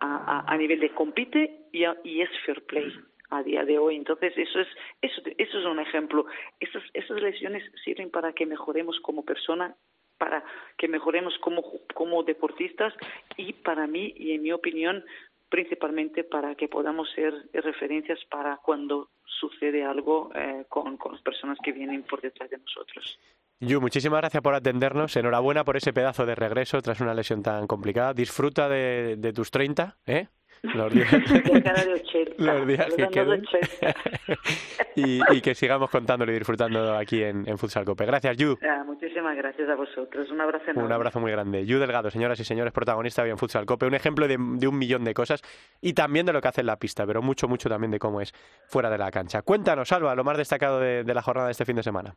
a, 0.00 0.44
a, 0.46 0.56
nivel 0.56 0.78
de 0.78 0.94
compite 0.94 1.66
y, 1.72 1.84
a, 1.84 1.96
y 2.04 2.20
es 2.20 2.30
fair 2.46 2.62
play 2.66 2.92
a 3.30 3.42
día 3.42 3.64
de 3.64 3.78
hoy. 3.78 3.96
Entonces, 3.96 4.32
eso 4.36 4.60
es, 4.60 4.68
eso, 5.02 5.22
eso 5.36 5.58
es 5.58 5.64
un 5.64 5.80
ejemplo. 5.80 6.26
Esas, 6.60 6.82
esas 6.94 7.20
lesiones 7.20 7.62
sirven 7.84 8.10
para 8.10 8.32
que 8.32 8.46
mejoremos 8.46 8.98
como 9.00 9.24
persona, 9.24 9.74
para 10.18 10.44
que 10.76 10.88
mejoremos 10.88 11.36
como, 11.38 11.62
como 11.94 12.22
deportistas 12.22 12.94
y 13.36 13.52
para 13.52 13.86
mí, 13.86 14.14
y 14.16 14.32
en 14.32 14.42
mi 14.42 14.52
opinión, 14.52 15.04
principalmente 15.48 16.24
para 16.24 16.54
que 16.54 16.68
podamos 16.68 17.10
ser 17.12 17.32
referencias 17.52 18.18
para 18.30 18.58
cuando 18.58 19.10
sucede 19.24 19.84
algo 19.84 20.30
eh, 20.34 20.64
con, 20.68 20.96
con 20.96 21.12
las 21.12 21.22
personas 21.22 21.58
que 21.62 21.72
vienen 21.72 22.02
por 22.02 22.20
detrás 22.20 22.50
de 22.50 22.58
nosotros. 22.58 23.18
Yu, 23.60 23.80
muchísimas 23.80 24.20
gracias 24.20 24.42
por 24.42 24.54
atendernos. 24.54 25.16
Enhorabuena 25.16 25.64
por 25.64 25.76
ese 25.76 25.92
pedazo 25.92 26.26
de 26.26 26.34
regreso 26.34 26.80
tras 26.80 27.00
una 27.00 27.14
lesión 27.14 27.42
tan 27.42 27.66
complicada. 27.66 28.14
Disfruta 28.14 28.68
de, 28.68 29.16
de 29.16 29.32
tus 29.32 29.50
30, 29.50 29.98
¿eh? 30.06 30.28
Los 30.62 30.92
días, 30.92 31.10
de 31.12 31.94
80, 32.08 32.52
los 32.52 32.66
días 32.66 32.94
que 32.94 33.08
queden. 33.08 33.44
y, 34.96 35.20
y, 35.34 35.40
que 35.40 35.54
sigamos 35.54 35.90
contándolo 35.90 36.32
y 36.32 36.38
disfrutando 36.38 36.96
aquí 36.96 37.22
en, 37.22 37.48
en 37.48 37.58
Futsal 37.58 37.84
Cope. 37.84 38.06
Gracias, 38.06 38.36
Yu. 38.36 38.58
Ah, 38.62 38.82
muchísimas 38.84 39.36
gracias 39.36 39.68
a 39.68 39.74
vosotros. 39.74 40.30
Un 40.30 40.40
abrazo 40.40 40.70
enorme. 40.70 40.86
Un 40.86 40.92
abrazo 40.92 41.20
muy 41.20 41.30
grande. 41.30 41.64
Yu 41.64 41.78
Delgado, 41.78 42.10
señoras 42.10 42.40
y 42.40 42.44
señores, 42.44 42.72
protagonista 42.72 43.22
hoy 43.22 43.30
en 43.30 43.38
Futsal 43.38 43.66
Cope. 43.66 43.86
Un 43.86 43.94
ejemplo 43.94 44.26
de, 44.26 44.36
de, 44.38 44.68
un 44.68 44.78
millón 44.78 45.04
de 45.04 45.14
cosas 45.14 45.42
y 45.80 45.92
también 45.92 46.26
de 46.26 46.32
lo 46.32 46.40
que 46.40 46.48
hace 46.48 46.60
en 46.62 46.66
la 46.66 46.78
pista, 46.78 47.06
pero 47.06 47.22
mucho, 47.22 47.48
mucho 47.48 47.68
también 47.68 47.90
de 47.90 47.98
cómo 47.98 48.20
es 48.20 48.32
fuera 48.66 48.90
de 48.90 48.98
la 48.98 49.10
cancha. 49.10 49.42
Cuéntanos, 49.42 49.92
Alba, 49.92 50.14
lo 50.14 50.24
más 50.24 50.36
destacado 50.36 50.80
de, 50.80 51.04
de 51.04 51.14
la 51.14 51.22
jornada 51.22 51.48
de 51.48 51.52
este 51.52 51.64
fin 51.64 51.76
de 51.76 51.82
semana. 51.82 52.14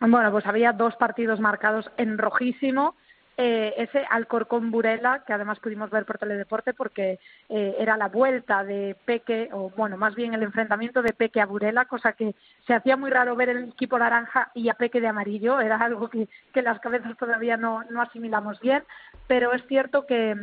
Bueno, 0.00 0.32
pues 0.32 0.46
había 0.46 0.72
dos 0.72 0.96
partidos 0.96 1.38
marcados 1.38 1.88
en 1.96 2.18
rojísimo 2.18 2.96
eh, 3.44 3.74
ese 3.76 4.06
Alcorcón 4.08 4.70
Burela, 4.70 5.24
que 5.26 5.32
además 5.32 5.58
pudimos 5.58 5.90
ver 5.90 6.04
por 6.04 6.16
Teledeporte 6.16 6.74
porque 6.74 7.18
eh, 7.48 7.74
era 7.76 7.96
la 7.96 8.06
vuelta 8.06 8.62
de 8.62 8.96
Peque, 9.04 9.48
o 9.50 9.68
bueno, 9.70 9.96
más 9.96 10.14
bien 10.14 10.32
el 10.32 10.44
enfrentamiento 10.44 11.02
de 11.02 11.12
Peque 11.12 11.40
a 11.40 11.46
Burela, 11.46 11.86
cosa 11.86 12.12
que 12.12 12.36
se 12.68 12.72
hacía 12.72 12.96
muy 12.96 13.10
raro 13.10 13.34
ver 13.34 13.48
el 13.48 13.70
equipo 13.70 13.98
naranja 13.98 14.52
y 14.54 14.68
a 14.68 14.74
Peque 14.74 15.00
de 15.00 15.08
amarillo, 15.08 15.60
era 15.60 15.76
algo 15.78 16.08
que, 16.08 16.28
que 16.54 16.62
las 16.62 16.78
cabezas 16.78 17.16
todavía 17.18 17.56
no, 17.56 17.82
no 17.90 18.00
asimilamos 18.00 18.60
bien, 18.60 18.84
pero 19.26 19.52
es 19.52 19.66
cierto 19.66 20.06
que, 20.06 20.36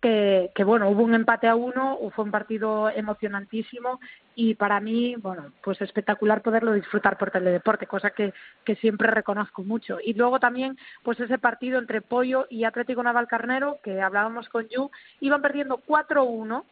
que, 0.00 0.52
que, 0.54 0.62
bueno, 0.62 0.88
hubo 0.90 1.02
un 1.02 1.14
empate 1.14 1.48
a 1.48 1.56
uno, 1.56 1.98
fue 2.14 2.24
un 2.24 2.30
partido 2.30 2.88
emocionantísimo 2.88 3.98
y 4.34 4.54
para 4.54 4.80
mí, 4.80 5.14
bueno, 5.16 5.52
pues 5.62 5.80
espectacular 5.80 6.42
poderlo 6.42 6.72
disfrutar 6.72 7.16
por 7.16 7.30
teledeporte, 7.30 7.86
cosa 7.86 8.10
que, 8.10 8.32
que 8.64 8.76
siempre 8.76 9.10
reconozco 9.10 9.62
mucho. 9.62 9.98
Y 10.02 10.14
luego 10.14 10.40
también, 10.40 10.76
pues 11.02 11.20
ese 11.20 11.38
partido 11.38 11.78
entre 11.78 12.02
Pollo 12.02 12.46
y 12.50 12.64
Atlético 12.64 13.02
Navalcarnero, 13.02 13.78
que 13.82 14.00
hablábamos 14.00 14.48
con 14.48 14.68
Yu, 14.68 14.90
iban 15.20 15.42
perdiendo 15.42 15.80
4-1 15.86 16.64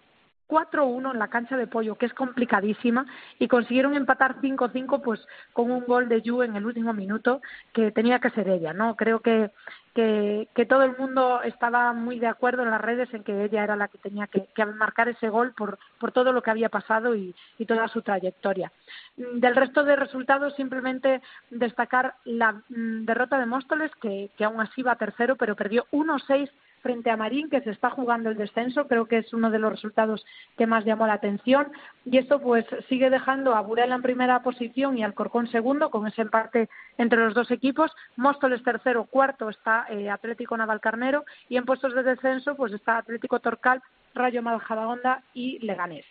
4-1 0.49 1.13
en 1.13 1.19
la 1.19 1.29
cancha 1.29 1.57
de 1.57 1.67
pollo, 1.67 1.97
que 1.97 2.07
es 2.07 2.15
complicadísima, 2.15 3.07
y 3.39 3.49
consiguieron 3.49 3.95
empatar 3.95 4.41
5-5 4.41 5.03
pues 5.03 5.21
con 5.53 5.71
un 5.71 5.85
gol 5.85 6.09
de 6.09 6.23
Yu 6.23 6.43
en 6.43 6.57
el 6.57 6.67
último 6.67 6.93
minuto, 6.93 7.41
que 7.73 7.91
tenía 7.91 8.19
que 8.19 8.31
ser 8.31 8.49
ella, 8.49 8.73
¿no? 8.73 8.97
Creo 8.97 9.21
que, 9.21 9.51
que, 9.95 10.49
que 10.55 10.67
todo 10.67 10.83
el 10.83 10.97
mundo 10.97 11.43
estaba 11.43 11.93
muy 11.93 12.19
de 12.19 12.27
acuerdo 12.27 12.63
en 12.63 12.71
las 12.71 12.81
redes 12.81 13.13
en 13.15 13.25
que 13.25 13.45
ella 13.45 13.65
era 13.65 13.77
la 13.77 13.89
que 13.89 13.99
tenía 13.99 14.27
que, 14.27 14.47
marcar 14.67 15.09
ese 15.09 15.29
gol 15.29 15.53
por, 15.53 15.79
por 15.99 16.13
todo 16.13 16.33
lo 16.33 16.43
que 16.43 16.51
había 16.51 16.69
pasado 16.69 17.15
y, 17.15 17.35
y 17.59 17.67
toda 17.67 17.89
su 17.89 18.03
trayectoria. 18.03 18.73
Del 19.17 19.57
resto 19.57 19.85
de 19.85 19.97
resultados, 19.97 20.55
simplemente 20.57 21.21
destacar 21.51 22.15
la 22.25 22.53
mm, 22.53 23.05
derrota 23.05 23.39
de 23.39 23.47
Móstoles, 23.47 23.91
que, 24.01 24.31
que 24.37 24.45
aún 24.45 24.61
así 24.61 24.83
va 24.83 24.97
tercero, 24.97 25.37
pero 25.37 25.57
perdió 25.57 25.87
1-6 25.93 26.51
frente 26.83 27.11
a 27.11 27.17
Marín, 27.17 27.49
que 27.49 27.61
se 27.63 27.71
está 27.71 27.91
jugando 27.91 28.29
el 28.29 28.37
descenso. 28.37 28.87
Creo 28.89 29.07
que 29.07 29.19
es 29.19 29.33
uno 29.33 29.51
de 29.51 29.59
los 29.59 29.73
resultados 29.73 30.25
que 30.57 30.67
más 30.67 30.85
llamó 30.85 31.07
la 31.07 31.15
atención. 31.15 31.73
Y 32.05 32.19
esto 32.19 32.41
pues 32.41 32.65
sigue 32.89 33.11
dejando 33.11 33.55
a 33.55 33.61
Burela 33.61 33.95
en 33.95 34.03
primera 34.03 34.43
posición 34.43 34.99
y 34.99 35.05
Alcorcón 35.05 35.49
segundo, 35.49 35.91
con 35.91 36.07
ese 36.07 36.23
empate 36.23 36.69
entre 36.99 37.19
los 37.19 37.35
dos 37.35 37.51
equipos. 37.51 37.91
Móstoles 38.17 38.63
tercero, 38.63 39.05
cuarto 39.05 39.49
está 39.49 39.87
eh, 39.89 40.11
Atlético 40.11 40.57
Navalcarnero 40.57 41.25
y 41.49 41.57
en 41.57 41.65
puestos 41.65 41.95
de 41.95 42.03
descenso 42.03 42.55
pues 42.57 42.73
está 42.73 42.99
Atlético 42.99 43.41
Torcal, 43.41 43.83
Rayo 44.15 44.43
Majadahonda 44.43 45.23
y 45.35 45.59
Leganés. 45.65 46.07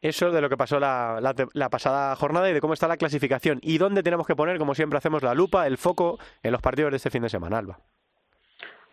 Eso 0.00 0.30
de 0.30 0.40
lo 0.40 0.48
que 0.48 0.56
pasó 0.56 0.78
la, 0.78 1.18
la, 1.20 1.34
la, 1.54 1.70
pasada 1.70 2.14
jornada 2.14 2.48
y 2.48 2.52
de 2.52 2.60
cómo 2.60 2.72
está 2.72 2.86
la 2.86 2.96
clasificación. 2.96 3.58
Y 3.62 3.78
dónde 3.78 4.04
tenemos 4.04 4.28
que 4.28 4.36
poner, 4.36 4.56
como 4.56 4.76
siempre 4.76 4.96
hacemos, 4.96 5.24
la 5.24 5.34
lupa, 5.34 5.66
el 5.66 5.76
foco 5.76 6.18
en 6.44 6.52
los 6.52 6.62
partidos 6.62 6.92
de 6.92 6.98
este 6.98 7.10
fin 7.10 7.22
de 7.22 7.28
semana, 7.28 7.58
Alba. 7.58 7.80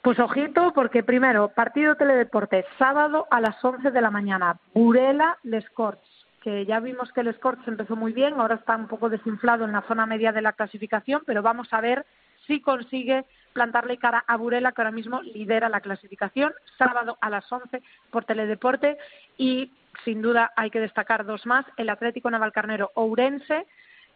Pues 0.05 0.19
ojito, 0.19 0.71
porque 0.75 1.01
primero, 1.01 1.47
partido 1.47 1.95
Teledeporte, 1.95 2.63
sábado 2.77 3.25
a 3.31 3.41
las 3.41 3.55
11 3.65 3.89
de 3.89 4.01
la 4.01 4.11
mañana, 4.11 4.59
Burela 4.71 5.39
Les 5.41 5.67
Corts, 5.71 6.07
que 6.43 6.63
ya 6.67 6.79
vimos 6.79 7.11
que 7.11 7.23
Les 7.23 7.39
Corts 7.39 7.67
empezó 7.67 7.95
muy 7.95 8.13
bien, 8.13 8.35
ahora 8.35 8.53
está 8.53 8.75
un 8.75 8.87
poco 8.87 9.09
desinflado 9.09 9.65
en 9.65 9.71
la 9.71 9.81
zona 9.81 10.05
media 10.05 10.31
de 10.31 10.43
la 10.43 10.53
clasificación, 10.53 11.23
pero 11.25 11.41
vamos 11.41 11.69
a 11.73 11.81
ver 11.81 12.05
si 12.45 12.61
consigue 12.61 13.25
plantarle 13.53 13.97
cara 13.97 14.23
a 14.27 14.37
Burela, 14.37 14.73
que 14.73 14.81
ahora 14.81 14.91
mismo 14.91 15.23
lidera 15.23 15.69
la 15.69 15.81
clasificación, 15.81 16.53
sábado 16.77 17.17
a 17.19 17.31
las 17.31 17.51
11 17.51 17.81
por 18.11 18.25
Teledeporte, 18.25 18.99
y 19.39 19.71
sin 20.03 20.21
duda 20.21 20.53
hay 20.55 20.69
que 20.69 20.81
destacar 20.81 21.25
dos 21.25 21.47
más, 21.47 21.65
el 21.77 21.89
Atlético 21.89 22.29
Navalcarnero 22.29 22.91
Ourense, 22.93 23.65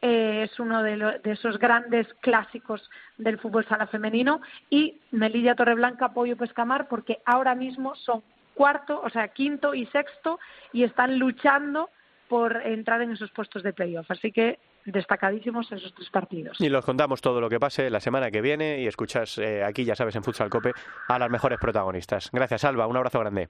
eh, 0.01 0.47
es 0.49 0.59
uno 0.59 0.81
de, 0.83 0.97
lo, 0.97 1.19
de, 1.19 1.31
esos 1.31 1.59
grandes 1.59 2.07
clásicos 2.21 2.89
del 3.17 3.39
fútbol 3.39 3.65
sala 3.67 3.87
femenino 3.87 4.41
y 4.69 4.99
Melilla 5.11 5.55
Torreblanca 5.55 6.13
Pollo 6.13 6.37
Pescamar 6.37 6.87
porque 6.87 7.19
ahora 7.25 7.55
mismo 7.55 7.95
son 7.95 8.23
cuarto, 8.53 9.01
o 9.01 9.09
sea, 9.09 9.29
quinto 9.29 9.73
y 9.73 9.85
sexto 9.87 10.39
y 10.73 10.83
están 10.83 11.17
luchando 11.17 11.89
por 12.27 12.61
entrar 12.65 13.01
en 13.01 13.11
esos 13.11 13.31
puestos 13.31 13.63
de 13.63 13.73
playoff. 13.73 14.09
Así 14.11 14.31
que 14.31 14.59
destacadísimos 14.85 15.71
esos 15.71 15.93
tres 15.93 16.09
partidos. 16.09 16.59
Y 16.59 16.69
los 16.69 16.85
contamos 16.85 17.21
todo 17.21 17.41
lo 17.41 17.49
que 17.49 17.59
pase 17.59 17.89
la 17.89 17.99
semana 17.99 18.31
que 18.31 18.41
viene 18.41 18.79
y 18.79 18.87
escuchas 18.87 19.37
eh, 19.37 19.63
aquí, 19.63 19.83
ya 19.83 19.95
sabes, 19.95 20.15
en 20.15 20.23
Futsal 20.23 20.49
Cope 20.49 20.73
a 21.07 21.19
las 21.19 21.29
mejores 21.29 21.59
protagonistas. 21.59 22.29
Gracias, 22.31 22.63
Alba. 22.63 22.87
Un 22.87 22.97
abrazo 22.97 23.19
grande. 23.19 23.49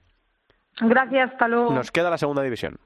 Gracias, 0.80 1.32
hasta 1.32 1.48
luego. 1.48 1.72
Nos 1.72 1.90
queda 1.90 2.10
la 2.10 2.18
segunda 2.18 2.42
división. 2.42 2.78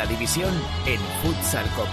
Segunda 0.00 0.06
división 0.06 0.54
en 0.86 1.00
Futsal 1.22 1.66
Cope. 1.74 1.90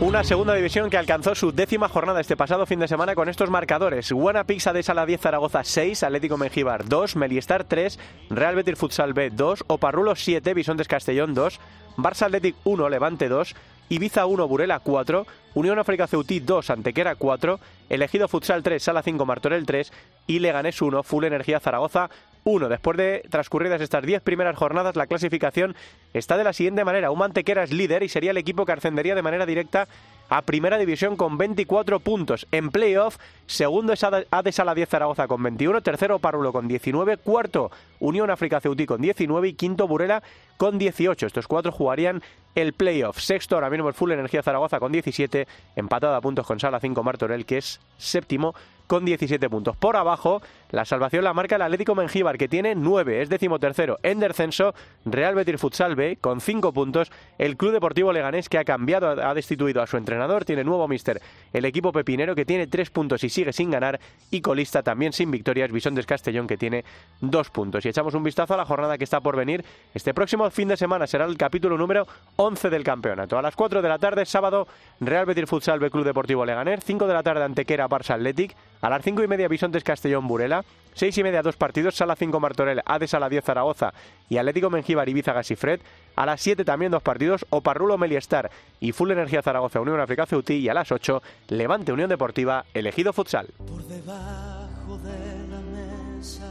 Una 0.00 0.24
segunda 0.24 0.54
división 0.54 0.90
que 0.90 0.96
alcanzó 0.96 1.34
su 1.34 1.52
décima 1.52 1.88
jornada 1.88 2.20
este 2.20 2.36
pasado 2.36 2.66
fin 2.66 2.80
de 2.80 2.88
semana 2.88 3.14
con 3.14 3.28
estos 3.28 3.50
marcadores. 3.50 4.12
Buena 4.12 4.44
Pizza 4.44 4.72
de 4.72 4.82
Sala 4.82 5.06
10 5.06 5.20
Zaragoza 5.20 5.64
6, 5.64 6.02
Atlético 6.02 6.36
Mengíbar 6.36 6.84
2, 6.88 7.16
Meliestar 7.16 7.64
3, 7.64 7.98
Real 8.30 8.56
Betis 8.56 8.78
Futsal 8.78 9.14
B 9.14 9.30
2, 9.30 9.64
Oparrulo 9.68 10.16
7, 10.16 10.54
Bisontes 10.54 10.88
Castellón 10.88 11.34
2, 11.34 11.60
Barça 11.96 12.26
Athletic 12.26 12.56
1, 12.64 12.88
Levante 12.88 13.28
2, 13.28 13.54
Ibiza 13.88 14.26
1, 14.26 14.48
Burela 14.48 14.80
4, 14.80 15.26
Unión 15.54 15.78
África 15.78 16.06
Ceutí 16.06 16.40
2, 16.40 16.70
Antequera 16.70 17.14
4, 17.14 17.60
Elegido 17.88 18.28
Futsal 18.28 18.62
3, 18.62 18.82
Sala 18.82 19.02
5, 19.02 19.24
Martorell 19.24 19.66
3 19.66 19.92
y 20.26 20.38
Leganés 20.38 20.80
1, 20.80 21.02
Full 21.02 21.24
Energía 21.24 21.60
Zaragoza 21.60 22.10
1. 22.44 22.68
Después 22.68 22.96
de 22.96 23.22
transcurridas 23.30 23.80
estas 23.80 24.04
10 24.04 24.22
primeras 24.22 24.56
jornadas, 24.56 24.96
la 24.96 25.06
clasificación 25.06 25.74
está 26.12 26.36
de 26.36 26.44
la 26.44 26.52
siguiente 26.52 26.84
manera. 26.84 27.10
Un 27.10 27.18
Mantequera 27.18 27.62
es 27.62 27.72
líder 27.72 28.02
y 28.02 28.08
sería 28.08 28.32
el 28.32 28.36
equipo 28.36 28.66
que 28.66 28.72
ascendería 28.72 29.14
de 29.14 29.22
manera 29.22 29.46
directa 29.46 29.88
a 30.28 30.42
Primera 30.42 30.78
División 30.78 31.16
con 31.16 31.36
24 31.36 32.00
puntos. 32.00 32.46
En 32.52 32.70
playoff, 32.70 33.18
segundo 33.46 33.92
es 33.92 34.02
AD 34.02 34.50
Sala 34.50 34.74
10 34.74 34.88
Zaragoza 34.88 35.28
con 35.28 35.42
21, 35.42 35.82
tercero 35.82 36.18
Parulo 36.18 36.52
con 36.52 36.68
19, 36.68 37.18
cuarto 37.18 37.70
Unión 38.00 38.30
África 38.30 38.60
Ceutí 38.60 38.86
con 38.86 39.02
19 39.02 39.48
y 39.48 39.52
quinto 39.52 39.86
Burela 39.86 40.22
con 40.56 40.78
18. 40.78 41.26
Estos 41.26 41.46
cuatro 41.46 41.70
jugarían 41.70 42.22
el 42.54 42.72
playoff. 42.72 43.18
Sexto 43.20 43.56
ahora 43.56 43.70
mismo 43.70 43.88
el 43.88 43.94
Full 43.94 44.12
Energía 44.12 44.42
Zaragoza 44.42 44.80
con 44.80 44.90
17, 44.90 45.46
empatado 45.76 46.14
a 46.14 46.20
puntos 46.20 46.46
con 46.46 46.58
Sala 46.58 46.80
5 46.80 47.02
Martorell, 47.02 47.44
que 47.44 47.58
es 47.58 47.80
séptimo 47.98 48.54
con 48.86 49.04
17 49.04 49.48
puntos. 49.48 49.76
Por 49.76 49.96
abajo, 49.96 50.42
la 50.72 50.86
salvación 50.86 51.22
la 51.22 51.34
marca 51.34 51.56
el 51.56 51.62
Atlético 51.62 51.94
Mengíbar, 51.94 52.38
que 52.38 52.48
tiene 52.48 52.74
9, 52.74 53.22
es 53.22 53.28
decimotercero 53.28 53.98
en 54.02 54.20
descenso. 54.20 54.74
Real 55.04 55.34
Betis 55.34 55.60
Futsal 55.60 55.94
B, 55.94 56.16
con 56.18 56.40
5 56.40 56.72
puntos. 56.72 57.12
El 57.36 57.58
Club 57.58 57.72
Deportivo 57.72 58.10
Leganés, 58.10 58.48
que 58.48 58.58
ha 58.58 58.64
cambiado, 58.64 59.10
ha 59.10 59.34
destituido 59.34 59.82
a 59.82 59.86
su 59.86 59.98
entrenador, 59.98 60.46
tiene 60.46 60.64
nuevo 60.64 60.88
mister. 60.88 61.20
El 61.52 61.66
equipo 61.66 61.92
pepinero, 61.92 62.34
que 62.34 62.46
tiene 62.46 62.66
3 62.66 62.88
puntos 62.88 63.22
y 63.22 63.28
sigue 63.28 63.52
sin 63.52 63.70
ganar. 63.70 64.00
Y 64.30 64.40
colista 64.40 64.82
también 64.82 65.12
sin 65.12 65.30
victorias, 65.30 65.70
Bisontes 65.70 66.06
Castellón, 66.06 66.46
que 66.46 66.56
tiene 66.56 66.84
2 67.20 67.50
puntos. 67.50 67.84
Y 67.84 67.90
echamos 67.90 68.14
un 68.14 68.24
vistazo 68.24 68.54
a 68.54 68.56
la 68.56 68.64
jornada 68.64 68.96
que 68.96 69.04
está 69.04 69.20
por 69.20 69.36
venir. 69.36 69.62
Este 69.92 70.14
próximo 70.14 70.48
fin 70.50 70.68
de 70.68 70.78
semana 70.78 71.06
será 71.06 71.26
el 71.26 71.36
capítulo 71.36 71.76
número 71.76 72.06
11 72.36 72.70
del 72.70 72.82
campeonato. 72.82 73.38
A 73.38 73.42
las 73.42 73.54
4 73.54 73.82
de 73.82 73.88
la 73.90 73.98
tarde, 73.98 74.24
sábado, 74.24 74.66
Real 75.00 75.26
Betis 75.26 75.50
Futsal 75.50 75.80
B, 75.80 75.90
Club 75.90 76.06
Deportivo 76.06 76.46
Leganés. 76.46 76.80
5 76.82 77.06
de 77.06 77.12
la 77.12 77.22
tarde, 77.22 77.44
Antequera, 77.44 77.88
Barça 77.90 78.14
Athletic. 78.14 78.56
A 78.80 78.88
las 78.88 79.02
5 79.04 79.22
y 79.22 79.28
media 79.28 79.48
Bisontes 79.48 79.84
Castellón 79.84 80.26
Burela, 80.26 80.61
6 80.94 81.18
y 81.18 81.22
media 81.22 81.42
dos 81.42 81.56
partidos, 81.56 81.94
Sala 81.94 82.16
5 82.16 82.38
Martorell, 82.38 82.82
ADE 82.84 83.08
Sala 83.08 83.28
10 83.28 83.44
Zaragoza 83.44 83.92
y 84.28 84.36
Atlético 84.36 84.70
Mengíbar 84.70 85.08
Ibiza 85.08 85.32
Gasifred. 85.32 85.80
A 86.16 86.26
las 86.26 86.40
7 86.40 86.64
también 86.64 86.92
dos 86.92 87.02
partidos, 87.02 87.46
Oparrulo 87.50 87.96
Meliestar 87.96 88.50
y 88.80 88.92
Full 88.92 89.10
Energía 89.10 89.42
Zaragoza 89.42 89.80
Unión 89.80 90.00
África 90.00 90.26
Ceutí 90.26 90.54
y 90.54 90.68
a 90.68 90.74
las 90.74 90.92
8 90.92 91.22
Levante 91.48 91.92
Unión 91.92 92.10
Deportiva 92.10 92.66
Elegido 92.74 93.12
Futsal. 93.12 93.48
Por 93.66 93.82
debajo 93.84 94.98
de 94.98 95.48
la 95.48 95.60
mesa 95.60 96.50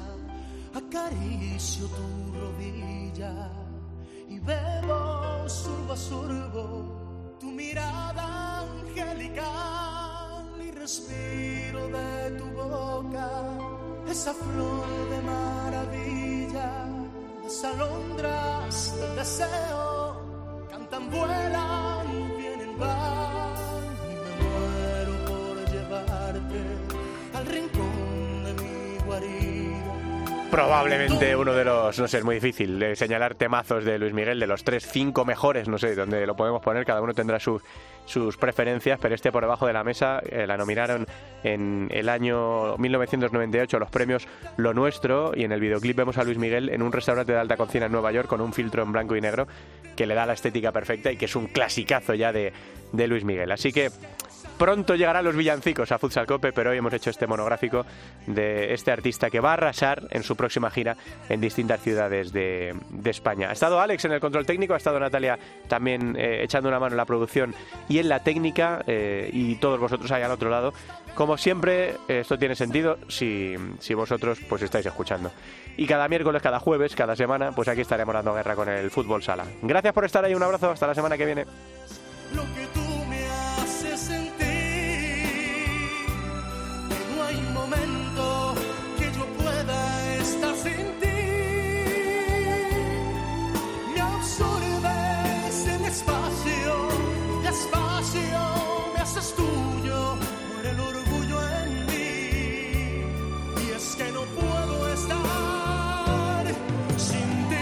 acaricio 0.73 1.85
tu 1.87 2.33
rodilla 2.39 3.49
y 4.27 4.39
bebo 4.39 5.47
surbo 5.47 5.93
a 5.93 5.97
surbo 5.97 7.37
tu 7.39 7.51
mirada 7.51 8.61
angelical 8.61 10.45
y 10.65 10.71
respiro 10.71 11.87
de 11.89 12.31
tu 12.37 12.45
boca 12.45 13.80
esa 14.11 14.33
flor 14.33 15.09
de 15.09 15.21
maravilla, 15.21 16.85
las 17.43 17.63
alondras 17.63 18.95
del 18.99 19.15
deseo 19.15 20.67
cantan, 20.69 21.09
vuelan, 21.09 22.37
vienen, 22.37 22.77
van 22.77 23.55
y 24.03 24.13
me 24.13 24.33
muero 24.43 25.13
por 25.25 25.71
llevarte 25.71 26.61
al 27.33 27.45
rincón 27.45 28.43
de 28.43 28.53
mi 28.61 28.97
guarida. 29.05 30.51
Probablemente 30.51 31.33
uno 31.37 31.53
de 31.53 31.63
los, 31.63 31.97
no 31.97 32.07
sé, 32.09 32.17
es 32.17 32.23
muy 32.25 32.35
difícil 32.35 32.79
de 32.79 32.97
señalar 32.97 33.35
temazos 33.35 33.85
de 33.85 33.97
Luis 33.97 34.13
Miguel, 34.13 34.41
de 34.41 34.47
los 34.47 34.65
tres, 34.65 34.85
cinco 34.91 35.23
mejores, 35.23 35.69
no 35.69 35.77
sé, 35.77 35.95
dónde 35.95 36.27
lo 36.27 36.35
podemos 36.35 36.61
poner, 36.61 36.85
cada 36.85 37.01
uno 37.01 37.13
tendrá 37.13 37.39
sus 37.39 37.61
sus 38.05 38.35
preferencias, 38.35 38.99
pero 39.01 39.15
este 39.15 39.31
por 39.31 39.43
debajo 39.43 39.67
de 39.67 39.73
la 39.73 39.83
mesa 39.83 40.19
eh, 40.25 40.45
la 40.45 40.57
nominaron 40.57 41.05
en 41.43 41.89
el 41.91 42.09
año 42.09 42.77
1998 42.77 43.79
los 43.79 43.89
premios 43.89 44.27
Lo 44.57 44.73
Nuestro 44.73 45.31
y 45.35 45.43
en 45.43 45.51
el 45.51 45.59
videoclip 45.59 45.97
vemos 45.97 46.17
a 46.17 46.23
Luis 46.23 46.37
Miguel 46.37 46.69
en 46.69 46.81
un 46.81 46.91
restaurante 46.91 47.31
de 47.31 47.39
alta 47.39 47.57
cocina 47.57 47.87
en 47.87 47.91
Nueva 47.91 48.11
York 48.11 48.27
con 48.27 48.41
un 48.41 48.53
filtro 48.53 48.83
en 48.83 48.91
blanco 48.91 49.15
y 49.15 49.21
negro 49.21 49.47
que 49.95 50.05
le 50.05 50.15
da 50.15 50.25
la 50.25 50.33
estética 50.33 50.71
perfecta 50.71 51.11
y 51.11 51.17
que 51.17 51.25
es 51.25 51.35
un 51.35 51.47
clasicazo 51.47 52.13
ya 52.13 52.31
de, 52.31 52.53
de 52.91 53.07
Luis 53.07 53.23
Miguel. 53.23 53.51
Así 53.51 53.71
que 53.71 53.89
pronto 54.61 54.93
llegarán 54.93 55.25
los 55.25 55.35
villancicos 55.35 55.91
a 55.91 55.97
Futsal 55.97 56.27
Cope, 56.27 56.53
pero 56.53 56.69
hoy 56.69 56.77
hemos 56.77 56.93
hecho 56.93 57.09
este 57.09 57.25
monográfico 57.25 57.83
de 58.27 58.75
este 58.75 58.91
artista 58.91 59.31
que 59.31 59.39
va 59.39 59.49
a 59.49 59.53
arrasar 59.53 60.03
en 60.11 60.21
su 60.21 60.35
próxima 60.35 60.69
gira 60.69 60.95
en 61.29 61.41
distintas 61.41 61.81
ciudades 61.81 62.31
de, 62.31 62.75
España. 63.05 63.49
Ha 63.49 63.53
estado 63.53 63.79
Alex 63.79 64.05
en 64.05 64.11
el 64.11 64.19
control 64.19 64.45
técnico, 64.45 64.75
ha 64.75 64.77
estado 64.77 64.99
Natalia 64.99 65.39
también 65.67 66.15
eh, 66.15 66.43
echando 66.43 66.69
una 66.69 66.77
mano 66.77 66.93
en 66.93 66.97
la 66.97 67.05
producción 67.05 67.55
y 67.89 67.97
en 67.97 68.07
la 68.07 68.19
técnica, 68.19 68.83
eh, 68.85 69.31
y 69.33 69.55
todos 69.55 69.79
vosotros 69.79 70.11
ahí 70.11 70.21
al 70.21 70.29
otro 70.29 70.51
lado. 70.51 70.75
Como 71.15 71.39
siempre, 71.39 71.95
esto 72.07 72.37
tiene 72.37 72.53
sentido 72.53 72.99
si, 73.07 73.55
si 73.79 73.95
vosotros 73.95 74.37
pues 74.47 74.61
estáis 74.61 74.85
escuchando. 74.85 75.31
Y 75.75 75.87
cada 75.87 76.07
miércoles, 76.07 76.39
cada 76.39 76.59
jueves, 76.59 76.95
cada 76.95 77.15
semana, 77.15 77.51
pues 77.51 77.67
aquí 77.67 77.81
estaremos 77.81 78.13
dando 78.13 78.35
guerra 78.35 78.55
con 78.55 78.69
el 78.69 78.91
fútbol 78.91 79.23
sala. 79.23 79.43
Gracias 79.63 79.91
por 79.91 80.05
estar 80.05 80.23
ahí, 80.23 80.35
un 80.35 80.43
abrazo, 80.43 80.69
hasta 80.69 80.85
la 80.85 80.93
semana 80.93 81.17
que 81.17 81.25
viene. 81.25 81.45
Haces 99.11 99.35
tuyo 99.35 100.17
por 100.55 100.65
el 100.65 100.79
orgullo 100.79 101.39
en 101.63 101.85
mí. 101.85 103.03
Y 103.65 103.71
es 103.75 103.95
que 103.95 104.11
no 104.11 104.21
puedo 104.21 104.93
estar 104.93 106.45
sin 106.97 107.49
ti. 107.49 107.55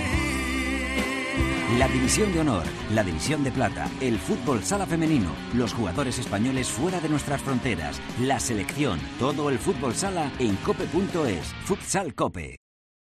La 1.80 1.88
División 1.88 2.32
de 2.34 2.42
Honor, 2.42 2.64
la 2.94 3.04
División 3.04 3.44
de 3.44 3.52
Plata, 3.52 3.90
el 4.00 4.20
fútbol 4.20 4.64
sala 4.64 4.86
femenino, 4.86 5.32
los 5.54 5.74
jugadores 5.74 6.20
españoles 6.20 6.70
fuera 6.70 7.00
de 7.00 7.10
nuestras 7.10 7.42
fronteras, 7.42 8.00
la 8.22 8.40
selección, 8.40 9.00
todo 9.18 9.50
el 9.50 9.58
fútbol 9.58 9.96
sala 9.96 10.32
en 10.40 10.56
cope.es, 10.58 11.54
Futsal 11.66 12.14
Cope. 12.14 12.69